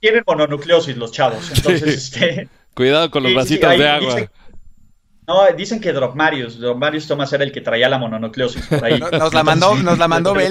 Tienen 0.00 0.22
mononucleosis 0.26 0.96
los 0.96 1.12
chavos. 1.12 1.50
Entonces, 1.54 2.04
Sí. 2.10 2.18
este. 2.24 2.48
Cuidado 2.74 3.10
con 3.10 3.22
los 3.22 3.30
sí, 3.32 3.36
vasitos 3.36 3.78
de 3.78 3.88
agua. 3.88 4.14
dicen- 4.14 4.30
no, 5.26 5.46
dicen 5.56 5.80
que 5.80 5.92
Drogmarius, 5.92 6.58
Drogmarius 6.58 7.06
Thomas 7.06 7.32
era 7.32 7.44
el 7.44 7.52
que 7.52 7.60
traía 7.60 7.88
la 7.88 7.98
mononucleosis 7.98 8.66
por 8.66 8.84
ahí. 8.84 8.98
No- 8.98 9.10
Nos 9.10 9.32
la 9.34 9.42
mandó, 9.44 9.74
nos 9.76 9.98
la 9.98 10.08
mandó 10.08 10.34
los 10.34 10.42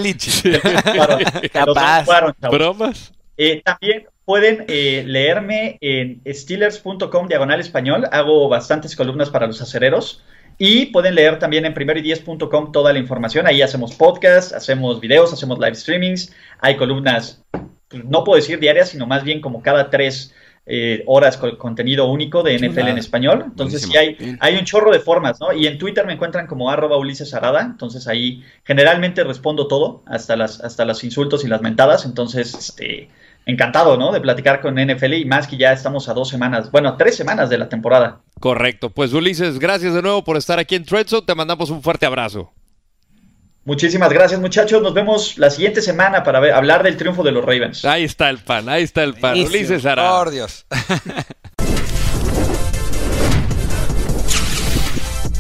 Capaz. 1.52 2.06
¿Bromas? 2.50 3.12
Eh, 3.38 3.62
también 3.64 4.06
pueden 4.26 4.66
eh, 4.68 5.04
leerme 5.08 5.78
en 5.82 6.22
steelers.com 6.34 7.28
diagonal 7.28 7.60
español. 7.60 8.08
Hago 8.12 8.48
bastantes 8.50 8.96
columnas 8.96 9.30
para 9.30 9.48
los 9.48 9.62
acereros. 9.62 10.24
Y 10.62 10.88
pueden 10.88 11.16
leer 11.16 11.40
también 11.40 11.66
en 11.66 11.74
primero-y-diez.com 11.74 12.74
toda 12.74 12.92
la 12.92 13.00
información. 13.00 13.48
Ahí 13.48 13.62
hacemos 13.62 13.96
podcast, 13.96 14.52
hacemos 14.52 15.00
videos, 15.00 15.32
hacemos 15.32 15.58
live 15.58 15.76
streamings. 15.76 16.36
Hay 16.60 16.76
columnas, 16.76 17.42
pues, 17.88 18.04
no 18.04 18.26
puedo 18.26 18.36
decir 18.36 18.60
diarias, 18.60 18.90
sino 18.90 19.08
más 19.08 19.24
bien 19.24 19.40
como 19.40 19.62
cada 19.62 19.90
tres 19.90 20.36
eh, 20.66 21.02
horas 21.08 21.38
con 21.38 21.56
contenido 21.56 22.12
único 22.12 22.44
de 22.44 22.60
NFL 22.60 22.90
en 22.90 22.98
español. 22.98 23.46
Entonces 23.46 23.84
sí 23.84 23.96
hay, 23.96 24.38
hay 24.42 24.58
un 24.58 24.66
chorro 24.66 24.92
de 24.92 25.00
formas, 25.00 25.40
¿no? 25.40 25.54
Y 25.54 25.66
en 25.66 25.78
Twitter 25.78 26.06
me 26.06 26.12
encuentran 26.12 26.46
como 26.46 26.70
arroba 26.70 26.98
Ulises 26.98 27.34
Arada. 27.34 27.62
Entonces 27.62 28.06
ahí 28.10 28.44
generalmente 28.66 29.24
respondo 29.24 29.70
todo, 29.70 30.04
hasta 30.08 30.36
las, 30.36 30.60
hasta 30.60 30.84
los 30.84 31.06
insultos 31.06 31.46
y 31.46 31.48
las 31.48 31.62
mentadas. 31.62 32.04
Entonces, 32.04 32.54
este, 32.54 33.08
encantado, 33.46 33.98
¿no? 33.98 34.12
De 34.12 34.22
platicar 34.22 34.62
con 34.62 34.76
NFL 34.76 35.14
y 35.14 35.26
más 35.26 35.48
que 35.48 35.58
ya 35.58 35.72
estamos 35.74 36.08
a 36.10 36.14
dos 36.14 36.30
semanas, 36.30 36.70
bueno, 36.72 36.90
a 36.90 36.98
tres 36.98 37.16
semanas 37.16 37.50
de 37.50 37.58
la 37.58 37.68
temporada. 37.70 38.20
Correcto. 38.40 38.90
Pues 38.90 39.12
Ulises, 39.14 39.60
gracias 39.60 39.94
de 39.94 40.02
nuevo 40.02 40.24
por 40.24 40.38
estar 40.38 40.60
aquí 40.60 40.76
en 40.76 40.86
Treadzo. 40.86 41.24
Te 41.24 41.34
mandamos 41.36 41.70
un 41.70 41.82
fuerte 41.82 42.06
abrazo. 42.06 42.52
Muchísimas 43.66 44.12
gracias, 44.12 44.40
muchachos. 44.40 44.82
Nos 44.82 44.94
vemos 44.94 45.38
la 45.38 45.50
siguiente 45.50 45.82
semana 45.82 46.24
para 46.24 46.40
ver- 46.40 46.54
hablar 46.54 46.82
del 46.82 46.98
triunfo 46.98 47.24
de 47.24 47.32
los 47.32 47.44
Ravens. 47.44 47.86
Ahí 47.86 48.04
está 48.04 48.30
el 48.30 48.38
pan, 48.40 48.68
ahí 48.70 48.84
está 48.84 49.04
el 49.04 49.14
pan. 49.16 49.38
Ulises 49.40 49.86
Arada. 49.86 50.18
Por 50.24 50.32
Dios. 50.32 50.66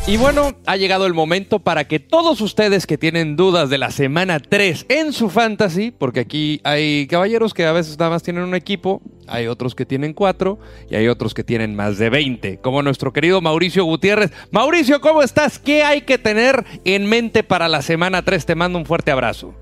Y 0.10 0.18
bueno, 0.18 0.54
ha 0.66 0.76
llegado 0.76 1.06
el 1.06 1.14
momento 1.14 1.60
para 1.60 1.88
que 1.88 2.00
todos 2.00 2.42
ustedes 2.42 2.88
que 2.88 2.98
tienen 2.98 3.36
dudas 3.36 3.70
de 3.70 3.78
la 3.78 3.92
semana 3.92 4.40
3 4.40 4.88
en 4.90 5.14
su 5.14 5.30
fantasy, 5.30 5.92
porque 5.92 6.22
aquí 6.22 6.62
hay 6.64 7.06
caballeros 7.06 7.54
que 7.54 7.64
a 7.68 7.74
veces 7.74 8.00
nada 8.00 8.10
más 8.10 8.24
tienen 8.24 8.42
un 8.42 8.56
equipo, 8.56 9.04
hay 9.28 9.46
otros 9.46 9.76
que 9.76 9.86
tienen 9.86 10.14
cuatro 10.14 10.58
y 10.90 10.96
hay 10.96 11.08
otros 11.10 11.36
que 11.36 11.44
tienen 11.44 11.76
más 11.76 12.00
de 12.00 12.10
20, 12.10 12.58
como 12.58 12.82
nuestro 12.82 13.14
querido 13.14 13.40
Mauricio 13.40 13.84
Gutiérrez. 13.84 14.32
Mauricio, 14.50 15.00
¿cómo 15.00 15.22
estás? 15.22 15.60
¿Qué 15.60 15.84
hay 15.84 16.02
que 16.02 16.18
tener 16.18 16.66
en 16.86 17.06
mente 17.06 17.44
para 17.44 17.68
la 17.68 17.84
semana 17.84 18.24
3? 18.26 18.48
Te 18.48 18.56
mando 18.56 18.80
un 18.80 18.88
fuerte 18.88 19.12
abrazo. 19.12 19.54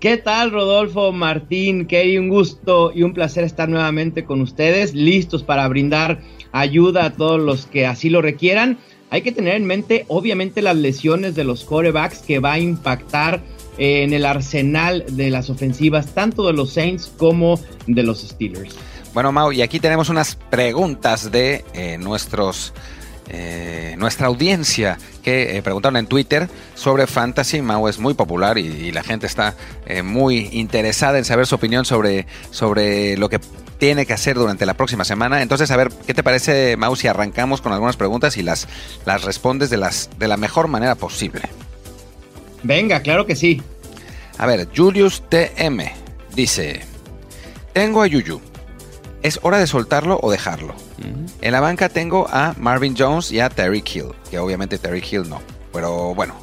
¿Qué 0.00 0.16
tal, 0.16 0.50
Rodolfo, 0.50 1.12
Martín, 1.12 1.86
Kerry? 1.86 2.16
Un 2.16 2.30
gusto 2.30 2.90
y 2.94 3.02
un 3.02 3.12
placer 3.12 3.44
estar 3.44 3.68
nuevamente 3.68 4.24
con 4.24 4.40
ustedes, 4.40 4.94
listos 4.94 5.42
para 5.42 5.68
brindar 5.68 6.22
ayuda 6.52 7.04
a 7.04 7.12
todos 7.12 7.38
los 7.38 7.66
que 7.66 7.86
así 7.86 8.08
lo 8.08 8.22
requieran. 8.22 8.78
Hay 9.10 9.22
que 9.22 9.32
tener 9.32 9.56
en 9.56 9.66
mente, 9.66 10.04
obviamente, 10.08 10.62
las 10.62 10.76
lesiones 10.76 11.34
de 11.34 11.44
los 11.44 11.64
corebacks 11.64 12.20
que 12.20 12.38
va 12.38 12.52
a 12.52 12.58
impactar 12.60 13.42
eh, 13.76 14.04
en 14.04 14.12
el 14.12 14.24
arsenal 14.24 15.04
de 15.10 15.30
las 15.30 15.50
ofensivas, 15.50 16.14
tanto 16.14 16.46
de 16.46 16.52
los 16.52 16.72
Saints 16.72 17.12
como 17.16 17.60
de 17.86 18.02
los 18.04 18.20
Steelers. 18.20 18.76
Bueno, 19.12 19.32
Mau, 19.32 19.50
y 19.50 19.62
aquí 19.62 19.80
tenemos 19.80 20.08
unas 20.08 20.36
preguntas 20.36 21.32
de 21.32 21.64
eh, 21.74 21.98
nuestros 21.98 22.72
eh, 23.32 23.94
nuestra 23.96 24.26
audiencia 24.26 24.98
que 25.22 25.56
eh, 25.56 25.62
preguntaron 25.62 25.96
en 25.96 26.06
Twitter 26.06 26.48
sobre 26.74 27.06
fantasy. 27.06 27.62
Mau 27.62 27.86
es 27.86 27.98
muy 27.98 28.14
popular 28.14 28.58
y, 28.58 28.66
y 28.66 28.92
la 28.92 29.04
gente 29.04 29.26
está 29.26 29.54
eh, 29.86 30.02
muy 30.02 30.48
interesada 30.52 31.16
en 31.16 31.24
saber 31.24 31.46
su 31.46 31.54
opinión 31.54 31.84
sobre, 31.84 32.26
sobre 32.50 33.16
lo 33.16 33.28
que 33.28 33.38
tiene 33.78 34.04
que 34.04 34.12
hacer 34.12 34.36
durante 34.36 34.66
la 34.66 34.74
próxima 34.74 35.04
semana. 35.04 35.42
Entonces, 35.42 35.70
a 35.70 35.76
ver, 35.76 35.90
¿qué 36.06 36.12
te 36.12 36.22
parece, 36.22 36.76
Mau, 36.76 36.96
si 36.96 37.06
arrancamos 37.06 37.60
con 37.60 37.72
algunas 37.72 37.96
preguntas 37.96 38.36
y 38.36 38.42
las, 38.42 38.66
las 39.06 39.22
respondes 39.22 39.70
de, 39.70 39.76
las, 39.76 40.10
de 40.18 40.26
la 40.28 40.36
mejor 40.36 40.66
manera 40.66 40.96
posible? 40.96 41.42
Venga, 42.62 43.00
claro 43.00 43.26
que 43.26 43.36
sí. 43.36 43.62
A 44.38 44.46
ver, 44.46 44.68
Julius 44.76 45.22
TM 45.28 45.82
dice: 46.34 46.80
Tengo 47.72 48.02
a 48.02 48.06
Yuyu. 48.06 48.40
¿Es 49.22 49.38
hora 49.42 49.58
de 49.58 49.66
soltarlo 49.66 50.18
o 50.22 50.30
dejarlo? 50.30 50.74
En 51.42 51.52
la 51.52 51.60
banca 51.60 51.90
tengo 51.90 52.26
a 52.30 52.54
Marvin 52.58 52.94
Jones 52.96 53.30
y 53.32 53.40
a 53.40 53.50
Terry 53.50 53.84
Hill, 53.86 54.12
que 54.30 54.38
obviamente 54.38 54.78
Terry 54.78 55.02
Hill 55.08 55.28
no. 55.28 55.42
Pero 55.72 56.14
bueno, 56.14 56.34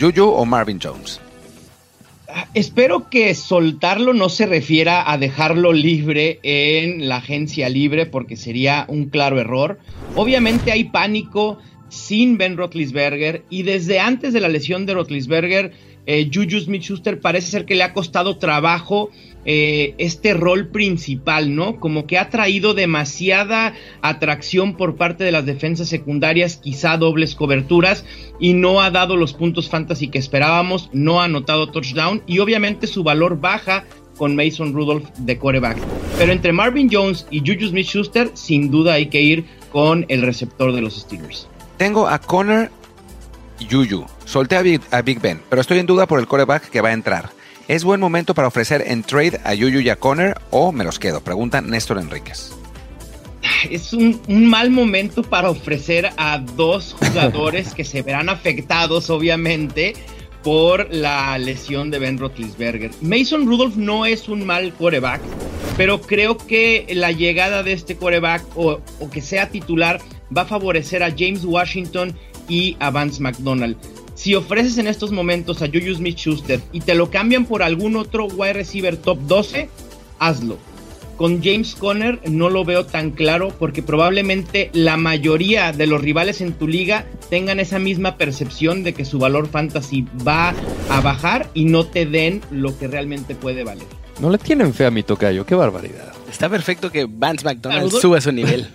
Juju 0.00 0.24
o 0.24 0.44
Marvin 0.46 0.80
Jones. 0.82 1.20
Espero 2.54 3.10
que 3.10 3.34
soltarlo 3.34 4.14
no 4.14 4.30
se 4.30 4.46
refiera 4.46 5.10
a 5.10 5.18
dejarlo 5.18 5.74
libre 5.74 6.40
en 6.42 7.08
la 7.08 7.16
agencia 7.16 7.68
libre 7.68 8.06
porque 8.06 8.36
sería 8.36 8.86
un 8.88 9.10
claro 9.10 9.38
error. 9.38 9.78
Obviamente 10.16 10.72
hay 10.72 10.84
pánico 10.84 11.58
sin 11.90 12.38
Ben 12.38 12.56
Roethlisberger 12.56 13.44
y 13.50 13.64
desde 13.64 14.00
antes 14.00 14.32
de 14.32 14.40
la 14.40 14.48
lesión 14.48 14.86
de 14.86 14.94
Roethlisberger, 14.94 15.72
eh, 16.06 16.30
Juju 16.32 16.58
Smith-Schuster 16.60 17.20
parece 17.20 17.50
ser 17.50 17.66
que 17.66 17.74
le 17.74 17.84
ha 17.84 17.92
costado 17.92 18.38
trabajo 18.38 19.10
eh, 19.44 19.94
este 19.98 20.34
rol 20.34 20.68
principal, 20.68 21.54
¿no? 21.54 21.80
Como 21.80 22.06
que 22.06 22.18
ha 22.18 22.30
traído 22.30 22.74
demasiada 22.74 23.74
atracción 24.00 24.76
por 24.76 24.96
parte 24.96 25.24
de 25.24 25.32
las 25.32 25.46
defensas 25.46 25.88
secundarias, 25.88 26.56
quizá 26.56 26.96
dobles 26.96 27.34
coberturas, 27.34 28.04
y 28.38 28.54
no 28.54 28.80
ha 28.80 28.90
dado 28.90 29.16
los 29.16 29.32
puntos 29.32 29.68
fantasy 29.68 30.08
que 30.08 30.18
esperábamos, 30.18 30.90
no 30.92 31.20
ha 31.20 31.24
anotado 31.24 31.70
touchdown, 31.70 32.22
y 32.26 32.38
obviamente 32.38 32.86
su 32.86 33.02
valor 33.02 33.40
baja 33.40 33.84
con 34.16 34.36
Mason 34.36 34.72
Rudolph 34.72 35.08
de 35.18 35.38
coreback. 35.38 35.78
Pero 36.18 36.32
entre 36.32 36.52
Marvin 36.52 36.88
Jones 36.90 37.26
y 37.30 37.40
Juju 37.40 37.68
Smith 37.68 37.86
Schuster, 37.86 38.30
sin 38.34 38.70
duda 38.70 38.94
hay 38.94 39.06
que 39.06 39.20
ir 39.20 39.44
con 39.72 40.04
el 40.08 40.22
receptor 40.22 40.72
de 40.72 40.82
los 40.82 41.00
Steelers. 41.00 41.48
Tengo 41.78 42.06
a 42.06 42.20
Connor 42.20 42.70
y 43.58 43.64
Juju. 43.64 44.06
Solté 44.24 44.56
a 44.56 44.62
Big, 44.62 44.80
a 44.90 45.02
Big 45.02 45.20
Ben, 45.20 45.40
pero 45.48 45.60
estoy 45.60 45.78
en 45.78 45.86
duda 45.86 46.06
por 46.06 46.20
el 46.20 46.26
coreback 46.26 46.70
que 46.70 46.80
va 46.80 46.90
a 46.90 46.92
entrar. 46.92 47.30
¿Es 47.72 47.84
buen 47.84 48.00
momento 48.00 48.34
para 48.34 48.48
ofrecer 48.48 48.84
en 48.86 49.02
trade 49.02 49.40
a 49.44 49.56
Juju 49.56 49.80
y 49.80 49.88
a 49.88 49.96
Connor 49.96 50.38
o 50.50 50.72
me 50.72 50.84
los 50.84 50.98
quedo? 50.98 51.22
Pregunta 51.22 51.62
Néstor 51.62 51.96
Enríquez. 51.96 52.52
es 53.70 53.94
un, 53.94 54.20
un, 54.28 54.44
mal 54.44 54.70
momento 54.70 55.22
para 55.22 55.48
ofrecer 55.48 56.10
a 56.18 56.36
dos 56.36 56.94
jugadores 57.00 57.72
que 57.74 57.84
se 57.84 58.02
verán 58.02 58.28
afectados, 58.28 59.08
obviamente, 59.08 59.94
por 60.42 60.92
la 60.92 61.38
lesión 61.38 61.90
de 61.90 61.98
Ben 61.98 62.18
Roethlisberger. 62.18 62.90
Mason 63.00 63.46
Rudolph 63.46 63.76
no 63.76 64.04
es 64.04 64.28
un 64.28 64.44
mal 64.44 64.74
coreback, 64.74 65.22
pero 65.78 66.02
creo 66.02 66.36
que 66.36 66.86
la 66.90 67.10
llegada 67.10 67.62
de 67.62 67.72
este 67.72 67.96
coreback 67.96 68.44
o, 68.54 68.82
o 69.00 69.10
que 69.10 69.22
sea 69.22 69.48
titular 69.48 69.98
va 70.36 70.42
a 70.42 70.44
favorecer 70.44 71.02
a 71.02 71.10
James 71.10 71.42
Washington 71.42 72.14
y 72.50 72.76
a 72.80 72.90
Vance 72.90 73.22
McDonald. 73.22 73.78
Si 74.14 74.34
ofreces 74.34 74.78
en 74.78 74.86
estos 74.86 75.10
momentos 75.10 75.62
a 75.62 75.66
Juju 75.66 75.94
Smith 75.94 76.16
Schuster 76.16 76.60
y 76.72 76.80
te 76.80 76.94
lo 76.94 77.10
cambian 77.10 77.46
por 77.46 77.62
algún 77.62 77.96
otro 77.96 78.26
wide 78.26 78.52
receiver 78.52 78.96
top 78.96 79.18
12, 79.26 79.68
hazlo. 80.18 80.58
Con 81.16 81.42
James 81.42 81.74
Conner 81.74 82.20
no 82.28 82.50
lo 82.50 82.64
veo 82.64 82.84
tan 82.84 83.10
claro 83.12 83.54
porque 83.58 83.82
probablemente 83.82 84.70
la 84.72 84.96
mayoría 84.96 85.72
de 85.72 85.86
los 85.86 86.00
rivales 86.00 86.40
en 86.40 86.52
tu 86.52 86.66
liga 86.66 87.06
tengan 87.30 87.60
esa 87.60 87.78
misma 87.78 88.16
percepción 88.16 88.82
de 88.82 88.92
que 88.92 89.04
su 89.04 89.18
valor 89.18 89.48
fantasy 89.48 90.06
va 90.26 90.54
a 90.88 91.00
bajar 91.00 91.48
y 91.54 91.66
no 91.66 91.86
te 91.86 92.06
den 92.06 92.40
lo 92.50 92.76
que 92.78 92.88
realmente 92.88 93.34
puede 93.34 93.62
valer. 93.62 93.86
No 94.20 94.30
le 94.30 94.38
tienen 94.38 94.74
fe 94.74 94.86
a 94.86 94.90
mi 94.90 95.02
tocayo, 95.02 95.46
qué 95.46 95.54
barbaridad. 95.54 96.12
Está 96.30 96.48
perfecto 96.48 96.90
que 96.90 97.06
Vance 97.08 97.44
McDonald 97.44 97.92
suba 97.92 98.20
su 98.20 98.32
nivel. 98.32 98.68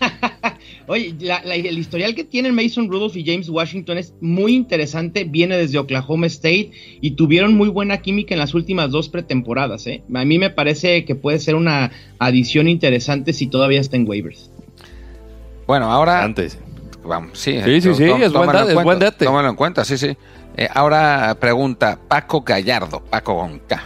Oye, 0.88 1.14
la- 1.20 1.42
la- 1.44 1.56
el 1.56 1.78
historial 1.78 2.14
que 2.14 2.22
tienen 2.24 2.54
Mason 2.54 2.88
Rudolph 2.88 3.16
y 3.16 3.24
James 3.24 3.48
Washington 3.48 3.98
es 3.98 4.14
muy 4.20 4.54
interesante. 4.54 5.24
Viene 5.24 5.56
desde 5.56 5.78
Oklahoma 5.78 6.26
State 6.26 6.70
y 7.00 7.12
tuvieron 7.12 7.54
muy 7.54 7.68
buena 7.68 7.98
química 7.98 8.34
en 8.34 8.38
las 8.38 8.54
últimas 8.54 8.90
dos 8.90 9.08
pretemporadas. 9.08 9.86
¿eh? 9.88 10.02
A 10.14 10.24
mí 10.24 10.38
me 10.38 10.50
parece 10.50 11.04
que 11.04 11.14
puede 11.16 11.38
ser 11.40 11.56
una 11.56 11.90
adición 12.20 12.68
interesante 12.68 13.32
si 13.32 13.48
todavía 13.48 13.80
está 13.80 13.96
en 13.96 14.08
waivers. 14.08 14.50
Bueno, 15.66 15.90
ahora 15.90 16.22
Antes. 16.22 16.58
Vamos, 17.04 17.38
sí, 17.38 17.52
Sí, 17.64 17.80
sí, 17.80 17.88
tó- 17.88 17.94
sí, 17.94 18.06
tó- 18.06 18.16
es 18.16 18.20
buen 18.20 18.32
tómalo 18.32 18.52
date, 18.52 18.62
en 18.62 18.68
es 18.68 18.74
buen 18.74 18.84
cuenta, 18.84 19.04
date. 19.06 19.24
Tómalo 19.24 19.48
en 19.50 19.56
cuenta, 19.56 19.84
sí, 19.84 19.96
sí. 19.98 20.16
Eh, 20.56 20.68
ahora 20.72 21.36
pregunta 21.40 21.98
Paco 22.08 22.40
Gallardo, 22.42 23.00
Paco 23.10 23.48
K. 23.66 23.82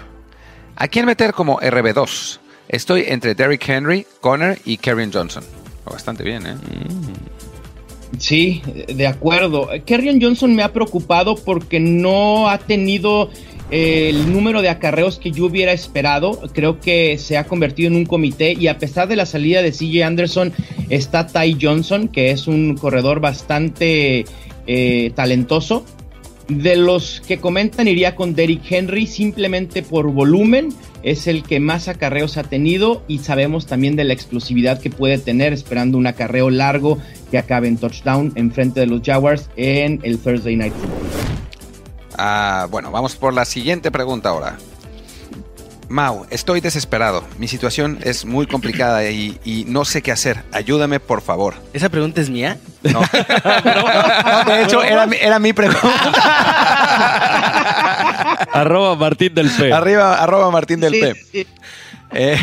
¿A 0.76 0.88
quién 0.88 1.04
meter 1.06 1.32
como 1.32 1.58
RB2? 1.60 2.40
Estoy 2.68 3.04
entre 3.08 3.34
Derrick 3.34 3.68
Henry, 3.68 4.06
Connor 4.20 4.56
y 4.64 4.76
Kerryon 4.76 5.12
Johnson. 5.12 5.42
Bastante 5.84 6.22
bien, 6.22 6.46
¿eh? 6.46 6.56
Sí, 8.18 8.62
de 8.88 9.06
acuerdo. 9.06 9.68
Kerrion 9.86 10.20
Johnson 10.20 10.54
me 10.54 10.62
ha 10.62 10.72
preocupado 10.72 11.36
porque 11.36 11.78
no 11.78 12.48
ha 12.48 12.58
tenido 12.58 13.30
eh, 13.70 14.08
el 14.10 14.32
número 14.32 14.62
de 14.62 14.68
acarreos 14.68 15.18
que 15.18 15.30
yo 15.30 15.46
hubiera 15.46 15.72
esperado. 15.72 16.40
Creo 16.52 16.80
que 16.80 17.18
se 17.18 17.38
ha 17.38 17.44
convertido 17.44 17.88
en 17.88 17.96
un 17.96 18.06
comité 18.06 18.52
y 18.52 18.66
a 18.66 18.78
pesar 18.78 19.06
de 19.06 19.16
la 19.16 19.26
salida 19.26 19.62
de 19.62 19.70
CJ 19.70 20.02
Anderson 20.02 20.52
está 20.88 21.26
Ty 21.28 21.56
Johnson, 21.60 22.08
que 22.08 22.32
es 22.32 22.48
un 22.48 22.76
corredor 22.76 23.20
bastante 23.20 24.24
eh, 24.66 25.12
talentoso. 25.14 25.84
De 26.50 26.74
los 26.74 27.22
que 27.28 27.38
comentan 27.38 27.86
iría 27.86 28.16
con 28.16 28.34
Derrick 28.34 28.62
Henry 28.68 29.06
simplemente 29.06 29.84
por 29.84 30.10
volumen, 30.10 30.70
es 31.04 31.28
el 31.28 31.44
que 31.44 31.60
más 31.60 31.86
acarreos 31.86 32.36
ha 32.38 32.42
tenido 32.42 33.04
y 33.06 33.18
sabemos 33.18 33.66
también 33.66 33.94
de 33.94 34.02
la 34.02 34.14
explosividad 34.14 34.80
que 34.80 34.90
puede 34.90 35.18
tener 35.18 35.52
esperando 35.52 35.96
un 35.96 36.08
acarreo 36.08 36.50
largo 36.50 36.98
que 37.30 37.38
acabe 37.38 37.68
en 37.68 37.76
touchdown 37.76 38.32
en 38.34 38.50
frente 38.50 38.80
de 38.80 38.86
los 38.86 39.00
Jaguars 39.00 39.48
en 39.54 40.00
el 40.02 40.18
Thursday 40.18 40.56
Night 40.56 40.72
Football. 40.72 41.08
Ah, 42.18 42.66
bueno, 42.68 42.90
vamos 42.90 43.14
por 43.14 43.32
la 43.32 43.44
siguiente 43.44 43.92
pregunta 43.92 44.30
ahora. 44.30 44.58
Mau, 45.90 46.24
estoy 46.30 46.60
desesperado. 46.60 47.24
Mi 47.38 47.48
situación 47.48 47.98
es 48.04 48.24
muy 48.24 48.46
complicada 48.46 49.04
y, 49.10 49.40
y 49.44 49.64
no 49.66 49.84
sé 49.84 50.02
qué 50.02 50.12
hacer. 50.12 50.44
Ayúdame, 50.52 51.00
por 51.00 51.20
favor. 51.20 51.54
¿Esa 51.72 51.88
pregunta 51.88 52.20
es 52.20 52.30
mía? 52.30 52.58
No. 52.84 53.00
No, 53.64 54.44
de 54.54 54.62
hecho, 54.62 54.82
era, 54.84 55.04
mi- 55.06 55.16
era 55.20 55.38
mi 55.40 55.52
pregunta. 55.52 56.12
Arroba 58.52 58.94
Martín 58.96 59.34
del 59.34 59.50
P. 59.50 59.72
Arriba, 59.72 60.14
arroba 60.22 60.50
Martín 60.52 60.78
del 60.80 60.92
Sí, 60.94 61.00
P. 61.00 61.14
sí. 61.32 61.46
Eh, 62.12 62.38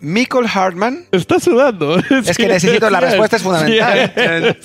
Michael 0.00 0.46
Hartman. 0.52 1.06
Está 1.12 1.38
sudando. 1.38 1.96
Es 2.26 2.36
que 2.36 2.48
necesito, 2.48 2.90
la 2.90 2.98
respuesta 3.00 3.36
es 3.36 3.42
fundamental. 3.42 4.56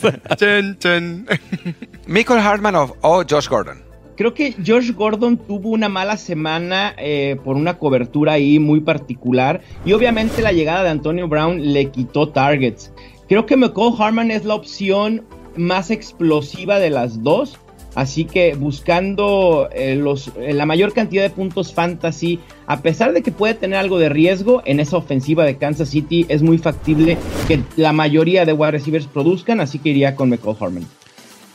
Michael 2.08 2.40
Hartman 2.40 2.76
o, 2.76 2.96
o 3.02 3.24
Josh 3.30 3.48
Gordon. 3.48 3.85
Creo 4.16 4.34
que 4.34 4.56
Josh 4.66 4.94
Gordon 4.94 5.38
tuvo 5.38 5.70
una 5.70 5.90
mala 5.90 6.16
semana 6.16 6.96
eh, 6.98 7.38
por 7.44 7.58
una 7.58 7.78
cobertura 7.78 8.34
ahí 8.34 8.60
muy 8.60 8.80
particular 8.80 9.62
y 9.86 9.92
obviamente 9.92 10.42
la 10.42 10.54
llegada 10.54 10.84
de 10.84 10.90
Antonio 10.90 11.28
Brown 11.28 11.74
le 11.74 11.92
quitó 11.92 12.30
targets. 12.30 12.94
Creo 13.28 13.46
que 13.46 13.58
McCall 13.58 13.94
Harman 14.00 14.32
es 14.32 14.46
la 14.46 14.56
opción 14.56 15.26
más 15.58 15.92
explosiva 15.92 16.80
de 16.80 16.92
las 16.92 17.24
dos, 17.24 17.58
así 17.96 18.24
que 18.24 18.56
buscando 18.56 19.68
eh, 19.74 19.96
los, 19.96 20.32
eh, 20.38 20.54
la 20.54 20.66
mayor 20.66 20.94
cantidad 20.94 21.24
de 21.24 21.30
puntos 21.30 21.74
fantasy, 21.74 22.40
a 22.68 22.82
pesar 22.82 23.12
de 23.12 23.22
que 23.22 23.34
puede 23.34 23.54
tener 23.54 23.80
algo 23.80 24.00
de 24.00 24.08
riesgo 24.08 24.62
en 24.66 24.80
esa 24.80 24.96
ofensiva 24.96 25.44
de 25.44 25.58
Kansas 25.58 25.90
City, 25.90 26.26
es 26.30 26.42
muy 26.42 26.58
factible 26.58 27.18
que 27.50 27.62
la 27.76 27.92
mayoría 27.92 28.46
de 28.46 28.54
wide 28.54 28.72
receivers 28.72 29.08
produzcan, 29.08 29.60
así 29.60 29.80
que 29.80 29.90
iría 29.90 30.16
con 30.16 30.30
McCall 30.30 30.56
Harman. 30.58 30.86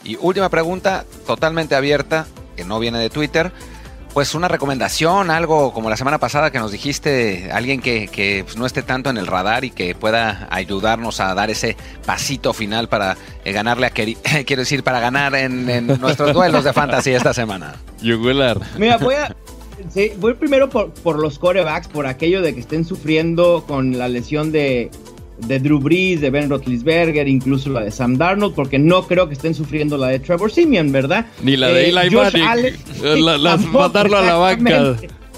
Y 0.03 0.17
última 0.19 0.49
pregunta, 0.49 1.05
totalmente 1.27 1.75
abierta, 1.75 2.27
que 2.61 2.67
no 2.67 2.79
viene 2.79 2.99
de 2.99 3.09
Twitter. 3.09 3.51
Pues 4.13 4.35
una 4.35 4.47
recomendación, 4.47 5.31
algo 5.31 5.73
como 5.73 5.89
la 5.89 5.97
semana 5.97 6.19
pasada 6.19 6.51
que 6.51 6.59
nos 6.59 6.71
dijiste, 6.71 7.49
alguien 7.51 7.81
que, 7.81 8.07
que, 8.07 8.43
pues, 8.43 8.57
no 8.57 8.65
esté 8.65 8.83
tanto 8.83 9.09
en 9.09 9.17
el 9.17 9.25
radar 9.25 9.63
y 9.63 9.71
que 9.71 9.95
pueda 9.95 10.47
ayudarnos 10.51 11.19
a 11.21 11.33
dar 11.33 11.49
ese 11.49 11.77
pasito 12.05 12.53
final 12.53 12.87
para 12.87 13.17
eh, 13.45 13.51
ganarle 13.53 13.87
a 13.87 13.89
Keri, 13.89 14.15
quiero 14.45 14.61
decir, 14.61 14.83
para 14.83 14.99
ganar 14.99 15.33
en, 15.33 15.67
en 15.69 15.87
nuestros 15.99 16.33
duelos 16.35 16.65
de 16.65 16.73
fantasy 16.73 17.11
esta 17.11 17.33
semana. 17.33 17.75
Yugular. 18.01 18.59
Mira, 18.77 18.97
voy 18.97 19.15
a. 19.15 19.33
sí, 19.89 20.11
voy 20.17 20.33
primero 20.33 20.69
por, 20.69 20.91
por 20.91 21.17
los 21.17 21.39
corebacks, 21.39 21.87
por 21.87 22.05
aquello 22.05 22.41
de 22.41 22.53
que 22.53 22.59
estén 22.59 22.85
sufriendo 22.85 23.63
con 23.65 23.97
la 23.97 24.09
lesión 24.09 24.51
de, 24.51 24.91
de 25.47 25.59
Drew 25.59 25.79
Brees, 25.79 26.21
de 26.21 26.29
Ben 26.29 26.49
Roethlisberger, 26.49 27.27
incluso 27.27 27.69
la 27.69 27.81
de 27.81 27.91
Sam 27.91 28.17
Darnold, 28.17 28.53
porque 28.55 28.77
no 28.79 29.05
creo 29.07 29.27
que 29.27 29.33
estén 29.33 29.53
sufriendo 29.55 29.97
la 29.97 30.07
de 30.07 30.19
Trevor 30.19 30.51
Simeon, 30.51 30.91
¿verdad? 30.91 31.25
Ni 31.43 31.57
la 31.57 31.69
de 31.69 31.85
Eh, 31.85 31.89
Eli 31.89 32.15
Manning. 32.15 32.43
La- 33.25 33.39
tampoco, 33.51 33.79
mandarlo 33.79 34.17
a 34.17 34.21
la 34.21 34.35
banca. 34.35 34.95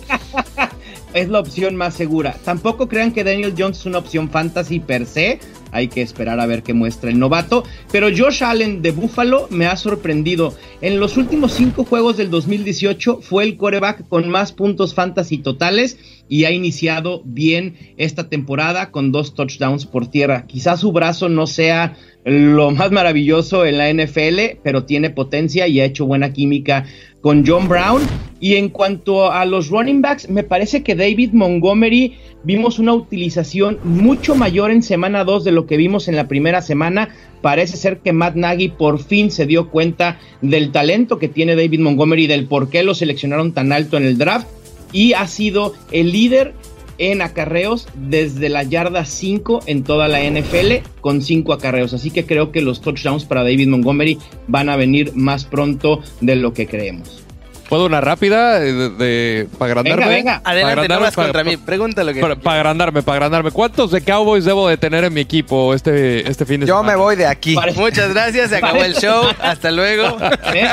es 1.13 1.29
la 1.29 1.39
opción 1.39 1.75
más 1.75 1.93
segura. 1.93 2.35
Tampoco 2.43 2.87
crean 2.87 3.11
que 3.11 3.23
Daniel 3.23 3.53
Jones 3.57 3.79
es 3.79 3.85
una 3.85 3.99
opción 3.99 4.29
fantasy 4.29 4.79
per 4.79 5.05
se. 5.05 5.39
Hay 5.73 5.87
que 5.87 6.01
esperar 6.01 6.39
a 6.39 6.45
ver 6.45 6.63
qué 6.63 6.73
muestra 6.73 7.09
el 7.09 7.19
novato. 7.19 7.63
Pero 7.91 8.07
Josh 8.15 8.43
Allen 8.43 8.81
de 8.81 8.91
Buffalo 8.91 9.47
me 9.49 9.65
ha 9.65 9.75
sorprendido. 9.75 10.55
En 10.81 10.99
los 10.99 11.17
últimos 11.17 11.53
cinco 11.53 11.83
juegos 11.83 12.17
del 12.17 12.29
2018 12.29 13.19
fue 13.21 13.43
el 13.43 13.57
coreback 13.57 14.07
con 14.07 14.29
más 14.29 14.51
puntos 14.51 14.93
fantasy 14.93 15.39
totales 15.39 15.97
y 16.29 16.45
ha 16.45 16.51
iniciado 16.51 17.21
bien 17.25 17.75
esta 17.97 18.29
temporada 18.29 18.91
con 18.91 19.11
dos 19.11 19.35
touchdowns 19.35 19.85
por 19.85 20.07
tierra. 20.07 20.45
Quizás 20.47 20.79
su 20.79 20.91
brazo 20.91 21.29
no 21.29 21.47
sea 21.47 21.97
lo 22.25 22.71
más 22.71 22.91
maravilloso 22.91 23.65
en 23.65 23.77
la 23.77 23.91
NFL, 23.91 24.59
pero 24.63 24.85
tiene 24.85 25.09
potencia 25.09 25.67
y 25.67 25.79
ha 25.81 25.85
hecho 25.85 26.05
buena 26.05 26.31
química 26.31 26.85
con 27.21 27.45
John 27.45 27.67
Brown. 27.67 28.01
Y 28.39 28.55
en 28.55 28.69
cuanto 28.69 29.31
a 29.31 29.45
los 29.45 29.69
running 29.69 30.01
backs, 30.01 30.29
me 30.29 30.43
parece 30.43 30.83
que 30.83 30.95
David 30.95 31.31
Montgomery 31.31 32.17
vimos 32.43 32.79
una 32.79 32.93
utilización 32.93 33.79
mucho 33.83 34.35
mayor 34.35 34.71
en 34.71 34.83
semana 34.83 35.23
2 35.23 35.43
de 35.43 35.51
lo 35.51 35.65
que 35.65 35.77
vimos 35.77 36.07
en 36.07 36.15
la 36.15 36.27
primera 36.27 36.61
semana. 36.61 37.09
Parece 37.41 37.77
ser 37.77 37.99
que 37.99 38.13
Matt 38.13 38.35
Nagy 38.35 38.69
por 38.69 38.99
fin 38.99 39.31
se 39.31 39.45
dio 39.45 39.69
cuenta 39.69 40.19
del 40.41 40.71
talento 40.71 41.19
que 41.19 41.27
tiene 41.27 41.55
David 41.55 41.79
Montgomery, 41.79 42.27
del 42.27 42.45
por 42.45 42.69
qué 42.69 42.83
lo 42.83 42.95
seleccionaron 42.95 43.53
tan 43.53 43.71
alto 43.71 43.97
en 43.97 44.03
el 44.03 44.17
draft. 44.17 44.47
Y 44.91 45.13
ha 45.13 45.27
sido 45.27 45.73
el 45.91 46.11
líder 46.11 46.53
en 46.99 47.21
acarreos 47.21 47.87
desde 47.95 48.49
la 48.49 48.63
yarda 48.63 49.05
5 49.05 49.61
en 49.65 49.83
toda 49.83 50.07
la 50.07 50.19
NFL 50.23 50.87
con 51.01 51.21
5 51.21 51.53
acarreos. 51.53 51.93
Así 51.93 52.11
que 52.11 52.25
creo 52.25 52.51
que 52.51 52.61
los 52.61 52.81
touchdowns 52.81 53.25
para 53.25 53.43
David 53.43 53.67
Montgomery 53.67 54.19
van 54.47 54.69
a 54.69 54.75
venir 54.75 55.11
más 55.15 55.45
pronto 55.45 56.01
de 56.21 56.35
lo 56.35 56.53
que 56.53 56.67
creemos. 56.67 57.22
¿Puedo 57.69 57.85
una 57.85 58.01
rápida 58.01 58.59
de, 58.59 58.89
de- 58.89 59.47
para 59.57 59.71
agrandarme? 59.71 60.05
Venga, 60.05 60.15
venga. 60.15 60.41
Adelante, 60.43 60.63
no 60.63 60.81
agrandarme, 60.81 61.05
vas 61.05 61.15
pa- 61.15 61.23
contra 61.23 61.43
mí. 61.43 61.57
Pregunta 61.57 62.03
lo 62.03 62.13
que 62.13 62.19
Para, 62.21 62.35
para 62.35 62.57
agrandarme, 62.57 63.01
para 63.03 63.15
agrandarme. 63.15 63.51
¿Cuántos 63.51 63.91
de 63.91 64.01
Cowboys 64.01 64.45
debo 64.45 64.67
de 64.67 64.77
tener 64.77 65.03
en 65.05 65.13
mi 65.13 65.21
equipo 65.21 65.73
este, 65.73 66.29
este 66.29 66.45
fin 66.45 66.59
de 66.59 66.67
Yo 66.67 66.75
semana? 66.77 66.91
me 66.91 66.95
voy 66.97 67.15
de 67.15 67.25
aquí. 67.25 67.55
Muchas 67.75 68.13
gracias, 68.13 68.49
se 68.49 68.57
acabó 68.57 68.83
el 68.83 68.93
show. 68.95 69.23
Hasta 69.41 69.71
luego. 69.71 70.17
¿Eh? 70.53 70.67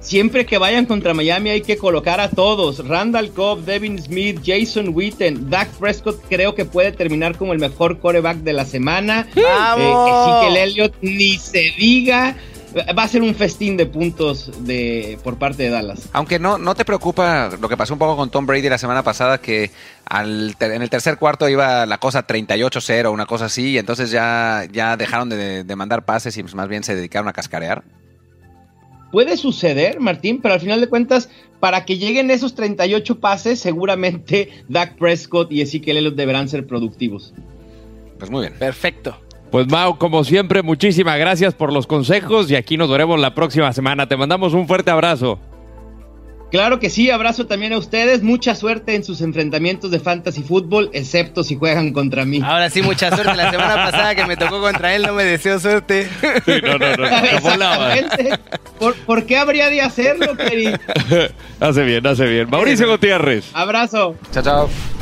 Siempre 0.00 0.46
que 0.46 0.56
vayan 0.58 0.86
contra 0.86 1.14
Miami 1.14 1.50
hay 1.50 1.62
que 1.62 1.76
colocar 1.76 2.20
a 2.20 2.28
todos. 2.30 2.86
Randall 2.86 3.30
Cobb, 3.30 3.64
Devin 3.64 4.00
Smith, 4.00 4.40
Jason 4.44 4.90
Witten, 4.94 5.50
Dak 5.50 5.68
Prescott 5.80 6.20
creo 6.28 6.54
que 6.54 6.64
puede 6.64 6.92
terminar 6.92 7.36
como 7.36 7.52
el 7.52 7.58
mejor 7.58 7.98
coreback 7.98 8.36
de 8.38 8.52
la 8.52 8.64
semana. 8.64 9.26
¡Vamos! 9.34 10.08
Eh, 10.08 10.46
Ezekiel 10.48 10.56
Elliott 10.62 10.94
ni 11.00 11.38
se 11.38 11.72
diga. 11.76 12.36
Va 12.74 13.04
a 13.04 13.08
ser 13.08 13.22
un 13.22 13.34
festín 13.34 13.76
de 13.76 13.86
puntos 13.86 14.50
de, 14.66 15.18
por 15.24 15.38
parte 15.38 15.62
de 15.62 15.70
Dallas. 15.70 16.08
Aunque 16.12 16.38
no, 16.38 16.58
no 16.58 16.74
te 16.74 16.84
preocupa 16.84 17.50
lo 17.60 17.68
que 17.68 17.76
pasó 17.76 17.94
un 17.94 17.98
poco 17.98 18.16
con 18.16 18.30
Tom 18.30 18.44
Brady 18.44 18.68
la 18.68 18.78
semana 18.78 19.02
pasada, 19.02 19.38
que 19.38 19.70
al 20.04 20.54
en 20.60 20.82
el 20.82 20.90
tercer 20.90 21.16
cuarto 21.16 21.48
iba 21.48 21.86
la 21.86 21.98
cosa 21.98 22.26
38-0, 22.26 23.10
una 23.10 23.26
cosa 23.26 23.46
así, 23.46 23.70
y 23.70 23.78
entonces 23.78 24.10
ya, 24.10 24.66
ya 24.70 24.96
dejaron 24.96 25.28
de, 25.28 25.64
de 25.64 25.76
mandar 25.76 26.04
pases 26.04 26.36
y 26.36 26.42
pues 26.42 26.54
más 26.54 26.68
bien 26.68 26.84
se 26.84 26.94
dedicaron 26.94 27.28
a 27.28 27.32
cascarear. 27.32 27.82
Puede 29.12 29.36
suceder, 29.36 30.00
Martín, 30.00 30.40
pero 30.42 30.54
al 30.54 30.60
final 30.60 30.80
de 30.80 30.88
cuentas, 30.88 31.30
para 31.60 31.84
que 31.84 31.96
lleguen 31.96 32.30
esos 32.30 32.54
38 32.54 33.20
pases, 33.20 33.60
seguramente 33.60 34.50
Dak 34.68 34.96
Prescott 34.98 35.50
y 35.52 35.62
Ezekiel 35.62 35.98
Elliott 35.98 36.16
deberán 36.16 36.48
ser 36.48 36.66
productivos. 36.66 37.32
Pues 38.18 38.30
muy 38.30 38.42
bien. 38.42 38.54
Perfecto. 38.58 39.16
Pues 39.50 39.68
Mau, 39.68 39.96
como 39.98 40.24
siempre, 40.24 40.62
muchísimas 40.62 41.18
gracias 41.18 41.54
por 41.54 41.72
los 41.72 41.86
consejos 41.86 42.50
y 42.50 42.56
aquí 42.56 42.76
nos 42.76 42.90
veremos 42.90 43.20
la 43.20 43.34
próxima 43.34 43.72
semana. 43.72 44.08
Te 44.08 44.16
mandamos 44.16 44.54
un 44.54 44.66
fuerte 44.66 44.90
abrazo. 44.90 45.38
Claro 46.50 46.78
que 46.78 46.90
sí, 46.90 47.10
abrazo 47.10 47.46
también 47.46 47.72
a 47.72 47.78
ustedes, 47.78 48.22
mucha 48.22 48.54
suerte 48.54 48.94
en 48.94 49.02
sus 49.02 49.20
enfrentamientos 49.20 49.90
de 49.90 49.98
fantasy 49.98 50.42
fútbol, 50.44 50.90
excepto 50.92 51.42
si 51.42 51.56
juegan 51.56 51.92
contra 51.92 52.24
mí. 52.24 52.40
Ahora 52.42 52.70
sí, 52.70 52.82
mucha 52.82 53.14
suerte. 53.14 53.34
La 53.34 53.50
semana 53.50 53.74
pasada 53.90 54.14
que 54.14 54.24
me 54.26 54.36
tocó 54.36 54.60
contra 54.60 54.94
él 54.94 55.02
no 55.02 55.12
me 55.12 55.24
deseo 55.24 55.58
suerte. 55.58 56.08
Sí, 56.44 56.52
no, 56.62 56.78
no, 56.78 56.96
no. 56.96 57.06
Exactamente. 57.06 58.38
¿Por, 58.78 58.94
por 58.94 59.26
qué 59.26 59.38
habría 59.38 59.70
de 59.70 59.80
hacerlo, 59.82 60.36
Peri? 60.36 60.72
hace 61.60 61.82
bien, 61.82 62.06
hace 62.06 62.26
bien. 62.26 62.48
Mauricio 62.48 62.88
Gutiérrez. 62.88 63.50
Abrazo. 63.52 64.14
Chao, 64.32 64.42
chao. 64.42 64.95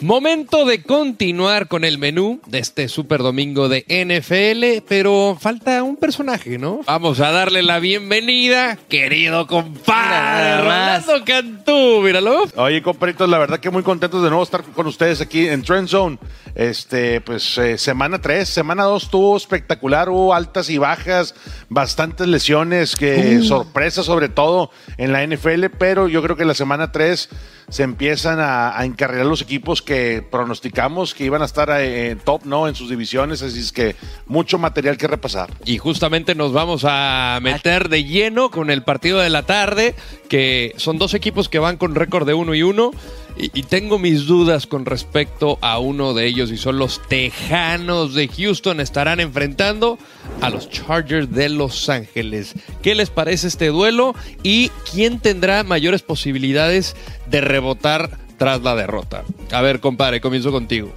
Momento 0.00 0.64
de 0.64 0.84
continuar 0.84 1.66
con 1.66 1.82
el 1.82 1.98
menú 1.98 2.40
de 2.46 2.60
este 2.60 2.86
super 2.86 3.20
domingo 3.20 3.68
de 3.68 3.84
NFL, 3.88 4.86
pero 4.88 5.36
falta 5.40 5.82
un 5.82 5.96
personaje, 5.96 6.56
¿no? 6.56 6.82
Vamos 6.86 7.18
a 7.18 7.32
darle 7.32 7.64
la 7.64 7.80
bienvenida, 7.80 8.78
querido 8.88 9.48
compadre. 9.48 10.62
Rolando 10.62 11.24
Cantú, 11.24 12.00
míralo. 12.00 12.44
Oye, 12.54 12.80
compadritos, 12.80 13.28
la 13.28 13.38
verdad 13.38 13.58
que 13.58 13.70
muy 13.70 13.82
contentos 13.82 14.22
de 14.22 14.28
nuevo 14.28 14.44
estar 14.44 14.62
con 14.62 14.86
ustedes 14.86 15.20
aquí 15.20 15.48
en 15.48 15.64
Trend 15.64 15.88
Zone. 15.88 16.18
Este, 16.54 17.20
pues 17.20 17.58
eh, 17.58 17.76
semana 17.76 18.20
3, 18.20 18.48
semana 18.48 18.84
2 18.84 19.02
estuvo 19.02 19.36
espectacular, 19.36 20.10
hubo 20.10 20.32
altas 20.32 20.70
y 20.70 20.78
bajas, 20.78 21.34
bastantes 21.70 22.28
lesiones, 22.28 22.94
que 22.94 23.42
sorpresas 23.42 24.06
sobre 24.06 24.28
todo 24.28 24.70
en 24.96 25.12
la 25.12 25.26
NFL, 25.26 25.66
pero 25.76 26.06
yo 26.06 26.22
creo 26.22 26.36
que 26.36 26.44
la 26.44 26.54
semana 26.54 26.92
3 26.92 27.28
se 27.68 27.82
empiezan 27.82 28.40
a, 28.40 28.78
a 28.78 28.84
encarrilar 28.84 29.26
los 29.26 29.42
equipos 29.42 29.82
que 29.82 30.24
pronosticamos 30.28 31.14
que 31.14 31.24
iban 31.24 31.42
a 31.42 31.44
estar 31.44 31.70
eh, 31.70 32.10
en 32.10 32.18
top, 32.18 32.44
¿no? 32.44 32.68
En 32.68 32.74
sus 32.74 32.88
divisiones, 32.88 33.42
así 33.42 33.60
es 33.60 33.72
que 33.72 33.96
mucho 34.26 34.58
material 34.58 34.96
que 34.96 35.06
repasar. 35.06 35.50
Y 35.64 35.78
justamente 35.78 36.34
nos 36.34 36.52
vamos 36.52 36.84
a 36.86 37.38
meter 37.42 37.88
de 37.88 38.04
lleno 38.04 38.50
con 38.50 38.70
el 38.70 38.82
partido 38.82 39.18
de 39.18 39.30
la 39.30 39.42
tarde, 39.42 39.94
que 40.28 40.72
son 40.76 40.98
dos 40.98 41.14
equipos 41.14 41.48
que 41.48 41.58
van 41.58 41.76
con 41.76 41.94
récord 41.94 42.26
de 42.26 42.34
uno 42.34 42.54
y 42.54 42.62
uno. 42.62 42.92
Y, 43.38 43.62
tengo 43.62 44.00
mis 44.00 44.26
dudas 44.26 44.66
con 44.66 44.84
respecto 44.84 45.58
a 45.60 45.78
uno 45.78 46.12
de 46.12 46.26
ellos 46.26 46.50
y 46.50 46.56
son 46.56 46.78
los 46.78 47.00
Tejanos 47.06 48.14
de 48.14 48.26
Houston. 48.26 48.80
Estarán 48.80 49.20
enfrentando 49.20 49.96
a 50.40 50.50
los 50.50 50.68
Chargers 50.68 51.30
de 51.30 51.48
Los 51.48 51.88
Ángeles. 51.88 52.54
¿Qué 52.82 52.96
les 52.96 53.10
parece 53.10 53.46
este 53.46 53.68
duelo? 53.68 54.14
¿Y 54.42 54.70
quién 54.90 55.20
tendrá 55.20 55.62
mayores 55.62 56.02
posibilidades 56.02 56.96
de 57.26 57.40
rebotar 57.40 58.18
tras 58.38 58.62
la 58.62 58.74
derrota? 58.74 59.22
A 59.52 59.62
ver, 59.62 59.78
compadre, 59.78 60.20
comienzo 60.20 60.50
contigo. 60.50 60.92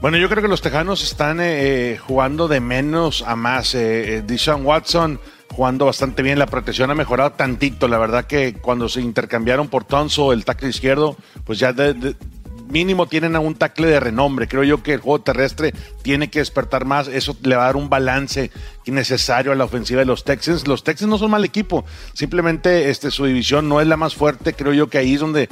Bueno, 0.00 0.18
yo 0.18 0.28
creo 0.28 0.42
que 0.42 0.48
los 0.48 0.60
Tejanos 0.60 1.02
están 1.02 1.38
eh, 1.40 1.98
jugando 2.06 2.48
de 2.48 2.60
menos 2.60 3.24
a 3.26 3.34
más. 3.34 3.74
Eh, 3.74 4.18
eh, 4.18 4.22
Deshaun 4.24 4.64
Watson 4.64 5.18
jugando 5.58 5.86
bastante 5.86 6.22
bien. 6.22 6.38
La 6.38 6.46
protección 6.46 6.88
ha 6.92 6.94
mejorado 6.94 7.32
tantito. 7.32 7.88
La 7.88 7.98
verdad 7.98 8.26
que 8.26 8.54
cuando 8.54 8.88
se 8.88 9.00
intercambiaron 9.00 9.66
por 9.66 9.82
Tonso, 9.82 10.32
el 10.32 10.44
tackle 10.44 10.68
izquierdo, 10.68 11.16
pues 11.44 11.58
ya 11.58 11.74
mínimo 12.70 13.08
tienen 13.08 13.34
a 13.34 13.40
un 13.40 13.56
tackle 13.56 13.88
de 13.88 13.98
renombre. 13.98 14.46
Creo 14.46 14.62
yo 14.62 14.84
que 14.84 14.94
el 14.94 15.00
juego 15.00 15.20
terrestre 15.20 15.74
tiene 16.02 16.30
que 16.30 16.38
despertar 16.38 16.84
más. 16.84 17.08
Eso 17.08 17.36
le 17.42 17.56
va 17.56 17.62
a 17.62 17.66
dar 17.66 17.76
un 17.76 17.90
balance 17.90 18.52
necesario 18.86 19.50
a 19.50 19.56
la 19.56 19.64
ofensiva 19.64 19.98
de 19.98 20.06
los 20.06 20.22
Texans. 20.22 20.68
Los 20.68 20.84
Texans 20.84 21.10
no 21.10 21.18
son 21.18 21.32
mal 21.32 21.44
equipo. 21.44 21.84
Simplemente 22.12 22.88
este, 22.88 23.10
su 23.10 23.24
división 23.24 23.68
no 23.68 23.80
es 23.80 23.88
la 23.88 23.96
más 23.96 24.14
fuerte. 24.14 24.52
Creo 24.52 24.72
yo 24.72 24.88
que 24.88 24.98
ahí 24.98 25.14
es 25.14 25.20
donde 25.20 25.48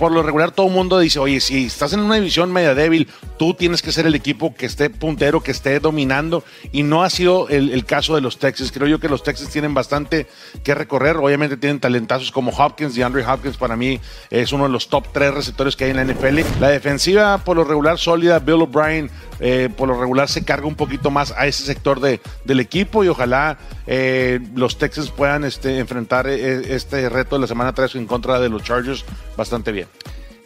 por 0.00 0.12
lo 0.12 0.22
regular 0.22 0.50
todo 0.50 0.68
el 0.68 0.72
mundo 0.72 0.98
dice, 0.98 1.18
oye, 1.18 1.40
si 1.40 1.66
estás 1.66 1.92
en 1.92 2.00
una 2.00 2.14
división 2.14 2.50
media 2.50 2.74
débil, 2.74 3.06
tú 3.38 3.52
tienes 3.52 3.82
que 3.82 3.92
ser 3.92 4.06
el 4.06 4.14
equipo 4.14 4.54
que 4.54 4.64
esté 4.64 4.88
puntero, 4.88 5.42
que 5.42 5.50
esté 5.50 5.78
dominando, 5.78 6.42
y 6.72 6.84
no 6.84 7.02
ha 7.02 7.10
sido 7.10 7.50
el, 7.50 7.84
caso 7.84 8.14
de 8.14 8.22
los 8.22 8.38
Texans. 8.38 8.72
Creo 8.72 8.88
yo 8.88 8.98
que 8.98 9.10
los 9.10 9.22
Texans 9.22 9.50
tienen 9.50 9.74
bastante 9.74 10.26
que 10.64 10.74
recorrer, 10.74 11.18
obviamente 11.18 11.58
tienen 11.58 11.80
talentazos 11.80 12.32
como 12.32 12.50
Hopkins, 12.50 12.96
y 12.96 13.02
Andrew 13.02 13.22
Hopkins 13.30 13.58
para 13.58 13.76
mí 13.76 14.00
es 14.30 14.54
uno 14.54 14.64
de 14.64 14.70
los 14.70 14.88
top 14.88 15.04
tres 15.12 15.34
receptores 15.34 15.76
que 15.76 15.84
hay 15.84 15.90
en 15.90 15.96
la 15.98 16.04
NFL. 16.06 16.40
La 16.60 16.68
defensiva 16.70 17.36
por 17.36 17.58
lo 17.58 17.64
regular 17.64 17.98
sólida, 17.98 18.38
Bill 18.38 18.62
O'Brien 18.62 19.10
eh, 19.40 19.70
por 19.74 19.88
lo 19.88 19.98
regular 19.98 20.28
se 20.28 20.44
carga 20.44 20.66
un 20.66 20.74
poquito 20.74 21.10
más 21.10 21.32
a 21.32 21.46
ese 21.46 21.64
sector 21.64 22.00
de, 22.00 22.20
del 22.44 22.60
equipo 22.60 23.04
y 23.04 23.08
ojalá 23.08 23.58
eh, 23.86 24.38
los 24.54 24.76
Texans 24.76 25.10
puedan 25.10 25.44
este, 25.44 25.78
enfrentar 25.78 26.26
eh, 26.28 26.74
este 26.74 27.08
reto 27.08 27.36
de 27.36 27.40
la 27.40 27.46
semana 27.46 27.72
3 27.72 27.94
en 27.96 28.06
contra 28.06 28.38
de 28.38 28.50
los 28.50 28.62
Chargers 28.62 29.04
bastante 29.36 29.72
bien. 29.72 29.89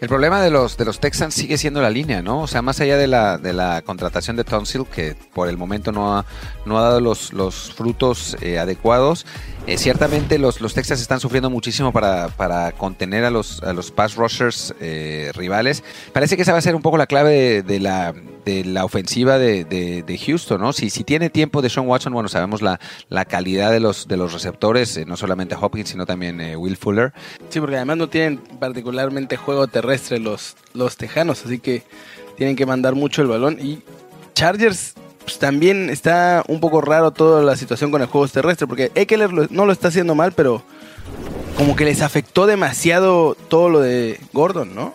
El 0.01 0.09
problema 0.09 0.43
de 0.43 0.51
los, 0.51 0.77
de 0.77 0.85
los 0.85 1.01
Texans 1.01 1.33
sigue 1.33 1.57
siendo 1.57 1.81
la 1.81 1.89
línea, 1.89 2.21
¿no? 2.21 2.43
O 2.43 2.47
sea, 2.47 2.61
más 2.61 2.79
allá 2.81 2.99
de 2.99 3.07
la, 3.07 3.39
de 3.39 3.53
la 3.53 3.81
contratación 3.83 4.37
de 4.37 4.45
Tonsil, 4.45 4.85
que 4.85 5.17
por 5.33 5.49
el 5.49 5.57
momento 5.57 5.93
no 5.93 6.19
ha, 6.19 6.27
no 6.67 6.79
ha 6.79 6.83
dado 6.83 7.01
los, 7.01 7.33
los 7.33 7.73
frutos 7.73 8.37
eh, 8.43 8.59
adecuados, 8.59 9.25
eh, 9.67 9.79
ciertamente 9.79 10.39
los, 10.39 10.61
los 10.61 10.75
Texans 10.75 11.01
están 11.01 11.21
sufriendo 11.21 11.49
muchísimo 11.51 11.93
para, 11.93 12.29
para 12.29 12.73
contener 12.73 13.25
a 13.25 13.31
los, 13.31 13.63
a 13.63 13.73
los 13.73 13.91
pass 13.91 14.15
rushers 14.17 14.75
eh, 14.81 15.31
rivales. 15.35 15.83
Parece 16.13 16.37
que 16.37 16.43
esa 16.43 16.53
va 16.53 16.59
a 16.59 16.63
ser 16.63 16.75
un 16.75 16.83
poco 16.83 16.99
la 16.99 17.07
clave 17.07 17.63
de, 17.63 17.81
la, 17.81 18.15
de 18.45 18.65
la 18.65 18.85
ofensiva 18.85 19.39
de, 19.39 19.65
de, 19.65 20.03
de, 20.03 20.19
Houston, 20.19 20.61
¿no? 20.61 20.73
Si, 20.73 20.91
si 20.91 21.05
tiene 21.05 21.31
tiempo 21.31 21.63
de 21.63 21.71
Sean 21.71 21.87
Watson, 21.87 22.13
bueno, 22.13 22.29
sabemos 22.29 22.63
la, 22.63 22.79
la 23.09 23.25
calidad 23.25 23.73
de 23.73 23.81
los, 23.81 24.07
de 24.07 24.17
los 24.17 24.33
receptores, 24.33 24.97
eh, 24.97 25.07
no 25.07 25.17
solamente 25.17 25.57
Hopkins, 25.59 25.89
sino 25.89 26.05
también 26.07 26.41
eh, 26.41 26.57
Will 26.57 26.77
Fuller. 26.77 27.13
Sí, 27.49 27.61
porque 27.61 27.77
además 27.77 27.97
no 27.97 28.09
tienen 28.09 28.39
particularmente 28.59 29.37
juego 29.37 29.67
terrestre 29.67 30.19
los, 30.19 30.57
los 30.75 30.97
tejanos, 30.97 31.45
así 31.45 31.59
que 31.59 31.83
tienen 32.37 32.57
que 32.57 32.67
mandar 32.67 32.95
mucho 32.95 33.23
el 33.23 33.29
balón. 33.29 33.59
Y 33.61 33.83
Chargers 34.35 34.95
pues, 35.25 35.39
también 35.39 35.91
está 35.91 36.45
un 36.49 36.61
poco 36.61 36.81
raro 36.81 37.11
toda 37.11 37.43
la 37.43 37.57
situación 37.57 37.91
con 37.91 38.03
el 38.03 38.09
juego 38.09 38.29
terrestre, 38.29 38.67
porque 38.67 38.93
Eckler 38.95 39.51
no 39.51 39.67
lo 39.67 39.73
está 39.73 39.89
haciendo 39.89 40.15
mal, 40.15 40.33
pero 40.33 40.63
como 41.57 41.77
que 41.77 41.85
les 41.85 42.03
afectó 42.03 42.47
demasiado 42.47 43.37
todo 43.49 43.69
lo 43.69 43.81
de 43.81 44.21
Gordon, 44.33 44.75
¿no? 44.75 44.95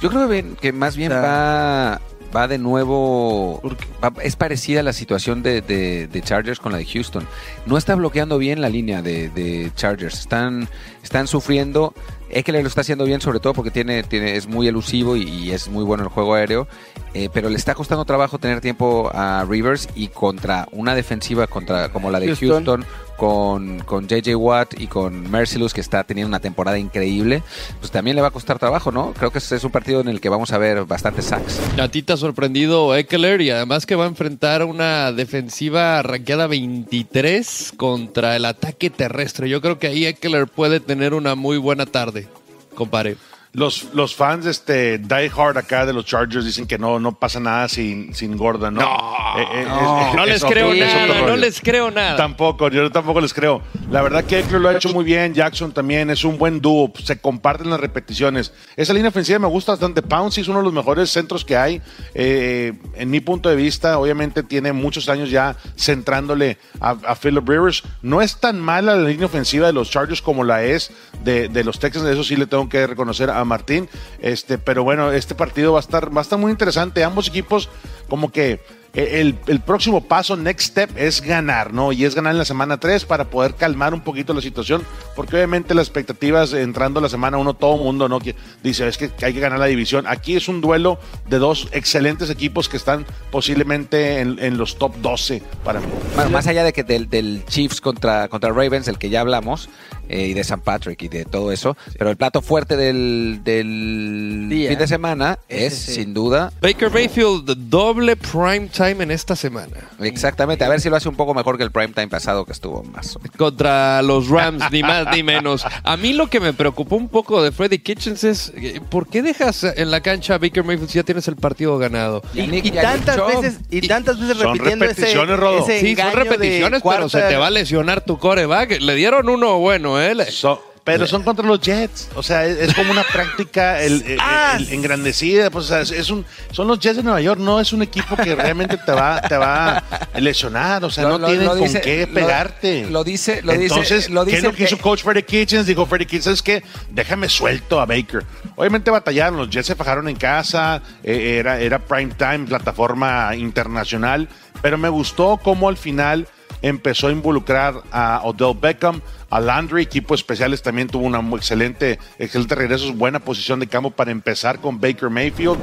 Yo 0.00 0.10
creo 0.10 0.28
que, 0.28 0.44
que 0.60 0.72
más 0.72 0.96
bien 0.96 1.12
o 1.12 1.16
sea, 1.16 1.22
va 1.22 2.00
va 2.34 2.48
de 2.48 2.58
nuevo. 2.58 3.60
Va, 4.02 4.12
es 4.22 4.36
parecida 4.36 4.82
la 4.82 4.92
situación 4.92 5.42
de, 5.42 5.60
de, 5.60 6.06
de, 6.06 6.22
Chargers 6.22 6.60
con 6.60 6.72
la 6.72 6.78
de 6.78 6.86
Houston. 6.86 7.26
No 7.66 7.76
está 7.76 7.94
bloqueando 7.94 8.38
bien 8.38 8.60
la 8.60 8.68
línea 8.68 9.02
de, 9.02 9.28
de 9.30 9.70
Chargers. 9.74 10.20
Están, 10.20 10.68
están 11.02 11.26
sufriendo. 11.26 11.94
Eckler 12.30 12.62
lo 12.62 12.68
está 12.68 12.82
haciendo 12.82 13.04
bien, 13.04 13.22
sobre 13.22 13.40
todo 13.40 13.54
porque 13.54 13.70
tiene, 13.70 14.02
tiene, 14.02 14.36
es 14.36 14.46
muy 14.46 14.68
elusivo 14.68 15.16
y, 15.16 15.22
y 15.22 15.50
es 15.52 15.68
muy 15.68 15.82
bueno 15.82 16.02
en 16.02 16.08
el 16.08 16.12
juego 16.12 16.34
aéreo. 16.34 16.68
Eh, 17.14 17.30
pero 17.32 17.48
le 17.48 17.56
está 17.56 17.74
costando 17.74 18.04
trabajo 18.04 18.38
tener 18.38 18.60
tiempo 18.60 19.10
a 19.14 19.44
Rivers 19.48 19.88
y 19.94 20.08
contra 20.08 20.68
una 20.72 20.94
defensiva 20.94 21.46
contra 21.46 21.88
como 21.90 22.10
la 22.10 22.20
de 22.20 22.26
Houston, 22.26 22.64
Houston 22.66 22.84
con, 23.18 23.80
con 23.80 24.06
JJ 24.06 24.36
Watt 24.36 24.80
y 24.80 24.86
con 24.86 25.30
Mercilus, 25.30 25.74
que 25.74 25.80
está 25.80 26.04
teniendo 26.04 26.28
una 26.28 26.40
temporada 26.40 26.78
increíble, 26.78 27.42
pues 27.80 27.90
también 27.90 28.14
le 28.16 28.22
va 28.22 28.28
a 28.28 28.30
costar 28.30 28.58
trabajo, 28.58 28.92
¿no? 28.92 29.12
Creo 29.12 29.30
que 29.30 29.38
es 29.38 29.64
un 29.64 29.70
partido 29.70 30.00
en 30.00 30.08
el 30.08 30.20
que 30.20 30.28
vamos 30.28 30.52
a 30.52 30.58
ver 30.58 30.84
bastantes 30.84 31.26
sacks. 31.26 31.60
A 31.78 31.88
ti 31.88 32.02
te 32.02 32.12
ha 32.12 32.16
sorprendido 32.16 32.94
Eckler 32.96 33.40
y 33.40 33.50
además 33.50 33.86
que 33.86 33.96
va 33.96 34.04
a 34.04 34.08
enfrentar 34.08 34.64
una 34.64 35.10
defensiva 35.12 36.00
ranqueada 36.02 36.46
23 36.46 37.74
contra 37.76 38.36
el 38.36 38.44
ataque 38.44 38.88
terrestre. 38.88 39.48
Yo 39.48 39.60
creo 39.60 39.78
que 39.80 39.88
ahí 39.88 40.06
Eckler 40.06 40.46
puede 40.46 40.78
tener 40.78 41.12
una 41.12 41.34
muy 41.34 41.58
buena 41.58 41.86
tarde, 41.86 42.28
compadre. 42.76 43.16
Los, 43.52 43.94
los 43.94 44.14
fans 44.14 44.46
este 44.46 44.98
Die 44.98 45.30
Hard 45.34 45.56
acá 45.56 45.86
de 45.86 45.92
los 45.92 46.04
Chargers 46.04 46.44
dicen 46.44 46.66
que 46.66 46.78
no, 46.78 47.00
no 47.00 47.18
pasa 47.18 47.40
nada 47.40 47.68
sin, 47.68 48.14
sin 48.14 48.36
Gordon, 48.36 48.74
¿no? 48.74 48.82
No, 48.82 49.40
eh, 49.40 49.46
eh, 49.54 49.64
no, 49.66 50.08
es, 50.08 50.14
no 50.14 50.26
les 50.26 50.44
creo 50.44 50.74
nada, 50.74 51.26
no 51.26 51.36
les 51.36 51.60
creo 51.60 51.90
nada. 51.90 52.16
Tampoco, 52.16 52.68
yo 52.68 52.90
tampoco 52.90 53.20
les 53.20 53.32
creo. 53.32 53.62
La 53.90 54.02
verdad 54.02 54.24
que 54.24 54.40
Eckler 54.40 54.60
lo 54.60 54.68
ha 54.68 54.76
hecho 54.76 54.90
muy 54.90 55.04
bien, 55.04 55.32
Jackson 55.32 55.72
también, 55.72 56.10
es 56.10 56.24
un 56.24 56.36
buen 56.36 56.60
dúo, 56.60 56.92
se 57.02 57.18
comparten 57.18 57.70
las 57.70 57.80
repeticiones. 57.80 58.52
Esa 58.76 58.92
línea 58.92 59.08
ofensiva 59.08 59.38
me 59.38 59.48
gusta 59.48 59.72
bastante. 59.72 60.02
Pouncy 60.02 60.42
es 60.42 60.48
uno 60.48 60.58
de 60.58 60.64
los 60.64 60.72
mejores 60.72 61.10
centros 61.10 61.44
que 61.44 61.56
hay. 61.56 61.80
Eh, 62.14 62.74
en 62.94 63.10
mi 63.10 63.20
punto 63.20 63.48
de 63.48 63.56
vista, 63.56 63.98
obviamente 63.98 64.42
tiene 64.42 64.72
muchos 64.72 65.08
años 65.08 65.30
ya 65.30 65.56
centrándole 65.76 66.58
a, 66.80 66.90
a 66.90 67.14
Philip 67.14 67.48
Rivers. 67.48 67.82
No 68.02 68.20
es 68.20 68.36
tan 68.36 68.60
mala 68.60 68.94
la 68.94 69.08
línea 69.08 69.26
ofensiva 69.26 69.66
de 69.66 69.72
los 69.72 69.90
Chargers 69.90 70.20
como 70.20 70.44
la 70.44 70.64
es 70.64 70.90
de, 71.24 71.48
de 71.48 71.64
los 71.64 71.78
Texans, 71.78 72.06
eso 72.06 72.24
sí 72.24 72.36
le 72.36 72.46
tengo 72.46 72.68
que 72.68 72.86
reconocer 72.86 73.30
Martín. 73.44 73.88
Este, 74.20 74.58
pero 74.58 74.84
bueno, 74.84 75.12
este 75.12 75.34
partido 75.34 75.72
va 75.72 75.78
a 75.78 75.80
estar, 75.80 76.14
va 76.14 76.20
a 76.20 76.22
estar 76.22 76.38
muy 76.38 76.50
interesante. 76.50 77.04
Ambos 77.04 77.28
equipos, 77.28 77.68
como 78.08 78.30
que 78.30 78.60
el, 78.94 79.38
el, 79.46 79.60
próximo 79.60 80.02
paso, 80.02 80.36
next 80.36 80.70
step, 80.70 80.90
es 80.96 81.20
ganar, 81.20 81.72
¿no? 81.72 81.92
Y 81.92 82.04
es 82.04 82.14
ganar 82.14 82.32
en 82.32 82.38
la 82.38 82.44
semana 82.44 82.78
3 82.80 83.04
para 83.04 83.24
poder 83.24 83.54
calmar 83.54 83.92
un 83.92 84.00
poquito 84.00 84.32
la 84.32 84.40
situación, 84.40 84.82
porque 85.14 85.36
obviamente 85.36 85.74
las 85.74 85.86
expectativas 85.86 86.52
entrando 86.52 87.00
la 87.00 87.08
semana 87.08 87.36
1, 87.36 87.54
todo 87.54 87.76
el 87.76 87.82
mundo 87.82 88.08
no 88.08 88.18
dice, 88.62 88.88
es 88.88 88.96
que 88.96 89.10
hay 89.22 89.34
que 89.34 89.40
ganar 89.40 89.58
la 89.58 89.66
división. 89.66 90.06
Aquí 90.08 90.36
es 90.36 90.48
un 90.48 90.60
duelo 90.60 90.98
de 91.28 91.38
dos 91.38 91.68
excelentes 91.72 92.30
equipos 92.30 92.68
que 92.68 92.76
están 92.76 93.06
posiblemente 93.30 94.20
en, 94.20 94.38
en 94.40 94.56
los 94.56 94.78
top 94.78 94.96
12 94.96 95.42
para 95.64 95.80
mí. 95.80 95.86
Bueno, 96.14 96.30
más 96.30 96.46
allá 96.46 96.64
de 96.64 96.72
que 96.72 96.82
del, 96.82 97.08
del 97.10 97.44
Chiefs 97.46 97.80
contra, 97.80 98.28
contra 98.28 98.50
Ravens, 98.50 98.88
el 98.88 98.98
que 98.98 99.10
ya 99.10 99.20
hablamos, 99.20 99.68
eh, 100.08 100.26
y 100.26 100.34
de 100.34 100.44
San 100.44 100.60
Patrick 100.60 101.02
y 101.02 101.08
de 101.08 101.24
todo 101.24 101.52
eso, 101.52 101.76
sí. 101.86 101.96
pero 101.98 102.10
el 102.10 102.16
plato 102.16 102.42
fuerte 102.42 102.76
del, 102.76 103.40
del 103.44 104.46
fin 104.68 104.78
de 104.78 104.86
semana 104.86 105.38
es, 105.48 105.74
sí. 105.74 105.94
sin 105.94 106.14
duda... 106.14 106.52
Baker 106.60 106.90
Mayfield, 106.90 107.44
doble 107.68 108.16
prime 108.16 108.68
time 108.68 109.02
en 109.02 109.10
esta 109.10 109.36
semana. 109.36 109.76
Exactamente, 110.00 110.64
a 110.64 110.68
ver 110.68 110.80
si 110.80 110.88
lo 110.88 110.96
hace 110.96 111.08
un 111.08 111.16
poco 111.16 111.34
mejor 111.34 111.56
que 111.56 111.64
el 111.64 111.70
prime 111.70 111.92
time 111.92 112.08
pasado 112.08 112.44
que 112.44 112.52
estuvo 112.52 112.82
más. 112.84 113.18
Contra 113.36 114.02
los 114.02 114.28
Rams, 114.28 114.64
ni 114.70 114.82
más 114.82 115.06
ni 115.14 115.22
menos. 115.22 115.64
A 115.82 115.96
mí 115.96 116.12
lo 116.12 116.28
que 116.28 116.40
me 116.40 116.52
preocupó 116.52 116.96
un 116.96 117.08
poco 117.08 117.42
de 117.42 117.52
Freddy 117.52 117.78
Kitchens 117.78 118.24
es 118.24 118.52
¿por 118.90 119.08
qué 119.08 119.22
dejas 119.22 119.64
en 119.64 119.90
la 119.90 120.00
cancha 120.00 120.34
a 120.34 120.38
Baker 120.38 120.64
Mayfield 120.64 120.90
si 120.90 120.96
ya 120.96 121.02
tienes 121.02 121.28
el 121.28 121.36
partido 121.36 121.78
ganado? 121.78 122.22
Y, 122.34 122.40
y, 122.40 122.58
y 122.64 122.70
tantas 122.70 123.16
veces 123.26 123.58
y 123.70 123.86
tantas 123.86 124.18
veces 124.18 124.36
son 124.36 124.54
repitiendo 124.54 124.86
repeticiones, 124.86 125.38
ese 125.68 125.80
Sí, 125.80 125.96
son 125.96 126.12
repeticiones, 126.12 126.82
pero 126.82 127.08
se 127.08 127.22
te 127.22 127.36
va 127.36 127.48
a 127.48 127.50
lesionar 127.50 128.04
tu 128.04 128.18
coreback. 128.18 128.80
Le 128.80 128.94
dieron 128.94 129.28
uno 129.28 129.58
bueno, 129.58 129.97
So, 130.30 130.62
pero 130.84 131.06
son 131.06 131.22
contra 131.22 131.44
los 131.46 131.60
Jets. 131.60 132.08
O 132.14 132.22
sea, 132.22 132.46
es, 132.46 132.56
es 132.60 132.74
como 132.74 132.90
una 132.92 133.02
práctica 133.02 133.82
el, 133.82 134.02
el, 134.06 134.18
Ah, 134.18 134.54
el, 134.56 134.72
engrandecida. 134.72 135.50
Pues, 135.50 135.66
o 135.66 135.68
sea, 135.68 135.80
es, 135.82 135.90
es 135.90 136.08
un, 136.08 136.24
son 136.50 136.66
los 136.66 136.78
Jets 136.80 136.96
de 136.96 137.02
Nueva 137.02 137.20
York. 137.20 137.38
No 137.38 137.60
es 137.60 137.74
un 137.74 137.82
equipo 137.82 138.16
que 138.16 138.34
realmente 138.34 138.78
te 138.78 138.92
va, 138.92 139.20
te 139.20 139.36
va 139.36 139.76
a 140.14 140.18
lesionar. 140.20 140.82
O 140.84 140.90
sea, 140.90 141.04
Lo- 141.04 141.10
no 141.10 141.18
lo- 141.18 141.26
tienen 141.26 141.44
lo 141.44 141.50
con 141.52 141.60
dice- 141.64 141.82
qué 141.82 142.06
pegarte. 142.06 142.86
lo 142.88 143.04
dice- 143.04 143.42
lo 143.42 143.52
dice- 143.52 143.64
Entonces, 143.64 144.08
lo 144.08 144.24
¿qué 144.24 144.30
dice 144.30 144.38
es 144.38 144.44
lo 144.44 144.50
que 144.52 144.56
que- 144.56 144.64
hizo 144.64 144.78
Coach 144.78 145.02
Freddy 145.02 145.24
Kitchens? 145.24 145.66
Dijo 145.66 145.84
Freddy 145.84 146.06
Kitchens 146.06 146.34
es 146.38 146.42
que 146.42 146.62
déjame 146.90 147.28
suelto 147.28 147.80
a 147.82 147.84
Baker. 147.84 148.24
Obviamente 148.56 148.90
batallaron. 148.90 149.36
Los 149.38 149.50
Jets 149.50 149.66
se 149.66 149.74
fajaron 149.76 150.08
en 150.08 150.16
casa. 150.16 150.80
eh, 151.04 151.36
era, 151.38 151.60
era 151.60 151.78
prime 151.80 152.14
time, 152.16 152.46
plataforma 152.46 153.36
internacional. 153.36 154.26
Pero 154.62 154.78
me 154.78 154.88
gustó 154.88 155.38
cómo 155.42 155.68
al 155.68 155.76
final 155.76 156.26
empezó 156.62 157.08
a 157.08 157.12
involucrar 157.12 157.74
a 157.92 158.20
Odell 158.24 158.56
Beckham, 158.60 159.00
a 159.30 159.40
Landry, 159.40 159.82
equipo 159.82 160.14
especiales 160.14 160.62
también 160.62 160.88
tuvo 160.88 161.06
una 161.06 161.20
excelente, 161.36 161.98
excelente 162.18 162.54
regreso, 162.54 162.92
buena 162.94 163.18
posición 163.18 163.60
de 163.60 163.66
campo 163.66 163.90
para 163.90 164.10
empezar 164.10 164.60
con 164.60 164.80
Baker 164.80 165.10
Mayfield. 165.10 165.58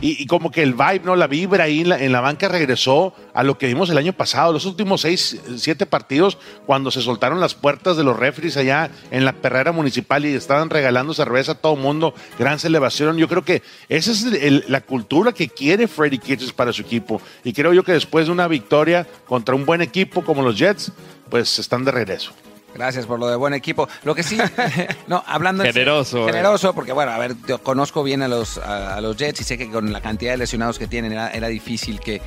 y, 0.00 0.26
como 0.26 0.50
que 0.50 0.62
el 0.62 0.74
vibe, 0.74 1.00
¿no? 1.04 1.16
La 1.16 1.26
vibra 1.28 1.64
ahí 1.64 1.80
en 1.80 2.12
la, 2.12 2.20
banca 2.20 2.48
regresó 2.48 3.14
a 3.32 3.42
lo 3.42 3.56
que 3.56 3.66
vimos 3.66 3.88
el 3.88 3.96
año 3.96 4.12
pasado, 4.12 4.52
los 4.52 4.66
últimos 4.66 5.00
seis, 5.00 5.40
siete 5.56 5.86
partidos, 5.86 6.36
cuando 6.66 6.90
se 6.90 7.00
soltaron 7.00 7.40
las 7.40 7.54
puertas 7.54 7.96
de 7.96 8.04
los 8.04 8.18
refries 8.18 8.58
allá 8.58 8.90
en 9.10 9.24
la 9.24 9.32
perrera 9.32 9.72
municipal 9.72 10.26
y 10.26 10.34
estaban 10.34 10.68
regalando 10.68 11.14
cerveza 11.14 11.52
a 11.52 11.54
todo 11.54 11.76
mundo, 11.76 12.14
gran 12.38 12.58
celebración. 12.58 13.16
Yo 13.16 13.28
creo 13.28 13.44
que 13.44 13.62
esa 13.88 14.10
es 14.12 14.68
la 14.68 14.82
cultura 14.82 15.32
que 15.32 15.48
quiere 15.48 15.88
Freddy 15.88 16.18
Kitchens 16.18 16.52
para 16.52 16.72
su 16.72 16.82
equipo. 16.82 17.22
Y 17.42 17.54
creo 17.54 17.72
yo 17.72 17.82
que 17.82 17.92
después 17.92 18.26
de 18.26 18.32
una 18.32 18.48
victoria 18.48 19.06
contra 19.26 19.54
un 19.54 19.64
buen 19.64 19.80
equipo 19.80 20.22
como 20.22 20.42
los 20.42 20.58
Jets, 20.58 20.92
pues 21.30 21.58
están 21.58 21.84
de 21.84 21.92
regreso. 21.92 22.34
Gracias 22.74 23.06
por 23.06 23.20
lo 23.20 23.28
de 23.28 23.36
buen 23.36 23.54
equipo. 23.54 23.88
Lo 24.02 24.14
que 24.14 24.22
sí, 24.22 24.36
no, 25.06 25.22
hablando 25.26 25.64
en 25.64 25.72
Generoso, 25.72 26.24
eh. 26.28 26.32
generoso, 26.32 26.74
porque 26.74 26.92
bueno, 26.92 27.12
a 27.12 27.18
ver, 27.18 27.36
yo 27.46 27.62
conozco 27.62 28.02
bien 28.02 28.22
a 28.22 28.28
los 28.28 28.58
a, 28.58 28.96
a 28.96 29.00
los 29.00 29.16
Jets 29.16 29.40
y 29.40 29.44
sé 29.44 29.56
que 29.56 29.70
con 29.70 29.92
la 29.92 30.00
cantidad 30.00 30.32
de 30.32 30.38
lesionados 30.38 30.78
que 30.78 30.86
tienen 30.86 31.12
era, 31.12 31.30
era 31.30 31.48
difícil 31.48 32.00
que, 32.00 32.20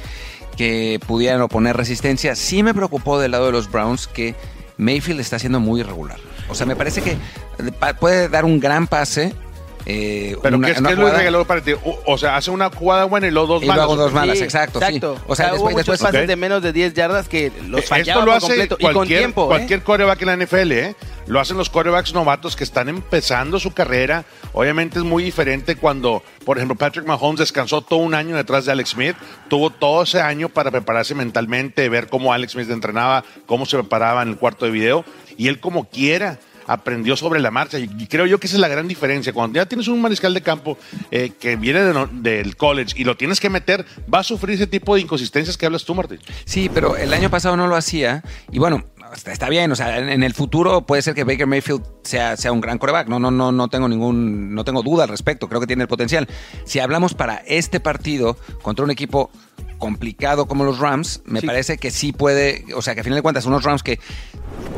que 0.55 0.99
pudieran 1.05 1.41
oponer 1.41 1.75
resistencia. 1.75 2.35
Sí 2.35 2.63
me 2.63 2.73
preocupó 2.73 3.19
del 3.19 3.31
lado 3.31 3.47
de 3.47 3.51
los 3.51 3.69
Browns 3.69 4.07
que 4.07 4.35
Mayfield 4.77 5.19
está 5.19 5.39
siendo 5.39 5.59
muy 5.59 5.81
irregular. 5.81 6.19
O 6.49 6.55
sea, 6.55 6.65
me 6.65 6.75
parece 6.75 7.01
que 7.01 7.17
puede 7.99 8.29
dar 8.29 8.45
un 8.45 8.59
gran 8.59 8.87
pase. 8.87 9.33
Eh, 9.89 10.35
Pero 10.43 10.57
una- 10.57 10.67
¿qué 10.67 10.73
es, 10.73 10.79
una 10.79 10.89
qué 10.89 10.93
es 10.95 10.99
lo 10.99 11.07
irregular 11.07 11.45
para 11.47 11.61
ti? 11.61 11.71
O, 11.71 11.99
o 12.05 12.17
sea, 12.17 12.35
hace 12.35 12.51
una 12.51 12.69
jugada 12.69 13.05
buena 13.05 13.27
y 13.27 13.31
luego 13.31 13.47
dos 13.47 13.63
Y 13.63 13.67
malas. 13.67 13.85
luego 13.85 14.03
dos 14.03 14.11
malas, 14.11 14.37
Sí, 14.37 14.43
exacto, 14.43 14.79
sí. 14.79 14.85
exacto. 14.85 15.17
O 15.27 15.35
sea, 15.35 15.47
hubo 15.47 15.53
después, 15.53 15.73
muchos 15.75 15.87
después 15.93 16.11
pases 16.11 16.27
de 16.27 16.35
menos 16.35 16.61
de 16.61 16.73
10 16.73 16.93
yardas 16.93 17.29
que 17.29 17.53
los 17.69 17.81
Eh, 17.81 17.87
fallaba 17.87 18.19
Esto 18.19 18.25
lo 18.25 18.33
hace 18.33 18.47
completo 18.47 18.75
y 18.79 18.83
con 18.83 18.93
cualquier, 18.93 19.29
¿eh? 19.29 19.33
cualquier 19.33 19.83
coreback 19.83 20.21
en 20.23 20.27
la 20.27 20.33
NFL, 20.45 20.71
¿eh? 20.73 20.95
Lo 21.27 21.39
hacen 21.39 21.57
los 21.57 21.69
corebacks 21.69 22.13
novatos 22.13 22.55
que 22.57 22.63
están 22.65 22.89
empezando 22.89 23.59
su 23.59 23.73
carrera. 23.73 24.25
Obviamente 24.53 24.99
es 24.99 25.05
muy 25.05 25.23
diferente 25.23 25.75
cuando, 25.77 26.21
por 26.45 26.57
ejemplo, 26.57 26.75
Patrick 26.77 27.05
Mahomes 27.05 27.39
descansó 27.39 27.81
todo 27.81 27.99
un 27.99 28.13
año 28.13 28.35
detrás 28.35 28.65
de 28.65 28.71
Alex 28.73 28.89
Smith. 28.91 29.15
Tuvo 29.49 29.69
todo 29.69 30.03
ese 30.03 30.19
año 30.21 30.49
para 30.49 30.69
prepararse 30.71 31.15
mentalmente, 31.15 31.87
ver 31.89 32.07
cómo 32.07 32.33
Alex 32.33 32.53
Smith 32.53 32.69
entrenaba, 32.71 33.23
cómo 33.45 33.65
se 33.65 33.77
preparaba 33.77 34.21
en 34.23 34.29
el 34.29 34.37
cuarto 34.37 34.65
de 34.65 34.71
video. 34.71 35.05
Y 35.37 35.47
él 35.49 35.59
como 35.59 35.89
quiera 35.89 36.39
aprendió 36.67 37.15
sobre 37.15 37.39
la 37.39 37.49
marcha. 37.49 37.79
Y 37.79 38.07
creo 38.07 38.25
yo 38.25 38.39
que 38.39 38.47
esa 38.47 38.57
es 38.57 38.59
la 38.59 38.67
gran 38.67 38.87
diferencia. 38.87 39.33
Cuando 39.33 39.57
ya 39.57 39.65
tienes 39.65 39.87
un 39.87 40.01
mariscal 40.01 40.33
de 40.33 40.41
campo 40.41 40.77
eh, 41.09 41.31
que 41.39 41.55
viene 41.55 41.81
del 41.81 42.55
college 42.55 42.93
y 42.95 43.03
lo 43.03 43.17
tienes 43.17 43.39
que 43.39 43.49
meter, 43.49 43.85
va 44.13 44.19
a 44.19 44.23
sufrir 44.23 44.55
ese 44.55 44.67
tipo 44.67 44.95
de 44.95 45.01
inconsistencias 45.01 45.57
que 45.57 45.65
hablas 45.65 45.85
tú, 45.85 45.95
Martín. 45.95 46.19
Sí, 46.45 46.69
pero 46.71 46.95
el 46.97 47.13
año 47.13 47.29
pasado 47.29 47.57
no 47.57 47.67
lo 47.67 47.75
hacía. 47.75 48.23
Y 48.51 48.59
bueno, 48.59 48.85
está, 49.25 49.49
bien. 49.49 49.71
O 49.71 49.75
sea, 49.75 49.97
en, 49.97 50.09
en 50.09 50.23
el 50.23 50.33
futuro 50.33 50.85
puede 50.85 51.01
ser 51.01 51.15
que 51.15 51.23
Baker 51.23 51.47
Mayfield 51.47 51.83
sea, 52.03 52.37
sea 52.37 52.51
un 52.51 52.61
gran 52.61 52.77
coreback. 52.77 53.07
No, 53.07 53.19
no, 53.19 53.31
no, 53.31 53.51
no 53.51 53.67
tengo 53.69 53.87
ningún, 53.87 54.53
no 54.53 54.63
tengo 54.63 54.83
duda 54.83 55.03
al 55.03 55.09
respecto. 55.09 55.47
Creo 55.47 55.61
que 55.61 55.67
tiene 55.67 55.83
el 55.83 55.87
potencial. 55.89 56.27
Si 56.65 56.79
hablamos 56.79 57.13
para 57.13 57.37
este 57.47 57.79
partido 57.79 58.37
contra 58.61 58.83
un 58.85 58.91
equipo 58.91 59.31
complicado 59.77 60.47
como 60.47 60.63
los 60.63 60.79
Rams, 60.79 61.21
me 61.25 61.41
Sí. 61.41 61.45
parece 61.47 61.77
que 61.77 61.91
sí 61.91 62.11
puede, 62.13 62.65
o 62.75 62.81
sea, 62.81 62.93
que 62.95 63.01
a 63.01 63.03
final 63.03 63.17
de 63.17 63.21
cuentas 63.23 63.45
unos 63.45 63.63
Rams 63.63 63.83
que 63.83 63.99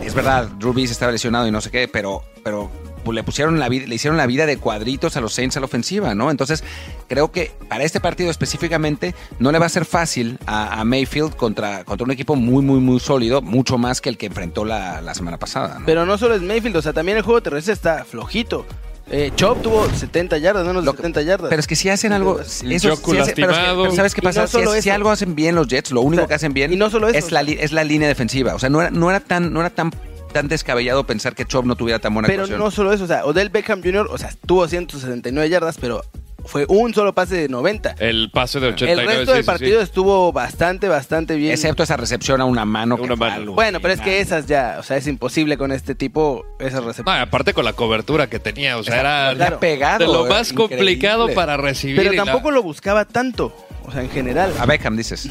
es 0.04 0.14
verdad, 0.14 0.48
Drew 0.60 0.74
Brees 0.74 0.92
estaba 0.92 1.12
lesionado 1.12 1.48
y 1.48 1.52
no 1.52 1.62
sé 1.62 1.72
qué, 1.72 1.88
pero, 1.88 2.24
pero 2.44 2.70
pues, 3.04 3.16
le 3.16 3.24
pusieron 3.24 3.60
la 3.60 3.70
vida, 3.70 3.86
le 3.88 3.96
hicieron 3.96 4.18
la 4.18 4.26
vida 4.26 4.46
de 4.46 4.58
cuadritos 4.58 5.16
a 5.18 5.22
los 5.22 5.34
Saints 5.34 5.56
a 5.58 5.60
la 5.60 5.66
ofensiva, 5.66 6.16
¿no? 6.16 6.32
Entonces, 6.32 6.64
creo 7.08 7.32
que 7.32 7.52
para 7.70 7.84
este 7.84 8.00
partido 8.00 8.30
específicamente 8.30 9.16
no 9.40 9.52
le 9.52 9.60
va 9.60 9.66
a 9.68 9.70
ser 9.70 9.86
fácil 9.86 10.38
a, 10.46 10.80
a 10.80 10.84
Mayfield 10.84 11.36
contra, 11.36 11.84
contra 11.86 12.06
un 12.06 12.12
equipo 12.12 12.36
muy, 12.36 12.62
muy, 12.64 12.80
muy 12.80 13.00
sólido, 13.00 13.42
mucho 13.42 13.78
más 13.78 14.02
que 14.02 14.10
el 14.10 14.18
que 14.18 14.26
enfrentó 14.28 14.66
la, 14.66 15.02
la 15.02 15.14
semana 15.14 15.38
pasada, 15.38 15.80
¿no? 15.80 15.86
Pero 15.86 16.06
no 16.06 16.18
solo 16.18 16.36
es 16.36 16.42
Mayfield, 16.42 16.76
o 16.78 16.82
sea, 16.82 16.94
también 16.94 17.18
el 17.18 17.24
juego 17.24 17.42
terrestre 17.42 17.74
está 17.74 18.04
flojito. 18.06 18.66
Eh, 19.12 19.32
Chop 19.36 19.62
tuvo 19.64 19.90
70 19.90 20.38
yardas, 20.38 20.66
menos 20.68 20.84
de 20.84 20.86
Lo 20.86 20.92
que- 20.94 20.98
70 20.98 21.22
yardas. 21.24 21.50
Pero 21.50 21.60
es 21.60 21.66
que 21.68 21.76
si 21.76 21.90
hacen 21.90 22.12
algo. 22.14 22.40
Eso, 22.40 22.50
hace- 22.52 22.68
pero, 22.68 23.24
es 23.24 23.30
que- 23.34 23.34
pero 23.36 23.92
¿sabes 23.96 24.14
qué 24.14 24.22
no 24.22 24.30
pasa? 24.30 24.48
Si, 24.48 24.58
es- 24.60 24.88
algo 24.94 25.10
hacen 25.10 25.34
bien 25.36 25.56
los 25.56 25.68
Jets, 25.68 25.92
lo 25.92 26.02
único 26.02 26.22
O 26.22 26.24
sea, 26.24 26.28
que 26.28 26.34
hacen 26.36 26.54
bien 26.54 26.72
y 26.72 26.76
no 26.76 26.90
solo 26.90 27.08
eso, 27.10 27.18
es, 27.18 27.32
la, 27.32 27.42
es 27.42 27.72
la 27.72 27.84
línea 27.84 28.08
defensiva. 28.08 28.54
O 28.54 28.60
sea, 28.60 28.70
no 28.70 28.82
era, 28.82 28.92
no 28.92 29.10
era 29.10 29.20
tan, 29.20 29.52
no 29.52 29.62
era 29.62 29.72
tan, 29.72 29.92
tan 30.32 30.48
descabellado 30.48 31.06
pensar 31.06 31.34
que 31.34 31.44
Chop 31.46 31.66
no 31.66 31.76
tuviera 31.76 31.98
tan 32.00 32.14
buena 32.14 32.28
Pero 32.28 32.44
actuación. 32.44 32.60
no 32.60 32.70
solo 32.70 32.94
eso, 32.94 33.06
o 33.06 33.08
sea, 33.08 33.26
Odell 33.26 33.50
Beckham 33.50 33.82
Jr., 33.84 34.08
o 34.12 34.18
sea, 34.20 34.30
tuvo 34.46 34.68
169 34.68 35.50
yardas, 35.50 35.78
pero 35.82 36.04
fue 36.50 36.66
un 36.68 36.94
solo 36.94 37.14
pase 37.14 37.36
de 37.36 37.48
90. 37.50 37.96
El 38.00 38.32
pase 38.32 38.60
de 38.60 38.68
89. 38.70 39.02
El 39.12 39.18
resto 39.20 39.34
del 39.34 39.44
sí, 39.44 39.46
partido 39.48 39.80
sí. 39.80 39.84
estuvo 39.84 40.34
bastante, 40.34 40.88
bastante 40.88 41.36
bien. 41.36 41.52
Excepto 41.54 41.84
esa 41.84 41.96
recepción 41.96 42.42
a 42.42 42.46
una 42.46 42.66
mano. 42.66 42.98
que 42.98 43.04
Una 43.04 43.16
mano. 43.16 43.36
algo 43.36 43.54
Bueno, 43.54 43.80
pero 43.80 43.94
es 43.94 44.02
que 44.02 44.20
esas 44.20 44.48
ya, 44.48 44.78
o 44.80 44.84
sea, 44.84 44.98
es 44.98 45.08
imposible 45.08 45.58
con 45.58 45.72
este 45.72 45.96
tipo, 45.96 46.46
esas 46.60 46.82
No, 46.82 46.88
recepciones. 46.88 47.22
aparte 47.24 47.54
con 47.54 47.66
la 47.66 47.74
cobertura 47.74 48.28
que 48.28 48.40
tenía, 48.40 48.78
o 48.78 48.84
sea, 48.84 49.00
era 49.00 49.34
Le 49.34 49.44
ha 49.46 49.60
pegado. 49.60 50.00
de 50.00 50.06
lo 50.12 50.26
más 50.26 50.52
increíble. 50.52 50.76
complicado 50.78 51.30
para 51.34 51.56
recibir. 51.58 51.98
Pero 51.98 52.12
la- 52.14 52.24
tampoco 52.26 52.52
lo 52.52 52.64
buscaba 52.64 53.06
tanto, 53.06 53.56
o 53.86 53.92
sea, 53.92 54.02
en 54.02 54.10
general. 54.10 54.54
A 54.60 54.66
Beckham 54.66 54.96
dices. 54.96 55.26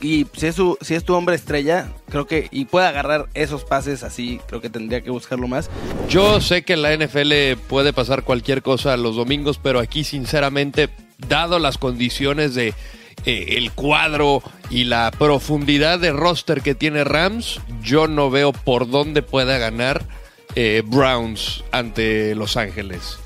Y 0.00 0.26
si 0.36 0.46
es, 0.46 0.54
su, 0.54 0.76
si 0.80 0.94
es 0.94 1.04
tu 1.04 1.14
hombre 1.14 1.34
estrella, 1.34 1.92
creo 2.08 2.26
que, 2.26 2.48
y 2.50 2.66
puede 2.66 2.86
agarrar 2.86 3.28
esos 3.34 3.64
pases 3.64 4.02
así, 4.02 4.40
creo 4.46 4.60
que 4.60 4.70
tendría 4.70 5.02
que 5.02 5.10
buscarlo 5.10 5.48
más. 5.48 5.70
Yo 6.08 6.40
sé 6.40 6.62
que 6.62 6.74
en 6.74 6.82
la 6.82 6.96
NFL 6.96 7.58
puede 7.68 7.92
pasar 7.92 8.22
cualquier 8.24 8.62
cosa 8.62 8.96
los 8.96 9.16
domingos, 9.16 9.58
pero 9.62 9.80
aquí 9.80 10.04
sinceramente, 10.04 10.88
dado 11.28 11.58
las 11.58 11.78
condiciones 11.78 12.54
de 12.54 12.74
eh, 13.24 13.56
el 13.56 13.72
cuadro 13.72 14.42
y 14.70 14.84
la 14.84 15.10
profundidad 15.16 15.98
de 15.98 16.12
roster 16.12 16.62
que 16.62 16.74
tiene 16.74 17.04
Rams, 17.04 17.60
yo 17.82 18.08
no 18.08 18.30
veo 18.30 18.52
por 18.52 18.90
dónde 18.90 19.22
pueda 19.22 19.58
ganar 19.58 20.04
eh, 20.54 20.82
Browns 20.84 21.64
ante 21.70 22.34
Los 22.34 22.56
Ángeles. 22.56 23.18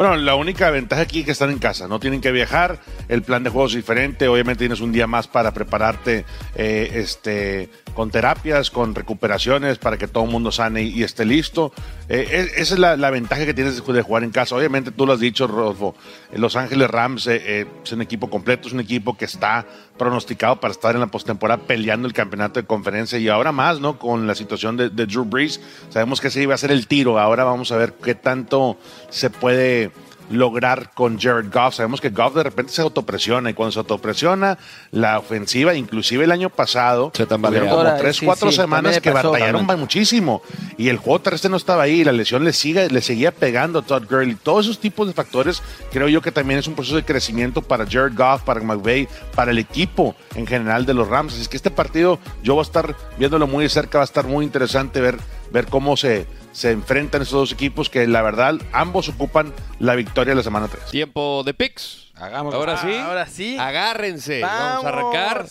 Bueno, 0.00 0.16
la 0.16 0.34
única 0.34 0.70
ventaja 0.70 1.02
aquí 1.02 1.18
es 1.18 1.24
que 1.26 1.32
están 1.32 1.50
en 1.50 1.58
casa, 1.58 1.86
no 1.86 2.00
tienen 2.00 2.22
que 2.22 2.32
viajar, 2.32 2.78
el 3.08 3.20
plan 3.20 3.44
de 3.44 3.50
juego 3.50 3.66
es 3.66 3.74
diferente, 3.74 4.28
obviamente 4.28 4.60
tienes 4.60 4.80
un 4.80 4.92
día 4.92 5.06
más 5.06 5.28
para 5.28 5.52
prepararte 5.52 6.24
eh, 6.54 6.90
este, 6.94 7.68
con 7.92 8.10
terapias, 8.10 8.70
con 8.70 8.94
recuperaciones, 8.94 9.76
para 9.76 9.98
que 9.98 10.08
todo 10.08 10.24
el 10.24 10.30
mundo 10.30 10.52
sane 10.52 10.84
y, 10.84 11.02
esté 11.02 11.26
listo. 11.26 11.74
Eh, 12.08 12.26
es- 12.32 12.52
esa 12.56 12.74
es 12.76 12.80
la, 12.80 13.10
ventaja 13.10 13.44
que 13.44 13.52
tienes 13.52 13.76
de 13.76 14.00
jugar 14.00 14.24
en 14.24 14.30
casa. 14.30 14.56
Obviamente 14.56 14.90
tú 14.90 15.04
lo 15.04 15.12
has 15.12 15.20
dicho, 15.20 15.46
Rodolfo, 15.46 15.94
eh, 16.32 16.38
Los 16.38 16.56
Ángeles 16.56 16.88
Rams 16.88 17.26
es 17.26 17.66
un 17.92 18.00
equipo 18.00 18.30
completo, 18.30 18.68
es 18.68 18.72
un 18.72 18.80
equipo 18.80 19.18
que 19.18 19.26
está 19.26 19.66
pronosticado 20.00 20.58
para 20.60 20.72
estar 20.72 20.94
en 20.94 21.00
la 21.02 21.08
postemporada 21.08 21.62
peleando 21.64 22.08
el 22.08 22.14
campeonato 22.14 22.58
de 22.58 22.66
conferencia 22.66 23.18
y 23.18 23.28
ahora 23.28 23.52
más, 23.52 23.80
¿no? 23.80 23.98
Con 23.98 24.26
la 24.26 24.34
situación 24.34 24.78
de, 24.78 24.88
de 24.88 25.04
Drew 25.04 25.26
Brees, 25.26 25.60
sabemos 25.90 26.22
que 26.22 26.28
ese 26.28 26.42
iba 26.42 26.54
a 26.54 26.58
ser 26.58 26.72
el 26.72 26.86
tiro, 26.86 27.18
ahora 27.18 27.44
vamos 27.44 27.70
a 27.70 27.76
ver 27.76 27.92
qué 27.92 28.14
tanto 28.14 28.78
se 29.10 29.28
puede 29.28 29.90
lograr 30.30 30.92
con 30.94 31.18
Jared 31.18 31.52
Goff. 31.52 31.74
Sabemos 31.74 32.00
que 32.00 32.10
Goff 32.10 32.34
de 32.34 32.42
repente 32.42 32.72
se 32.72 32.82
autopresiona 32.82 33.50
y 33.50 33.54
cuando 33.54 33.72
se 33.72 33.78
autopresiona, 33.80 34.58
la 34.92 35.18
ofensiva, 35.18 35.74
inclusive 35.74 36.24
el 36.24 36.32
año 36.32 36.50
pasado, 36.50 37.12
Se 37.14 37.26
como 37.26 37.48
Ahora, 37.48 37.96
tres, 37.96 38.16
sí, 38.16 38.26
cuatro 38.26 38.50
sí, 38.50 38.56
semanas 38.56 39.00
que 39.00 39.10
pasó. 39.10 39.32
batallaron 39.32 39.66
muchísimo 39.78 40.42
y 40.78 40.88
el 40.88 40.96
juego 40.96 41.20
terrestre 41.20 41.50
no 41.50 41.56
estaba 41.56 41.82
ahí, 41.82 42.04
la 42.04 42.12
lesión 42.12 42.44
le, 42.44 42.52
sigue, 42.52 42.88
le 42.88 43.00
seguía 43.00 43.32
pegando 43.32 43.80
a 43.80 43.82
Todd 43.82 44.04
Gurley. 44.08 44.36
Todos 44.36 44.66
esos 44.66 44.78
tipos 44.78 45.06
de 45.06 45.12
factores 45.12 45.62
creo 45.92 46.08
yo 46.08 46.22
que 46.22 46.32
también 46.32 46.58
es 46.58 46.66
un 46.66 46.74
proceso 46.74 46.96
de 46.96 47.04
crecimiento 47.04 47.62
para 47.62 47.84
Jared 47.86 48.16
Goff, 48.16 48.42
para 48.42 48.60
McVay, 48.60 49.08
para 49.34 49.50
el 49.50 49.58
equipo 49.58 50.14
en 50.34 50.46
general 50.46 50.86
de 50.86 50.94
los 50.94 51.08
Rams. 51.08 51.32
Así 51.32 51.42
es 51.42 51.48
que 51.48 51.56
este 51.56 51.70
partido 51.70 52.18
yo 52.42 52.54
voy 52.54 52.60
a 52.60 52.62
estar 52.62 52.96
viéndolo 53.18 53.46
muy 53.46 53.64
de 53.64 53.70
cerca, 53.70 53.98
va 53.98 54.04
a 54.04 54.04
estar 54.04 54.26
muy 54.26 54.44
interesante 54.44 55.00
ver, 55.00 55.18
ver 55.52 55.66
cómo 55.66 55.96
se, 55.96 56.26
se 56.52 56.70
enfrentan 56.70 57.22
estos 57.22 57.38
dos 57.38 57.52
equipos 57.52 57.88
que 57.88 58.06
la 58.06 58.22
verdad 58.22 58.56
ambos 58.72 59.08
ocupan 59.08 59.52
la 59.78 59.94
victoria 59.94 60.32
de 60.32 60.36
la 60.36 60.42
semana 60.42 60.68
3. 60.68 60.86
Tiempo 60.86 61.42
de 61.44 61.54
picks. 61.54 62.12
Hagámoslo. 62.14 62.58
Ahora 62.58 62.76
sí. 62.76 62.92
Ah, 62.92 63.06
ahora 63.06 63.26
sí. 63.26 63.56
Agárrense. 63.58 64.40
Vamos. 64.40 64.84
a 64.84 64.88
arrancar 64.88 65.46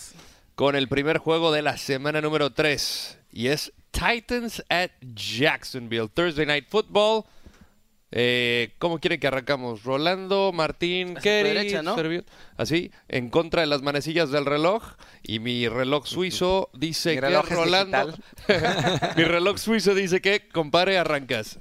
con 0.54 0.76
el 0.76 0.88
primer 0.88 1.18
juego 1.18 1.52
de 1.52 1.62
la 1.62 1.76
semana 1.76 2.20
número 2.20 2.52
3. 2.52 3.18
Y 3.32 3.48
es 3.48 3.72
Titans 3.90 4.62
at 4.68 4.90
Jacksonville. 5.00 6.08
Thursday 6.08 6.46
Night 6.46 6.66
Football. 6.68 7.24
Eh, 8.12 8.72
¿Cómo 8.78 8.98
quieren 8.98 9.20
que 9.20 9.28
arrancamos? 9.28 9.84
Rolando, 9.84 10.50
Martín, 10.52 11.14
Kerry, 11.14 11.50
derecha, 11.50 11.82
¿no? 11.82 11.94
Servio- 11.96 12.24
Así, 12.56 12.90
en 13.08 13.30
contra 13.30 13.60
de 13.60 13.68
las 13.68 13.82
manecillas 13.82 14.30
del 14.30 14.46
reloj. 14.46 14.82
Y 15.22 15.38
mi 15.38 15.68
reloj 15.68 16.06
suizo 16.06 16.70
dice 16.72 17.10
Mi 17.10 17.14
que 17.16 17.20
reloj 17.20 17.48
Rolando. 17.50 18.14
mi 19.16 19.24
reloj 19.24 19.58
suizo 19.58 19.94
dice 19.94 20.20
que, 20.20 20.48
compare, 20.48 20.98
arrancas. 20.98 21.58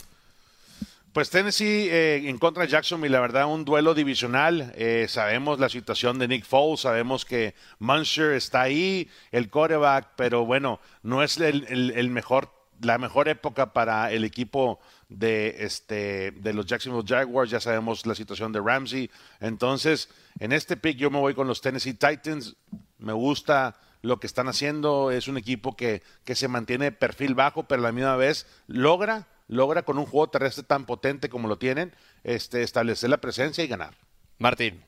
Pues 1.14 1.32
Tennessee 1.32 1.88
eh, 1.90 2.22
en 2.30 2.38
contra 2.38 2.64
de 2.64 2.70
Jacksonville, 2.70 3.12
la 3.12 3.20
verdad, 3.20 3.48
un 3.48 3.66
duelo 3.66 3.94
divisional. 3.96 4.72
Eh, 4.76 5.08
sabemos 5.10 5.60
la 5.60 5.68
situación 5.68 6.20
de 6.20 6.28
Nick 6.28 6.46
Foles, 6.46 6.82
sabemos 6.82 7.26
que 7.26 7.56
Munster 7.80 8.34
está 8.34 8.62
ahí, 8.62 9.10
el 9.32 9.50
coreback, 9.50 10.10
pero 10.16 10.46
bueno, 10.46 10.80
no 11.02 11.24
es 11.24 11.38
el, 11.38 11.66
el- 11.70 11.92
el 11.96 12.10
mejor, 12.12 12.52
la 12.82 12.98
mejor 13.00 13.28
época 13.28 13.74
para 13.74 14.12
el 14.12 14.24
equipo 14.24 14.80
de, 15.10 15.58
este, 15.60 16.32
de 16.32 16.54
los 16.54 16.66
Jacksonville 16.66 17.06
Jaguars. 17.06 17.52
Ya 17.52 17.60
sabemos 17.60 18.06
la 18.06 18.16
situación 18.16 18.52
de 18.54 18.62
Ramsey. 18.62 19.12
Entonces, 19.40 20.10
en 20.40 20.54
este 20.54 20.78
pick 20.78 20.98
yo 20.98 21.12
me 21.12 21.20
voy 21.20 21.34
con 21.34 21.48
los 21.48 21.62
Tennessee 21.62 21.94
Titans. 21.94 22.56
Me 22.98 23.14
gusta 23.14 23.76
lo 24.02 24.20
que 24.20 24.28
están 24.28 24.48
haciendo. 24.48 25.12
Es 25.12 25.28
un 25.28 25.38
equipo 25.38 25.76
que, 25.76 26.02
que 26.24 26.36
se 26.36 26.48
mantiene 26.48 26.86
de 26.86 26.92
perfil 26.92 27.36
bajo, 27.36 27.64
pero 27.64 27.82
a 27.82 27.86
la 27.86 27.92
misma 27.92 28.16
vez 28.16 28.48
logra, 28.68 29.28
logra 29.48 29.84
con 29.84 29.98
un 29.98 30.06
juego 30.06 30.30
terrestre 30.30 30.64
tan 30.64 30.86
potente 30.86 31.30
como 31.30 31.48
lo 31.48 31.58
tienen, 31.58 31.94
este, 32.24 32.64
establecer 32.64 33.10
la 33.10 33.18
presencia 33.18 33.64
y 33.64 33.68
ganar. 33.68 33.96
Martín. 34.38 34.84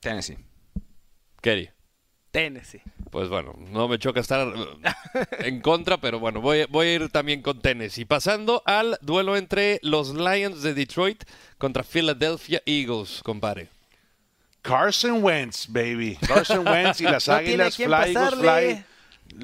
Tennessee. 0.00 0.38
Kerry. 1.40 1.70
Tennessee. 2.36 2.82
Pues 3.10 3.30
bueno, 3.30 3.54
no 3.70 3.88
me 3.88 3.98
choca 3.98 4.20
estar 4.20 4.46
eh, 4.46 5.26
en 5.38 5.62
contra, 5.62 5.96
pero 5.96 6.20
bueno, 6.20 6.42
voy, 6.42 6.66
voy 6.68 6.88
a 6.88 6.92
ir 6.92 7.08
también 7.08 7.40
con 7.40 7.62
Tennessee. 7.62 8.04
Pasando 8.04 8.62
al 8.66 8.98
duelo 9.00 9.38
entre 9.38 9.80
los 9.82 10.14
Lions 10.14 10.60
de 10.60 10.74
Detroit 10.74 11.24
contra 11.56 11.82
Philadelphia 11.82 12.62
Eagles, 12.66 13.22
compadre. 13.24 13.68
Carson 14.60 15.24
Wentz, 15.24 15.66
baby. 15.66 16.18
Carson 16.28 16.68
Wentz 16.68 17.00
y 17.00 17.04
las 17.04 17.26
No 17.26 17.36
águilas 17.36 17.76
fly, 17.76 17.84
Eagles 17.86 18.34
fly. 18.34 18.84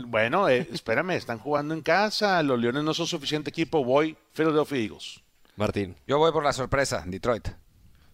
Bueno, 0.04 0.50
eh, 0.50 0.68
espérame, 0.70 1.12
están 1.12 1.38
jugando 1.38 1.72
en 1.72 1.80
casa. 1.80 2.42
Los 2.42 2.60
Leones 2.60 2.84
no 2.84 2.92
son 2.92 3.06
suficiente 3.06 3.48
equipo. 3.48 3.82
Voy 3.82 4.18
Philadelphia 4.34 4.78
Eagles. 4.78 5.18
Martín. 5.56 5.96
Yo 6.06 6.18
voy 6.18 6.30
por 6.30 6.44
la 6.44 6.52
sorpresa, 6.52 7.02
Detroit. 7.06 7.48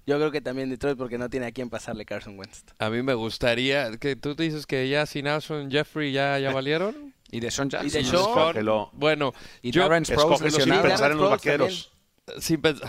Yo 0.08 0.16
creo 0.16 0.30
que 0.30 0.40
también 0.40 0.70
Detroit 0.70 0.96
porque 0.96 1.18
no 1.18 1.28
tiene 1.28 1.44
a 1.44 1.52
quién 1.52 1.68
pasarle 1.68 2.06
Carson 2.06 2.38
Wentz. 2.38 2.64
A 2.78 2.88
mí 2.88 3.02
me 3.02 3.12
gustaría 3.12 3.94
que 3.98 4.16
tú 4.16 4.34
dices 4.34 4.64
que 4.64 4.88
ya 4.88 5.04
sin 5.04 5.26
Alshon 5.28 5.70
Jeffrey 5.70 6.12
ya, 6.12 6.38
ya 6.38 6.50
valieron. 6.50 7.14
Y 7.30 7.40
de 7.40 7.50
Sean 7.50 7.68
Jackson. 7.68 7.88
Y 7.88 7.90
de 7.92 8.04
Sean. 8.04 8.22
Escógelo. 8.22 8.88
Bueno, 8.94 9.34
Y 9.60 9.70
yo 9.70 9.82
Darren 9.82 10.06
Sproles 10.06 10.54
sin 10.54 10.80
pensar 10.80 11.10
en 11.10 11.18
los 11.18 11.28
vaqueros. 11.28 11.92
sin 12.38 12.62
pens- 12.62 12.80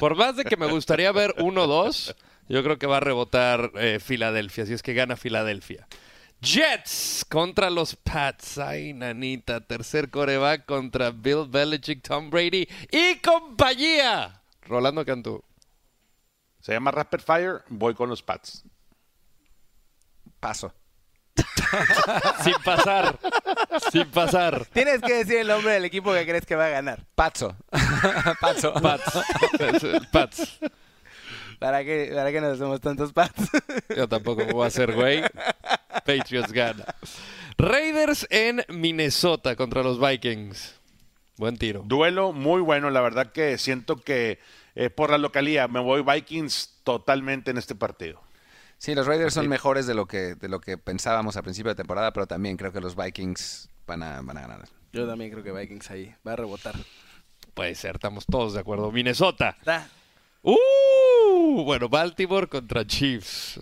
por 0.00 0.16
más 0.16 0.36
de 0.36 0.44
que 0.44 0.56
me 0.56 0.66
gustaría 0.68 1.12
ver 1.12 1.34
1-2, 1.36 2.14
yo 2.48 2.62
creo 2.62 2.78
que 2.78 2.86
va 2.86 2.96
a 2.96 3.00
rebotar 3.00 3.70
eh, 3.74 3.98
Filadelfia, 4.02 4.64
si 4.64 4.72
es 4.72 4.82
que 4.82 4.94
gana 4.94 5.18
Filadelfia. 5.18 5.86
Jets 6.40 7.26
contra 7.28 7.68
los 7.68 7.94
Pats. 7.94 8.56
Ay, 8.56 8.94
nanita. 8.94 9.60
Tercer 9.60 10.08
coreback 10.08 10.64
contra 10.64 11.10
Bill 11.10 11.46
Belichick, 11.46 12.02
Tom 12.02 12.30
Brady 12.30 12.66
y 12.90 13.16
compañía. 13.16 14.40
Rolando 14.62 15.04
Cantú. 15.04 15.44
Se 16.62 16.72
llama 16.72 16.90
Rapid 16.90 17.20
Fire. 17.20 17.62
Voy 17.68 17.92
con 17.92 18.08
los 18.08 18.22
Pats. 18.22 18.64
Paso. 20.40 20.72
Sin 22.42 22.54
pasar. 22.64 23.18
Sin 23.90 24.10
pasar. 24.10 24.64
Tienes 24.72 25.00
que 25.02 25.12
decir 25.12 25.38
el 25.38 25.48
nombre 25.48 25.72
del 25.72 25.84
equipo 25.84 26.12
que 26.12 26.24
crees 26.24 26.46
que 26.46 26.54
va 26.54 26.66
a 26.66 26.70
ganar. 26.70 27.04
Paso. 27.14 27.54
Paso. 28.40 28.72
Pats. 28.74 29.24
Pats. 30.10 30.58
¿Para 31.62 31.84
qué, 31.84 32.10
para 32.12 32.32
qué 32.32 32.40
nos 32.40 32.54
hacemos 32.54 32.80
tantos 32.80 33.12
pads? 33.12 33.50
Yo 33.96 34.08
tampoco 34.08 34.44
voy 34.46 34.64
a 34.64 34.66
hacer 34.66 34.94
güey. 34.94 35.22
Patriots 36.04 36.50
gana. 36.50 36.84
Raiders 37.56 38.26
en 38.30 38.64
Minnesota 38.68 39.54
contra 39.54 39.84
los 39.84 40.00
Vikings. 40.00 40.80
Buen 41.36 41.56
tiro. 41.58 41.82
Duelo 41.84 42.32
muy 42.32 42.60
bueno. 42.60 42.90
La 42.90 43.00
verdad 43.00 43.30
que 43.30 43.58
siento 43.58 43.94
que 43.96 44.40
eh, 44.74 44.90
por 44.90 45.10
la 45.10 45.18
localía 45.18 45.68
me 45.68 45.80
voy 45.80 46.02
Vikings 46.02 46.80
totalmente 46.84 47.50
en 47.50 47.58
este 47.58 47.74
partido. 47.74 48.20
Sí, 48.78 48.94
los 48.94 49.06
Raiders 49.06 49.34
son 49.34 49.48
mejores 49.48 49.86
de 49.86 49.94
lo 49.94 50.06
que 50.06 50.34
de 50.34 50.48
lo 50.48 50.60
que 50.60 50.76
pensábamos 50.76 51.36
a 51.36 51.42
principio 51.42 51.70
de 51.70 51.76
temporada, 51.76 52.12
pero 52.12 52.26
también 52.26 52.56
creo 52.56 52.72
que 52.72 52.80
los 52.80 52.96
Vikings 52.96 53.68
van 53.86 54.02
a, 54.02 54.20
van 54.22 54.38
a 54.38 54.40
ganar. 54.42 54.68
Yo 54.92 55.06
también 55.06 55.30
creo 55.30 55.44
que 55.44 55.52
Vikings 55.52 55.90
ahí 55.90 56.14
va 56.26 56.32
a 56.32 56.36
rebotar. 56.36 56.74
Puede 57.54 57.74
ser, 57.74 57.94
estamos 57.96 58.26
todos 58.26 58.54
de 58.54 58.60
acuerdo. 58.60 58.90
Minnesota. 58.90 59.56
Da. 59.64 59.88
Uh, 60.42 61.62
bueno, 61.64 61.88
Baltimore 61.88 62.48
contra 62.48 62.84
Chiefs. 62.86 63.60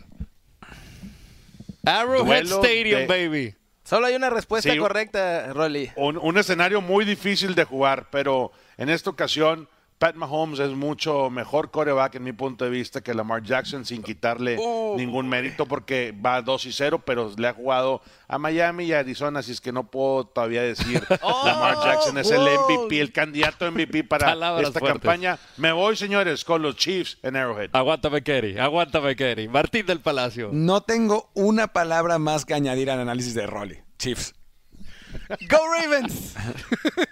Arrowhead 1.84 2.44
Duelo 2.44 2.62
Stadium, 2.64 3.00
de- 3.00 3.06
baby. 3.06 3.54
Solo 3.84 4.06
hay 4.06 4.14
una 4.14 4.30
respuesta 4.30 4.70
Sí. 4.72 4.78
correcta, 4.78 5.52
Rolly. 5.52 5.90
Un, 5.96 6.16
un 6.18 6.38
escenario 6.38 6.80
muy 6.80 7.04
difícil 7.04 7.54
de 7.54 7.64
jugar, 7.64 8.08
pero 8.10 8.52
en 8.76 8.88
esta 8.88 9.10
ocasión 9.10 9.68
Pat 10.00 10.16
Mahomes 10.16 10.58
es 10.60 10.70
mucho 10.70 11.28
mejor 11.28 11.70
coreback 11.70 12.14
en 12.14 12.24
mi 12.24 12.32
punto 12.32 12.64
de 12.64 12.70
vista 12.70 13.02
que 13.02 13.12
Lamar 13.12 13.42
Jackson 13.42 13.84
sin 13.84 14.02
quitarle 14.02 14.56
ningún 14.96 15.28
mérito 15.28 15.66
porque 15.66 16.14
va 16.24 16.40
2 16.40 16.64
y 16.64 16.72
0, 16.72 17.02
pero 17.04 17.30
le 17.36 17.46
ha 17.46 17.52
jugado 17.52 18.00
a 18.26 18.38
Miami 18.38 18.84
y 18.84 18.94
a 18.94 19.00
Arizona, 19.00 19.40
así 19.40 19.52
es 19.52 19.60
que 19.60 19.72
no 19.72 19.90
puedo 19.90 20.24
todavía 20.24 20.62
decir 20.62 21.02
Lamar 21.44 21.76
Jackson 21.84 22.16
es 22.16 22.30
el. 22.30 22.40
MVP, 22.40 22.98
el 22.98 23.12
candidato 23.12 23.70
MVP 23.70 24.04
para 24.04 24.24
Palabras 24.28 24.68
esta 24.68 24.80
fuertes. 24.80 25.02
campaña. 25.02 25.38
Me 25.58 25.70
voy, 25.70 25.94
señores, 25.96 26.46
con 26.46 26.62
los 26.62 26.76
Chiefs 26.76 27.18
en 27.22 27.36
Arrowhead. 27.36 27.68
Aguántame, 27.74 28.22
Kerry. 28.22 28.56
Aguántame, 28.56 29.14
Kerry. 29.14 29.48
Martín 29.48 29.84
del 29.84 30.00
Palacio. 30.00 30.48
No 30.50 30.80
tengo 30.80 31.28
una 31.34 31.74
palabra 31.74 32.18
más 32.18 32.46
que 32.46 32.54
añadir 32.54 32.90
al 32.90 33.00
análisis 33.00 33.34
de 33.34 33.46
Rolly. 33.46 33.78
Chiefs. 33.98 34.34
¡Go 35.48 35.58
Ravens! 35.72 36.34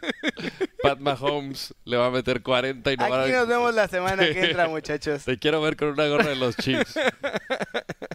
Pat 0.83 0.99
Mahomes 0.99 1.75
le 1.85 1.97
va 1.97 2.07
a 2.07 2.11
meter 2.11 2.43
40 2.43 2.93
y 2.93 2.97
no 2.97 3.09
va 3.09 3.23
Aquí 3.23 3.33
a... 3.33 3.39
nos 3.39 3.49
vemos 3.49 3.75
la 3.75 3.89
semana 3.89 4.25
que 4.25 4.45
entra, 4.51 4.69
muchachos. 4.69 5.25
Te 5.25 5.39
quiero 5.39 5.61
ver 5.61 5.77
con 5.77 5.89
una 5.89 6.07
gorra 6.09 6.31
de 6.31 6.37
los 6.37 6.57
Chiefs. 6.57 6.95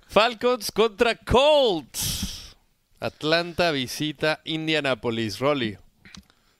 Falcons 0.08 0.72
contra 0.72 1.16
Colts. 1.16 2.56
Atlanta 3.00 3.72
visita 3.72 4.42
Indianapolis. 4.44 5.40
Rolly. 5.40 5.78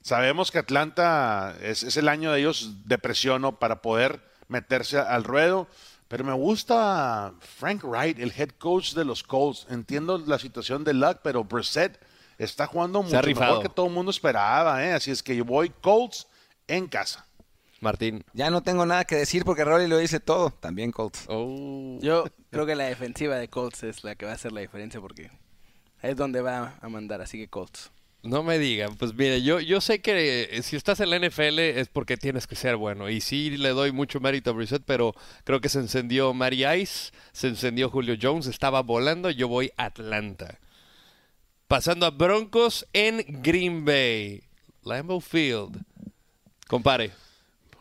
Sabemos 0.02 0.52
que 0.52 0.60
Atlanta 0.60 1.56
es, 1.62 1.84
es 1.84 1.98
el 1.98 2.10
año 2.10 2.32
de 2.32 2.40
ellos 2.40 2.86
de 2.86 2.98
presión 2.98 3.42
¿no? 3.42 3.60
para 3.60 3.82
poder 3.82 4.22
meterse 4.48 5.00
al 5.00 5.24
ruedo. 5.24 5.68
Pero 6.08 6.24
me 6.24 6.34
gusta 6.34 7.34
Frank 7.40 7.84
Wright, 7.84 8.20
el 8.20 8.34
head 8.38 8.52
coach 8.60 8.94
de 8.94 9.06
los 9.06 9.24
Colts. 9.24 9.66
Entiendo 9.70 10.18
la 10.18 10.38
situación 10.38 10.84
de 10.84 10.94
Luck, 10.94 11.20
pero 11.24 11.44
Brissett 11.44 12.00
está 12.38 12.68
jugando 12.68 13.00
Se 13.02 13.16
ha 13.16 13.20
mucho 13.20 13.22
rifado. 13.28 13.52
mejor 13.52 13.64
que 13.64 13.74
todo 13.74 13.88
el 13.88 13.94
mundo 13.94 14.12
esperaba. 14.12 14.84
¿eh? 14.86 14.94
Así 14.94 15.12
es 15.12 15.22
que 15.24 15.36
yo 15.36 15.46
voy 15.46 15.70
Colts 15.82 16.28
en 16.68 16.88
casa. 16.88 17.26
Martín. 17.82 18.24
Ya 18.34 18.50
no 18.50 18.64
tengo 18.64 18.86
nada 18.86 19.04
que 19.04 19.16
decir 19.16 19.44
porque 19.44 19.66
Rolly 19.66 19.88
lo 19.88 19.98
dice 19.98 20.20
todo. 20.20 20.52
También 20.52 20.92
Colts. 20.92 21.26
Oh. 21.28 21.98
Yo 22.02 22.26
creo 22.50 22.66
que 22.66 22.76
la 22.76 22.86
defensiva 22.86 23.36
de 23.36 23.50
Colts 23.50 23.84
es 23.84 24.04
la 24.04 24.16
que 24.16 24.26
va 24.26 24.32
a 24.32 24.36
hacer 24.36 24.54
la 24.54 24.62
diferencia 24.62 25.02
porque 25.02 25.30
es 26.02 26.16
donde 26.16 26.42
va 26.42 26.76
a 26.82 26.90
mandar, 26.90 27.22
así 27.22 27.38
que 27.38 27.48
Colts. 27.50 27.92
No 28.24 28.42
me 28.42 28.58
digan, 28.58 28.96
pues 28.96 29.14
mire, 29.14 29.42
yo, 29.42 29.60
yo 29.60 29.82
sé 29.82 30.00
que 30.00 30.48
eh, 30.50 30.64
si 30.64 30.78
estás 30.78 31.02
en 31.02 31.10
la 31.10 31.20
NFL 31.20 31.60
es 31.60 31.90
porque 31.90 32.16
tienes 32.16 32.48
que 32.48 32.56
ser 32.56 32.78
bueno. 32.78 33.10
Y 33.10 33.20
sí 33.20 33.50
le 33.58 33.70
doy 33.70 33.92
mucho 33.92 34.22
mérito 34.22 34.52
a 34.52 34.54
Brissett, 34.54 34.84
pero 34.86 35.14
creo 35.44 35.60
que 35.60 35.68
se 35.68 35.80
encendió 35.80 36.34
Mary 36.34 36.66
Ice, 36.66 37.12
se 37.34 37.50
encendió 37.50 37.90
Julio 37.90 38.16
Jones, 38.22 38.48
estaba 38.48 38.82
volando, 38.82 39.30
yo 39.30 39.50
voy 39.50 39.74
a 39.76 39.86
Atlanta. 39.86 40.58
Pasando 41.74 42.06
a 42.06 42.12
Broncos 42.12 42.86
en 42.94 43.26
Green 43.42 43.84
Bay. 43.84 44.44
Lambeau 44.84 45.20
Field. 45.20 45.84
Compare. 46.68 47.10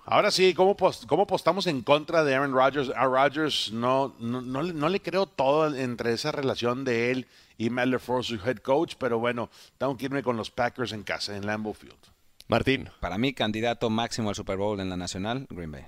Ahora 0.07 0.31
sí, 0.31 0.55
¿cómo, 0.55 0.75
cómo 1.07 1.27
postamos 1.27 1.67
en 1.67 1.83
contra 1.83 2.25
de 2.25 2.35
Aaron 2.35 2.55
Rodgers? 2.55 2.89
A 2.97 3.05
Rodgers 3.05 3.71
no, 3.71 4.17
no, 4.19 4.41
no, 4.41 4.63
le- 4.63 4.73
no 4.73 4.89
le 4.89 5.03
creo 5.03 5.27
todo 5.27 5.77
entre 5.77 6.15
esa 6.15 6.33
relación 6.33 6.87
de 6.87 7.11
él 7.11 7.27
y 7.59 7.69
Matt 7.69 7.89
LaFleur, 7.89 8.25
su 8.25 8.37
head 8.37 8.57
coach, 8.61 8.95
pero 8.99 9.19
bueno, 9.19 9.51
tengo 9.77 9.95
que 9.99 10.07
irme 10.07 10.23
con 10.23 10.39
los 10.39 10.51
Packers 10.51 10.93
en 10.93 11.03
casa, 11.03 11.37
en 11.37 11.45
Lambeau 11.45 11.75
Field. 11.75 11.95
Martín. 12.49 12.89
Para 12.99 13.19
mí, 13.19 13.35
candidato 13.35 13.91
máximo 13.91 14.31
al 14.31 14.35
Super 14.35 14.57
Bowl 14.57 14.81
en 14.81 14.89
la 14.89 14.97
nacional, 14.97 15.47
Green 15.51 15.71
Bay. 15.71 15.85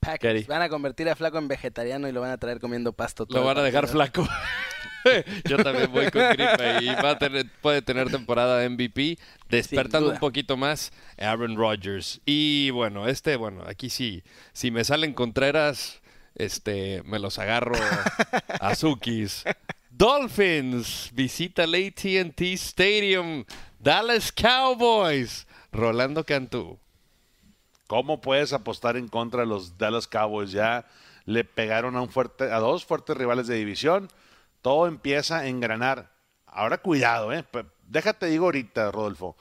Packers 0.00 0.20
Kerry. 0.20 0.42
van 0.44 0.62
a 0.62 0.70
convertir 0.70 1.10
a 1.10 1.14
Flaco 1.14 1.36
en 1.36 1.46
vegetariano 1.48 2.08
y 2.08 2.12
lo 2.12 2.22
van 2.22 2.30
a 2.30 2.38
traer 2.38 2.58
comiendo 2.58 2.94
pasto. 2.94 3.26
todo 3.26 3.38
Lo 3.40 3.44
van 3.44 3.58
a 3.58 3.62
dejar 3.62 3.82
partido. 3.84 4.02
flaco. 4.24 4.26
Yo 5.48 5.56
también 5.58 5.90
voy 5.92 6.10
con 6.10 6.22
Green 6.30 6.56
Bay 6.58 6.88
y 6.88 6.94
va 6.94 7.10
a 7.10 7.18
tener, 7.18 7.46
puede 7.60 7.82
tener 7.82 8.10
temporada 8.10 8.58
de 8.58 8.68
MVP, 8.68 9.18
despertando 9.48 10.10
un 10.10 10.18
poquito 10.18 10.56
más 10.56 10.92
Aaron 11.18 11.56
Rodgers. 11.56 12.20
Y 12.24 12.70
bueno, 12.70 13.08
este, 13.08 13.36
bueno, 13.36 13.62
aquí 13.66 13.90
sí, 13.90 14.22
si 14.52 14.70
me 14.70 14.84
salen 14.84 15.14
Contreras, 15.14 16.00
este, 16.34 17.02
me 17.04 17.18
los 17.18 17.38
agarro 17.38 17.74
a. 18.60 18.74
Dolphins 19.90 21.10
visita 21.14 21.64
el 21.64 21.74
AT&T 21.74 22.52
Stadium. 22.52 23.44
Dallas 23.78 24.30
Cowboys. 24.30 25.46
Rolando 25.72 26.24
Cantú. 26.24 26.78
¿Cómo 27.86 28.20
puedes 28.20 28.52
apostar 28.52 28.96
en 28.96 29.08
contra 29.08 29.40
de 29.40 29.46
los 29.46 29.78
Dallas 29.78 30.06
Cowboys? 30.06 30.50
Ya 30.50 30.86
le 31.24 31.44
pegaron 31.44 31.96
a, 31.96 32.02
un 32.02 32.08
fuerte, 32.10 32.44
a 32.44 32.58
dos 32.58 32.84
fuertes 32.84 33.16
rivales 33.16 33.46
de 33.46 33.56
división. 33.56 34.08
Todo 34.66 34.88
empieza 34.88 35.38
a 35.38 35.46
engranar. 35.46 36.10
Ahora 36.44 36.78
cuidado, 36.78 37.32
¿eh? 37.32 37.44
Déjate 37.86 38.26
digo 38.26 38.46
ahorita, 38.46 38.90
Rodolfo. 38.90 39.36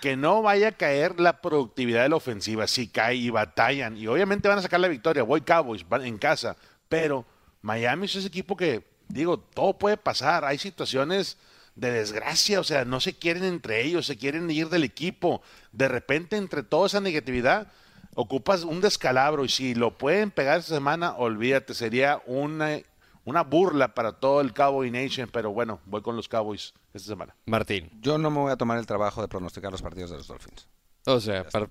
Que 0.00 0.16
no 0.16 0.42
vaya 0.42 0.70
a 0.70 0.72
caer 0.72 1.20
la 1.20 1.40
productividad 1.40 2.02
de 2.02 2.08
la 2.08 2.16
ofensiva. 2.16 2.66
Si 2.66 2.88
cae 2.88 3.14
y 3.14 3.30
batallan. 3.30 3.96
Y 3.96 4.08
obviamente 4.08 4.48
van 4.48 4.58
a 4.58 4.62
sacar 4.62 4.80
la 4.80 4.88
victoria. 4.88 5.22
Voy 5.22 5.42
Cowboys 5.42 5.88
van 5.88 6.04
en 6.04 6.18
casa. 6.18 6.56
Pero 6.88 7.24
Miami 7.62 8.06
es 8.06 8.16
ese 8.16 8.26
equipo 8.26 8.56
que, 8.56 8.84
digo, 9.06 9.38
todo 9.38 9.78
puede 9.78 9.96
pasar. 9.96 10.44
Hay 10.44 10.58
situaciones 10.58 11.38
de 11.76 11.92
desgracia, 11.92 12.58
o 12.58 12.64
sea, 12.64 12.84
no 12.84 12.98
se 12.98 13.16
quieren 13.16 13.44
entre 13.44 13.84
ellos, 13.84 14.06
se 14.06 14.16
quieren 14.16 14.50
ir 14.50 14.70
del 14.70 14.82
equipo. 14.82 15.40
De 15.70 15.86
repente, 15.86 16.36
entre 16.36 16.64
toda 16.64 16.88
esa 16.88 17.00
negatividad, 17.00 17.68
ocupas 18.16 18.64
un 18.64 18.80
descalabro 18.80 19.44
y 19.44 19.48
si 19.50 19.76
lo 19.76 19.96
pueden 19.96 20.32
pegar 20.32 20.58
esta 20.58 20.74
semana, 20.74 21.14
olvídate, 21.14 21.74
sería 21.74 22.20
una, 22.26 22.80
una 23.26 23.42
burla 23.42 23.94
para 23.94 24.12
todo 24.12 24.40
el 24.40 24.54
Cowboy 24.54 24.90
Nation, 24.90 25.28
pero 25.30 25.50
bueno, 25.52 25.80
voy 25.84 26.00
con 26.00 26.16
los 26.16 26.26
Cowboys 26.28 26.72
esta 26.94 27.08
semana. 27.08 27.36
Martín. 27.44 27.90
Yo 28.00 28.16
no 28.16 28.30
me 28.30 28.38
voy 28.38 28.52
a 28.52 28.56
tomar 28.56 28.78
el 28.78 28.86
trabajo 28.86 29.20
de 29.20 29.28
pronosticar 29.28 29.70
los 29.70 29.82
partidos 29.82 30.10
de 30.10 30.16
los 30.16 30.26
Dolphins. 30.26 30.66
O 31.08 31.20
sea, 31.20 31.44
para- 31.44 31.68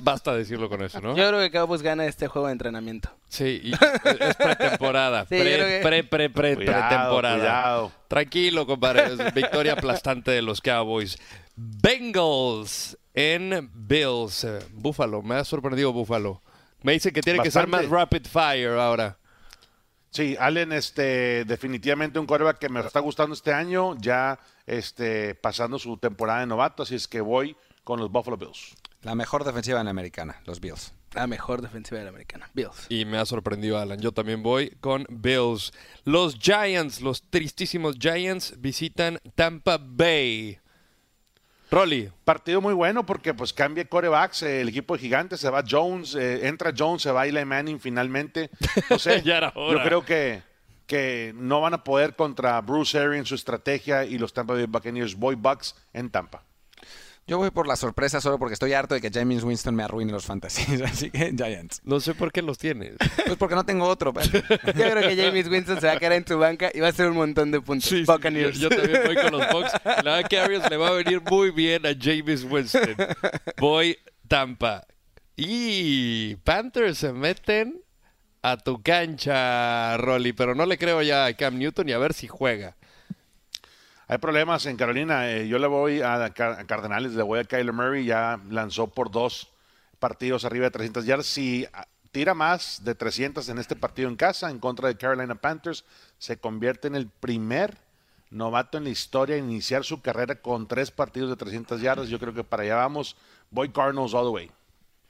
basta 0.00 0.32
decirlo 0.34 0.68
con 0.68 0.80
eso, 0.80 1.00
¿no? 1.00 1.16
Yo 1.16 1.26
creo 1.26 1.40
que 1.40 1.50
Cowboys 1.50 1.82
gana 1.82 2.06
este 2.06 2.28
juego 2.28 2.46
de 2.46 2.52
entrenamiento. 2.52 3.10
Sí, 3.28 3.60
y 3.64 3.72
es 3.72 4.36
pretemporada. 4.36 5.22
Sí, 5.28 5.38
pre, 5.40 5.42
que- 5.56 5.80
pre, 5.82 6.04
pre, 6.04 6.30
pre- 6.30 6.54
Cuidado, 6.54 6.88
pretemporada. 6.88 7.36
cuidado. 7.38 7.92
Tranquilo, 8.06 8.64
compadre. 8.66 9.06
Es 9.06 9.34
victoria 9.34 9.72
aplastante 9.72 10.30
de 10.30 10.42
los 10.42 10.60
Cowboys. 10.60 11.18
Bengals 11.56 12.96
en 13.14 13.70
Bills. 13.74 14.44
Eh, 14.44 14.58
Buffalo, 14.72 15.22
me 15.22 15.36
ha 15.36 15.44
sorprendido 15.44 15.92
Buffalo. 15.92 16.40
Me 16.82 16.92
dice 16.92 17.12
que 17.12 17.22
tiene 17.22 17.40
que 17.42 17.50
ser 17.50 17.66
más 17.66 17.88
rapid 17.88 18.26
fire 18.26 18.78
ahora. 18.78 19.18
Sí, 20.16 20.34
Allen, 20.40 20.72
este, 20.72 21.44
definitivamente 21.44 22.18
un 22.18 22.24
quarterback 22.24 22.56
que 22.56 22.70
me 22.70 22.80
está 22.80 23.00
gustando 23.00 23.34
este 23.34 23.52
año, 23.52 23.94
ya 24.00 24.38
este, 24.64 25.34
pasando 25.34 25.78
su 25.78 25.98
temporada 25.98 26.40
de 26.40 26.46
novato, 26.46 26.84
así 26.84 26.94
es 26.94 27.06
que 27.06 27.20
voy 27.20 27.54
con 27.84 28.00
los 28.00 28.10
Buffalo 28.10 28.38
Bills. 28.38 28.74
La 29.02 29.14
mejor 29.14 29.44
defensiva 29.44 29.78
en 29.78 29.84
la 29.84 29.90
americana, 29.90 30.40
los 30.46 30.58
Bills. 30.58 30.94
La 31.12 31.26
mejor 31.26 31.60
defensiva 31.60 31.98
de 31.98 32.04
la 32.04 32.08
americana. 32.08 32.48
Bills. 32.54 32.86
Y 32.88 33.04
me 33.04 33.18
ha 33.18 33.26
sorprendido 33.26 33.78
Alan. 33.78 34.00
Yo 34.00 34.12
también 34.12 34.42
voy 34.42 34.70
con 34.80 35.04
Bills. 35.10 35.74
Los 36.04 36.38
Giants, 36.38 37.02
los 37.02 37.20
tristísimos 37.28 37.98
Giants, 37.98 38.54
visitan 38.58 39.18
Tampa 39.34 39.76
Bay. 39.78 40.58
Rolly, 41.70 42.10
Partido 42.24 42.60
muy 42.60 42.74
bueno 42.74 43.04
porque 43.04 43.34
pues 43.34 43.52
cambia 43.52 43.84
corebacks, 43.84 44.42
eh, 44.42 44.60
el 44.60 44.68
equipo 44.68 44.94
de 44.94 45.00
gigantes, 45.00 45.40
se 45.40 45.50
va 45.50 45.64
Jones, 45.68 46.14
eh, 46.14 46.46
entra 46.46 46.72
Jones, 46.76 47.02
se 47.02 47.10
va 47.10 47.26
Eli 47.26 47.44
Manning 47.44 47.80
finalmente. 47.80 48.50
No 48.88 48.98
sé, 48.98 49.22
Ya 49.24 49.38
era 49.38 49.52
hora. 49.54 49.78
yo 49.78 49.84
creo 49.84 50.04
que, 50.04 50.42
que 50.86 51.32
no 51.36 51.60
van 51.60 51.74
a 51.74 51.84
poder 51.84 52.14
contra 52.14 52.60
Bruce 52.60 52.98
Arians, 52.98 53.28
su 53.28 53.34
estrategia 53.34 54.04
y 54.04 54.18
los 54.18 54.32
Tampa 54.32 54.54
Bay 54.54 54.66
Buccaneers, 54.66 55.16
Boy 55.16 55.34
Bucks 55.34 55.74
en 55.92 56.10
Tampa. 56.10 56.44
Yo 57.28 57.38
voy 57.38 57.50
por 57.50 57.66
la 57.66 57.74
sorpresa 57.74 58.20
solo 58.20 58.38
porque 58.38 58.52
estoy 58.54 58.72
harto 58.72 58.94
de 58.94 59.00
que 59.00 59.10
James 59.12 59.42
Winston 59.42 59.74
me 59.74 59.82
arruine 59.82 60.12
los 60.12 60.24
fantasies, 60.24 60.80
así 60.82 61.10
que 61.10 61.32
Giants. 61.36 61.80
no 61.82 61.98
sé 61.98 62.14
por 62.14 62.30
qué 62.30 62.40
los 62.40 62.56
tienes. 62.56 62.92
Pues 63.24 63.36
porque 63.36 63.56
no 63.56 63.64
tengo 63.66 63.86
otro. 63.86 64.12
pero- 64.14 64.30
Yo 64.48 64.90
creo 64.90 65.00
que 65.08 65.16
James 65.16 65.48
Winston 65.48 65.80
se 65.80 65.88
va 65.88 65.94
a 65.94 65.98
quedar 65.98 66.12
en 66.12 66.26
su 66.26 66.38
banca 66.38 66.70
y 66.72 66.78
va 66.78 66.86
a 66.86 66.90
hacer 66.90 67.08
un 67.10 67.16
montón 67.16 67.50
de 67.50 67.60
puntos. 67.60 67.88
Sí, 67.88 68.04
Buccaneers. 68.06 68.58
yo, 68.60 68.68
yo 68.70 68.76
también 68.76 69.02
voy 69.04 69.16
con 69.16 69.32
los 69.32 69.48
Bucks. 69.50 69.72
La 69.84 70.02
verdad 70.02 70.28
que 70.28 70.38
Arias 70.38 70.70
le 70.70 70.76
va 70.76 70.88
a 70.88 70.92
venir 70.92 71.20
muy 71.28 71.50
bien 71.50 71.84
a 71.84 71.90
James 72.00 72.44
Winston. 72.44 72.94
Voy 73.58 73.98
Tampa. 74.28 74.86
Y 75.36 76.36
Panthers 76.36 76.98
se 76.98 77.12
meten 77.12 77.82
a 78.42 78.56
tu 78.56 78.80
cancha, 78.82 79.96
Rolly, 79.96 80.32
pero 80.32 80.54
no 80.54 80.64
le 80.64 80.78
creo 80.78 81.02
ya 81.02 81.26
a 81.26 81.34
Cam 81.34 81.58
Newton 81.58 81.88
y 81.88 81.92
a 81.92 81.98
ver 81.98 82.14
si 82.14 82.28
juega. 82.28 82.76
Hay 84.08 84.18
problemas 84.18 84.66
en 84.66 84.76
Carolina. 84.76 85.30
eh, 85.30 85.48
yo 85.48 85.58
le 85.58 85.66
voy 85.66 86.00
a, 86.00 86.30
Car- 86.32 86.58
a 86.60 86.64
Cardenales, 86.64 87.12
le 87.14 87.22
voy 87.22 87.40
a 87.40 87.44
Kyler 87.44 87.72
Murray. 87.72 88.04
Ya 88.04 88.40
lanzó 88.50 88.86
por 88.86 89.10
dos 89.10 89.48
partidos 89.98 90.44
arriba 90.44 90.66
de 90.66 90.70
300 90.70 91.04
yardas. 91.06 91.26
Si 91.26 91.66
ah, 91.72 91.86
tira 92.12 92.34
más 92.34 92.84
de 92.84 92.94
300 92.94 93.48
en 93.48 93.58
este 93.58 93.74
partido 93.74 94.08
en 94.08 94.16
casa 94.16 94.50
en 94.50 94.58
contra 94.60 94.88
de 94.88 94.96
Carolina 94.96 95.34
Panthers, 95.34 95.84
se 96.18 96.36
convierte 96.38 96.86
en 96.88 96.94
el 96.94 97.08
primer 97.08 97.76
novato 98.30 98.78
en 98.78 98.84
la 98.84 98.90
historia 98.90 99.36
en 99.36 99.50
iniciar 99.50 99.84
su 99.84 100.00
carrera 100.02 100.36
con 100.36 100.66
tres 100.68 100.90
partidos 100.90 101.30
de 101.30 101.36
300 101.36 101.80
yardas. 101.80 102.08
Yo 102.08 102.18
creo 102.20 102.32
que 102.34 102.44
para 102.44 102.62
allá 102.62 102.76
vamos. 102.76 103.16
Voy 103.50 103.70
Cardinals 103.70 104.14
all 104.14 104.24
the 104.26 104.30
way. 104.30 104.50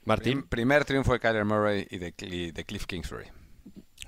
Martín, 0.05 0.39
Prim- 0.41 0.47
primer 0.49 0.85
triunfo 0.85 1.13
de 1.13 1.19
Kyler 1.19 1.43
Murray 1.45 1.85
y 1.91 1.97
de, 1.97 2.15
Cl- 2.15 2.53
de 2.53 2.63
Cliff 2.65 2.85
Kingsbury. 2.85 3.27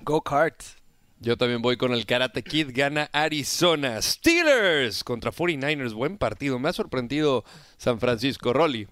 Go 0.01 0.21
Cards. 0.21 0.77
Yo 1.19 1.37
también 1.37 1.61
voy 1.61 1.75
con 1.75 1.91
el 1.93 2.05
Karate 2.05 2.43
Kid. 2.43 2.71
Gana 2.73 3.09
Arizona. 3.11 4.01
Steelers 4.01 5.03
contra 5.03 5.31
49ers. 5.31 5.93
Buen 5.93 6.17
partido. 6.17 6.59
Me 6.59 6.69
ha 6.69 6.73
sorprendido 6.73 7.43
San 7.77 7.99
Francisco. 7.99 8.53
Rolly. 8.53 8.87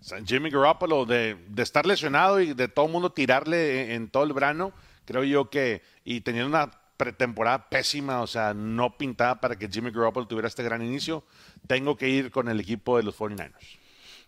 Sea, 0.00 0.20
Jimmy 0.24 0.50
Garoppolo, 0.50 1.06
de, 1.06 1.36
de 1.48 1.62
estar 1.62 1.86
lesionado 1.86 2.40
y 2.40 2.54
de 2.54 2.68
todo 2.68 2.86
el 2.86 2.92
mundo 2.92 3.10
tirarle 3.10 3.84
en, 3.84 3.90
en 4.02 4.08
todo 4.08 4.24
el 4.24 4.32
verano, 4.32 4.72
creo 5.04 5.24
yo 5.24 5.50
que, 5.50 5.82
y 6.04 6.20
teniendo 6.20 6.48
una 6.48 6.70
pretemporada 6.96 7.68
pésima, 7.68 8.22
o 8.22 8.26
sea, 8.26 8.54
no 8.54 8.96
pintada 8.96 9.40
para 9.40 9.56
que 9.56 9.68
Jimmy 9.68 9.90
Garoppolo 9.90 10.26
tuviera 10.26 10.48
este 10.48 10.62
gran 10.62 10.82
inicio, 10.82 11.24
tengo 11.66 11.96
que 11.96 12.08
ir 12.08 12.30
con 12.30 12.48
el 12.48 12.60
equipo 12.60 12.96
de 12.96 13.02
los 13.02 13.16
49ers. 13.18 13.78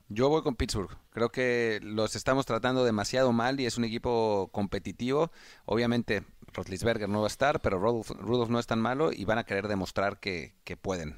Yo 0.09 0.29
voy 0.29 0.43
con 0.43 0.57
Pittsburgh. 0.57 0.97
Creo 1.11 1.31
que 1.31 1.81
los 1.83 2.16
estamos 2.16 2.47
tratando 2.47 2.85
demasiado 2.85 3.33
mal 3.33 3.61
y 3.61 3.66
es 3.66 3.76
un 3.76 3.85
equipo 3.85 4.49
competitivo. 4.53 5.31
Obviamente, 5.66 6.24
Rotlisberger 6.53 7.09
no 7.09 7.21
va 7.21 7.27
a 7.27 7.29
estar, 7.29 7.61
pero 7.61 7.79
Rudolph, 7.79 8.11
Rudolph 8.11 8.51
no 8.51 8.59
es 8.59 8.67
tan 8.67 8.81
malo 8.81 9.13
y 9.13 9.25
van 9.25 9.39
a 9.39 9.45
querer 9.45 9.69
demostrar 9.69 10.21
que, 10.21 10.55
que 10.65 10.77
pueden. 10.77 11.17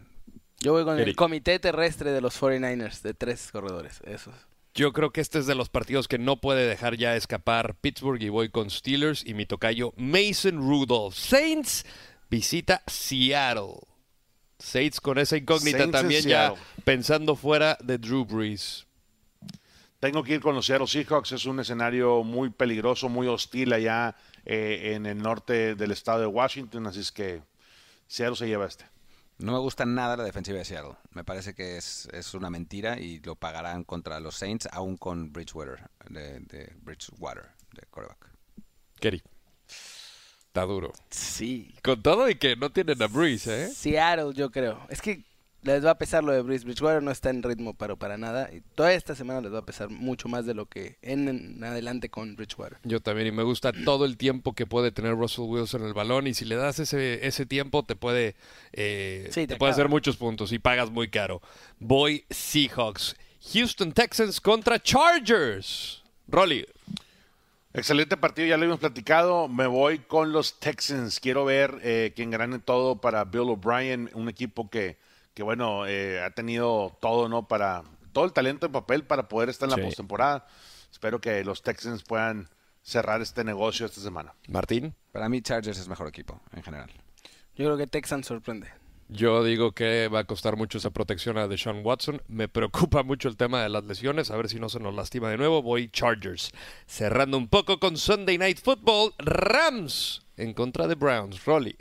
Yo 0.60 0.72
voy 0.72 0.84
con 0.84 0.98
el 0.98 1.16
comité 1.16 1.58
terrestre 1.58 2.12
de 2.12 2.20
los 2.20 2.40
49ers, 2.40 3.00
de 3.00 3.14
tres 3.14 3.50
corredores. 3.50 4.00
Esos. 4.04 4.34
Yo 4.74 4.92
creo 4.92 5.10
que 5.10 5.20
este 5.20 5.38
es 5.38 5.46
de 5.46 5.54
los 5.54 5.68
partidos 5.68 6.06
que 6.06 6.18
no 6.18 6.40
puede 6.40 6.68
dejar 6.68 6.96
ya 6.96 7.16
escapar 7.16 7.74
Pittsburgh 7.80 8.22
y 8.22 8.28
voy 8.28 8.50
con 8.50 8.70
Steelers 8.70 9.26
y 9.26 9.34
mi 9.34 9.46
tocayo 9.46 9.92
Mason 9.96 10.58
Rudolph. 10.58 11.14
Saints 11.14 11.84
visita 12.28 12.82
Seattle. 12.86 13.80
Saints 14.58 15.00
con 15.00 15.18
esa 15.18 15.36
incógnita 15.36 15.78
Saints 15.78 15.92
también 15.92 16.24
ya 16.24 16.54
pensando 16.84 17.34
fuera 17.34 17.78
de 17.82 17.98
Drew 17.98 18.24
Brees. 18.24 18.86
Tengo 19.98 20.22
que 20.22 20.34
ir 20.34 20.40
con 20.40 20.54
los 20.54 20.66
Seattle 20.66 20.86
Seahawks, 20.86 21.32
es 21.32 21.44
un 21.46 21.60
escenario 21.60 22.22
muy 22.22 22.50
peligroso, 22.50 23.08
muy 23.08 23.26
hostil 23.26 23.72
allá 23.72 24.16
eh, 24.52 24.94
en 24.94 25.06
el 25.06 25.18
norte 25.18 25.76
del 25.76 25.92
estado 25.92 26.18
de 26.18 26.26
Washington, 26.26 26.84
así 26.88 26.98
es 26.98 27.12
que 27.12 27.40
Seattle 28.08 28.34
se 28.36 28.48
lleva 28.48 28.66
este. 28.66 28.84
No 29.38 29.52
me 29.52 29.58
gusta 29.60 29.86
nada 29.86 30.16
la 30.16 30.24
defensiva 30.24 30.58
de 30.58 30.64
Seattle. 30.64 30.96
Me 31.12 31.22
parece 31.22 31.54
que 31.54 31.76
es, 31.76 32.08
es 32.12 32.34
una 32.34 32.50
mentira 32.50 32.98
y 32.98 33.20
lo 33.20 33.36
pagarán 33.36 33.84
contra 33.84 34.18
los 34.18 34.34
Saints, 34.34 34.68
aún 34.72 34.96
con 34.96 35.32
Bridgewater, 35.32 35.88
de, 36.08 36.40
de 36.40 36.72
Bridgewater, 36.82 37.44
de 37.74 37.82
quarterback. 37.92 38.28
Kerry. 38.98 39.22
Está 40.48 40.62
duro. 40.62 40.92
Sí. 41.10 41.72
Con 41.84 42.02
todo 42.02 42.28
y 42.28 42.34
que 42.34 42.56
no 42.56 42.70
tienen 42.70 43.00
a 43.00 43.06
Breeze, 43.06 43.66
¿eh? 43.66 43.68
Seattle, 43.68 44.34
yo 44.34 44.50
creo. 44.50 44.84
Es 44.88 45.00
que 45.00 45.24
les 45.62 45.84
va 45.84 45.90
a 45.90 45.98
pesar 45.98 46.24
lo 46.24 46.32
de 46.32 46.42
Bruce 46.42 46.64
Bridgewater, 46.64 47.02
no 47.02 47.10
está 47.10 47.30
en 47.30 47.42
ritmo, 47.42 47.74
pero 47.74 47.96
para 47.96 48.16
nada. 48.16 48.50
Y 48.52 48.62
toda 48.74 48.92
esta 48.92 49.14
semana 49.14 49.40
les 49.40 49.52
va 49.52 49.58
a 49.58 49.64
pesar 49.66 49.90
mucho 49.90 50.28
más 50.28 50.46
de 50.46 50.54
lo 50.54 50.66
que 50.66 50.96
en, 51.02 51.28
en 51.28 51.64
adelante 51.64 52.08
con 52.08 52.36
Bridgewater. 52.36 52.78
Yo 52.84 53.00
también, 53.00 53.28
y 53.28 53.32
me 53.32 53.42
gusta 53.42 53.72
todo 53.72 54.04
el 54.04 54.16
tiempo 54.16 54.54
que 54.54 54.66
puede 54.66 54.92
tener 54.92 55.14
Russell 55.14 55.44
Wilson 55.44 55.82
en 55.82 55.88
el 55.88 55.94
balón, 55.94 56.26
y 56.26 56.34
si 56.34 56.44
le 56.44 56.56
das 56.56 56.78
ese, 56.78 57.26
ese 57.26 57.46
tiempo 57.46 57.84
te 57.84 57.96
puede, 57.96 58.36
eh, 58.72 59.28
Sí, 59.30 59.46
te 59.46 59.54
te 59.54 59.56
puede 59.56 59.72
hacer 59.72 59.88
muchos 59.88 60.16
puntos 60.16 60.52
y 60.52 60.58
pagas 60.58 60.90
muy 60.90 61.08
caro. 61.08 61.42
Voy 61.78 62.24
Seahawks. 62.30 63.16
Houston 63.52 63.92
Texans 63.92 64.40
contra 64.40 64.82
Chargers. 64.82 66.02
Rolly, 66.28 66.64
Excelente 67.72 68.16
partido, 68.16 68.48
ya 68.48 68.56
lo 68.56 68.62
habíamos 68.62 68.80
platicado. 68.80 69.46
Me 69.46 69.68
voy 69.68 70.00
con 70.00 70.32
los 70.32 70.58
Texans. 70.58 71.20
Quiero 71.20 71.44
ver 71.44 71.78
eh, 71.82 72.12
quién 72.16 72.30
gane 72.30 72.58
todo 72.58 73.00
para 73.00 73.24
Bill 73.24 73.50
O'Brien, 73.50 74.10
un 74.14 74.28
equipo 74.28 74.68
que, 74.68 74.98
que 75.34 75.42
bueno, 75.42 75.86
eh, 75.86 76.20
ha 76.22 76.30
tenido 76.30 76.96
todo, 77.00 77.28
¿no? 77.28 77.46
Para 77.48 77.82
todo 78.12 78.24
el 78.24 78.32
talento 78.32 78.66
en 78.66 78.72
papel 78.72 79.04
para 79.04 79.28
poder 79.28 79.48
estar 79.48 79.68
en 79.68 79.74
Sí. 79.74 79.80
la 79.80 79.86
postemporada. 79.86 80.46
Espero 80.90 81.20
que 81.20 81.44
los 81.44 81.62
Texans 81.62 82.02
puedan 82.02 82.48
cerrar 82.82 83.20
este 83.20 83.44
negocio 83.44 83.86
esta 83.86 84.00
semana. 84.00 84.34
Martín. 84.48 84.94
Para 85.12 85.28
mí 85.28 85.40
Chargers 85.42 85.78
es 85.78 85.88
mejor 85.88 86.08
equipo, 86.08 86.40
en 86.52 86.62
general. 86.62 86.90
Yo 87.54 87.66
creo 87.66 87.76
que 87.76 87.86
Texans 87.86 88.26
sorprende. 88.26 88.68
Yo 89.12 89.42
digo 89.42 89.72
que 89.72 90.06
va 90.06 90.20
a 90.20 90.24
costar 90.24 90.56
mucho 90.56 90.78
esa 90.78 90.90
protección 90.90 91.36
a 91.36 91.48
Deshaun 91.48 91.84
Watson. 91.84 92.22
Me 92.28 92.46
preocupa 92.48 93.02
mucho 93.02 93.28
el 93.28 93.36
tema 93.36 93.60
de 93.62 93.68
las 93.68 93.84
lesiones. 93.84 94.30
A 94.30 94.36
ver 94.36 94.48
si 94.48 94.60
no 94.60 94.68
se 94.68 94.78
nos 94.78 94.94
lastima 94.94 95.28
de 95.30 95.36
nuevo. 95.36 95.62
Voy 95.62 95.88
Chargers. 95.90 96.52
Cerrando 96.86 97.36
un 97.36 97.48
poco 97.48 97.80
con 97.80 97.96
Sunday 97.96 98.38
Night 98.38 98.60
Football. 98.62 99.12
Rams 99.18 100.22
en 100.36 100.54
contra 100.54 100.86
de 100.86 100.94
Browns. 100.94 101.44
Rolly. 101.44 101.76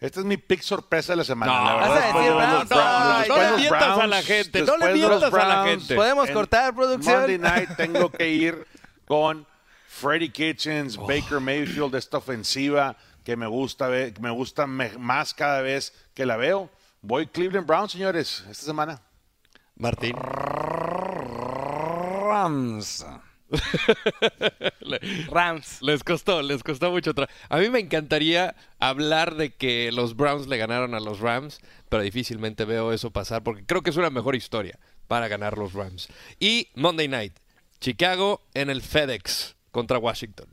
Este 0.00 0.20
es 0.20 0.26
mi 0.26 0.36
pick 0.38 0.62
sorpresa 0.62 1.12
de 1.12 1.16
la 1.18 1.24
semana. 1.24 1.52
No, 1.52 1.64
la 1.64 1.74
vas 1.74 1.88
verdad, 1.90 2.06
decir 2.06 2.32
Browns. 2.32 2.52
los 2.52 2.68
Browns, 2.68 3.04
No, 3.04 3.18
después 3.18 3.28
no 3.28 3.34
de 3.36 3.42
le 3.44 3.50
los 3.50 3.60
mientas 3.60 3.82
a 3.82 3.88
la 3.88 4.06
Browns, 4.06 4.26
gente, 4.26 4.62
no 4.62 4.76
le 4.78 4.86
los 4.86 4.94
mientas 4.94 5.22
a 5.22 5.26
la 5.26 5.30
Browns, 5.30 5.68
gente. 5.70 5.94
¿Podemos 5.94 6.30
cortar, 6.30 6.74
producción? 6.74 7.16
Monday 7.20 7.38
night 7.38 7.70
tengo 7.76 8.10
que 8.10 8.28
ir 8.32 8.66
con 9.06 9.46
Freddie 9.88 10.30
Kitchens, 10.32 10.96
Baker 10.96 11.40
Mayfield, 11.40 11.94
esta 11.96 12.16
ofensiva 12.18 12.96
que 13.24 13.36
me 13.36 13.46
gusta 13.46 13.88
me 13.88 14.30
gusta 14.30 14.66
más 14.66 15.34
cada 15.34 15.60
vez 15.60 15.92
que 16.14 16.24
la 16.24 16.36
veo. 16.38 16.70
Voy 17.02 17.26
Cleveland 17.26 17.66
Browns, 17.66 17.92
señores, 17.92 18.42
esta 18.48 18.64
semana. 18.64 19.00
Martín. 19.76 20.16
Rams. 22.26 23.04
Rams. 25.30 25.82
Les 25.82 26.04
costó, 26.04 26.42
les 26.42 26.62
costó 26.62 26.90
mucho. 26.90 27.12
A 27.48 27.58
mí 27.58 27.68
me 27.70 27.80
encantaría 27.80 28.54
hablar 28.78 29.36
de 29.36 29.50
que 29.54 29.90
los 29.92 30.16
Browns 30.16 30.46
le 30.46 30.56
ganaron 30.56 30.94
a 30.94 31.00
los 31.00 31.20
Rams, 31.20 31.60
pero 31.88 32.02
difícilmente 32.02 32.64
veo 32.64 32.92
eso 32.92 33.10
pasar 33.10 33.42
porque 33.42 33.64
creo 33.64 33.82
que 33.82 33.90
es 33.90 33.96
una 33.96 34.10
mejor 34.10 34.36
historia 34.36 34.78
para 35.08 35.28
ganar 35.28 35.58
los 35.58 35.72
Rams. 35.72 36.08
Y 36.38 36.68
Monday 36.74 37.08
Night, 37.08 37.34
Chicago 37.80 38.42
en 38.54 38.70
el 38.70 38.82
FedEx 38.82 39.56
contra 39.70 39.98
Washington. 39.98 40.48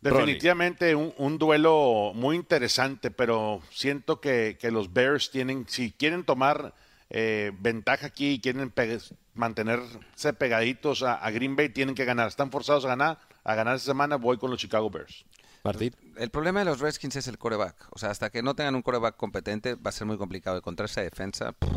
Definitivamente 0.00 0.94
un, 0.94 1.12
un 1.18 1.38
duelo 1.38 2.12
muy 2.14 2.34
interesante, 2.34 3.10
pero 3.10 3.60
siento 3.70 4.20
que, 4.20 4.56
que 4.58 4.70
los 4.70 4.94
Bears 4.94 5.30
tienen, 5.30 5.66
si 5.68 5.92
quieren 5.92 6.24
tomar 6.24 6.74
eh, 7.10 7.52
ventaja 7.58 8.06
aquí 8.06 8.30
y 8.32 8.40
quieren 8.40 8.70
pe- 8.70 8.98
mantenerse 9.34 10.32
pegaditos 10.38 11.02
a, 11.02 11.14
a 11.14 11.30
Green 11.30 11.56
Bay, 11.56 11.68
tienen 11.68 11.94
que 11.94 12.04
ganar. 12.04 12.28
Están 12.28 12.50
forzados 12.50 12.84
a 12.84 12.88
ganar. 12.88 13.18
A 13.44 13.54
ganar 13.54 13.76
esta 13.76 13.90
semana 13.92 14.16
voy 14.16 14.36
con 14.38 14.50
los 14.50 14.60
Chicago 14.60 14.90
Bears. 14.90 15.24
Martín. 15.64 15.94
El 16.16 16.30
problema 16.30 16.60
de 16.60 16.66
los 16.66 16.80
Redskins 16.80 17.16
es 17.16 17.26
el 17.28 17.38
coreback. 17.38 17.88
O 17.90 17.98
sea, 17.98 18.10
hasta 18.10 18.30
que 18.30 18.42
no 18.42 18.54
tengan 18.54 18.74
un 18.74 18.82
coreback 18.82 19.16
competente 19.16 19.74
va 19.74 19.88
a 19.90 19.92
ser 19.92 20.06
muy 20.06 20.16
complicado 20.18 20.56
encontrar 20.58 20.88
esa 20.88 21.00
defensa. 21.02 21.52
pff, 21.52 21.70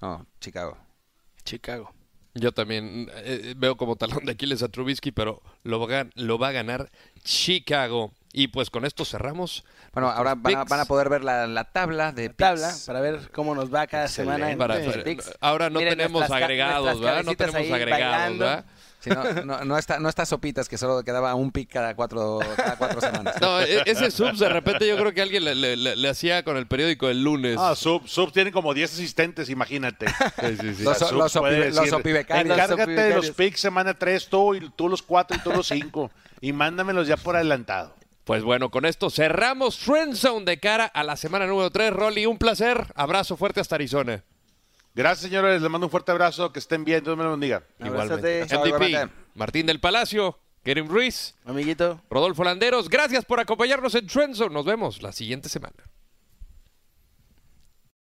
No, 0.00 0.26
Chicago. 0.40 0.76
Chicago. 1.44 1.92
Yo 2.40 2.52
también 2.52 3.10
eh, 3.16 3.54
veo 3.56 3.76
como 3.76 3.96
talón 3.96 4.24
de 4.24 4.32
Aquiles 4.32 4.62
a 4.62 4.68
Trubisky, 4.68 5.10
pero 5.12 5.42
lo 5.64 5.86
va, 5.86 6.06
lo 6.14 6.38
va 6.38 6.48
a 6.48 6.52
ganar 6.52 6.90
Chicago. 7.24 8.12
Y 8.32 8.48
pues 8.48 8.68
con 8.70 8.84
esto 8.84 9.04
cerramos. 9.04 9.64
Bueno, 9.92 10.10
ahora 10.10 10.34
van 10.36 10.54
a, 10.56 10.64
van 10.64 10.80
a 10.80 10.84
poder 10.84 11.08
ver 11.08 11.24
la, 11.24 11.46
la 11.46 11.64
tabla 11.64 12.12
de 12.12 12.28
La 12.28 12.34
tabla 12.34 12.74
para 12.86 13.00
ver 13.00 13.30
cómo 13.32 13.54
nos 13.54 13.72
va 13.72 13.86
cada 13.86 14.04
Excelente. 14.04 14.34
semana 14.36 14.52
en 14.52 14.58
Para- 14.58 14.78
los 14.78 14.86
para- 14.92 15.04
picks. 15.04 15.32
ahora 15.40 15.70
no 15.70 15.78
Miren 15.78 15.94
tenemos 15.96 16.20
nuestras 16.20 16.42
agregados, 16.42 16.84
nuestras 16.84 17.00
¿verdad? 17.16 17.24
No 17.24 17.34
tenemos 17.36 17.72
agregados, 17.72 18.00
bailando. 18.16 18.44
¿verdad? 18.44 18.64
Sí, 19.00 19.10
no, 19.10 19.22
no, 19.44 19.64
no 19.64 19.78
está, 19.78 20.00
no 20.00 20.08
está 20.08 20.26
sopitas 20.26 20.68
que 20.68 20.76
solo 20.76 21.04
quedaba 21.04 21.32
un 21.36 21.52
pick 21.52 21.70
cada 21.72 21.94
cuatro, 21.94 22.40
cada 22.56 22.76
cuatro 22.76 23.00
semanas. 23.00 23.36
No, 23.40 23.60
e- 23.60 23.82
ese 23.86 24.10
subs 24.10 24.40
de 24.40 24.48
repente 24.48 24.88
yo 24.88 24.96
creo 24.96 25.14
que 25.14 25.22
alguien 25.22 25.44
le, 25.44 25.54
le- 25.54 25.76
le- 25.76 25.94
le 25.94 26.08
hacía 26.08 26.42
con 26.42 26.56
el 26.56 26.66
periódico 26.66 27.08
el 27.08 27.22
lunes. 27.22 27.56
Ah, 27.60 27.74
Sub, 27.76 28.08
Sub 28.08 28.32
tiene 28.32 28.50
como 28.50 28.74
10 28.74 28.92
asistentes, 28.92 29.50
imagínate. 29.50 30.06
Sí, 30.08 30.56
sí, 30.60 30.74
sí. 30.74 30.82
Los- 30.82 30.98
Sub 30.98 31.12
los 31.16 31.32
decir, 31.32 31.74
los 31.76 31.92
opibecarios. 31.92 32.52
Encárgate 32.58 32.90
de 32.90 33.14
los 33.14 33.30
picks 33.30 33.60
semana 33.60 33.94
3 33.94 34.28
tú 34.28 34.54
y 34.56 34.68
tú 34.70 34.88
los 34.88 35.02
4 35.02 35.36
y 35.36 35.40
tú 35.42 35.52
los 35.52 35.68
5 35.68 36.10
y 36.40 36.52
mándamelos 36.52 37.06
ya 37.06 37.16
por 37.16 37.36
adelantado. 37.36 37.94
Pues 38.24 38.42
bueno, 38.42 38.70
con 38.70 38.84
esto 38.84 39.10
cerramos 39.10 39.78
Trend 39.78 40.14
Zone 40.16 40.44
de 40.44 40.58
cara 40.58 40.84
a 40.86 41.02
la 41.04 41.16
semana 41.16 41.46
número 41.46 41.70
3. 41.70 41.92
Rolly, 41.92 42.26
un 42.26 42.36
placer. 42.36 42.86
Abrazo 42.94 43.36
fuerte 43.36 43.60
hasta 43.60 43.76
Arizona. 43.76 44.22
Gracias, 44.98 45.30
señores. 45.30 45.62
Les 45.62 45.70
mando 45.70 45.86
un 45.86 45.92
fuerte 45.92 46.10
abrazo. 46.10 46.52
Que 46.52 46.58
estén 46.58 46.82
bien. 46.82 47.04
Dios 47.04 47.16
me 47.16 47.22
los 47.22 47.30
bendiga. 47.30 47.62
Igualmente. 47.78 48.44
MVP. 48.52 49.08
Martín 49.36 49.64
del 49.66 49.78
Palacio, 49.78 50.36
Kerim 50.64 50.88
Ruiz, 50.88 51.36
Amiguito. 51.44 52.02
Rodolfo 52.10 52.42
Landeros. 52.42 52.88
Gracias 52.88 53.24
por 53.24 53.38
acompañarnos 53.38 53.94
en 53.94 54.08
Trend 54.08 54.34
Zone. 54.34 54.52
Nos 54.52 54.64
vemos 54.64 55.00
la 55.00 55.12
siguiente 55.12 55.48
semana. 55.48 55.76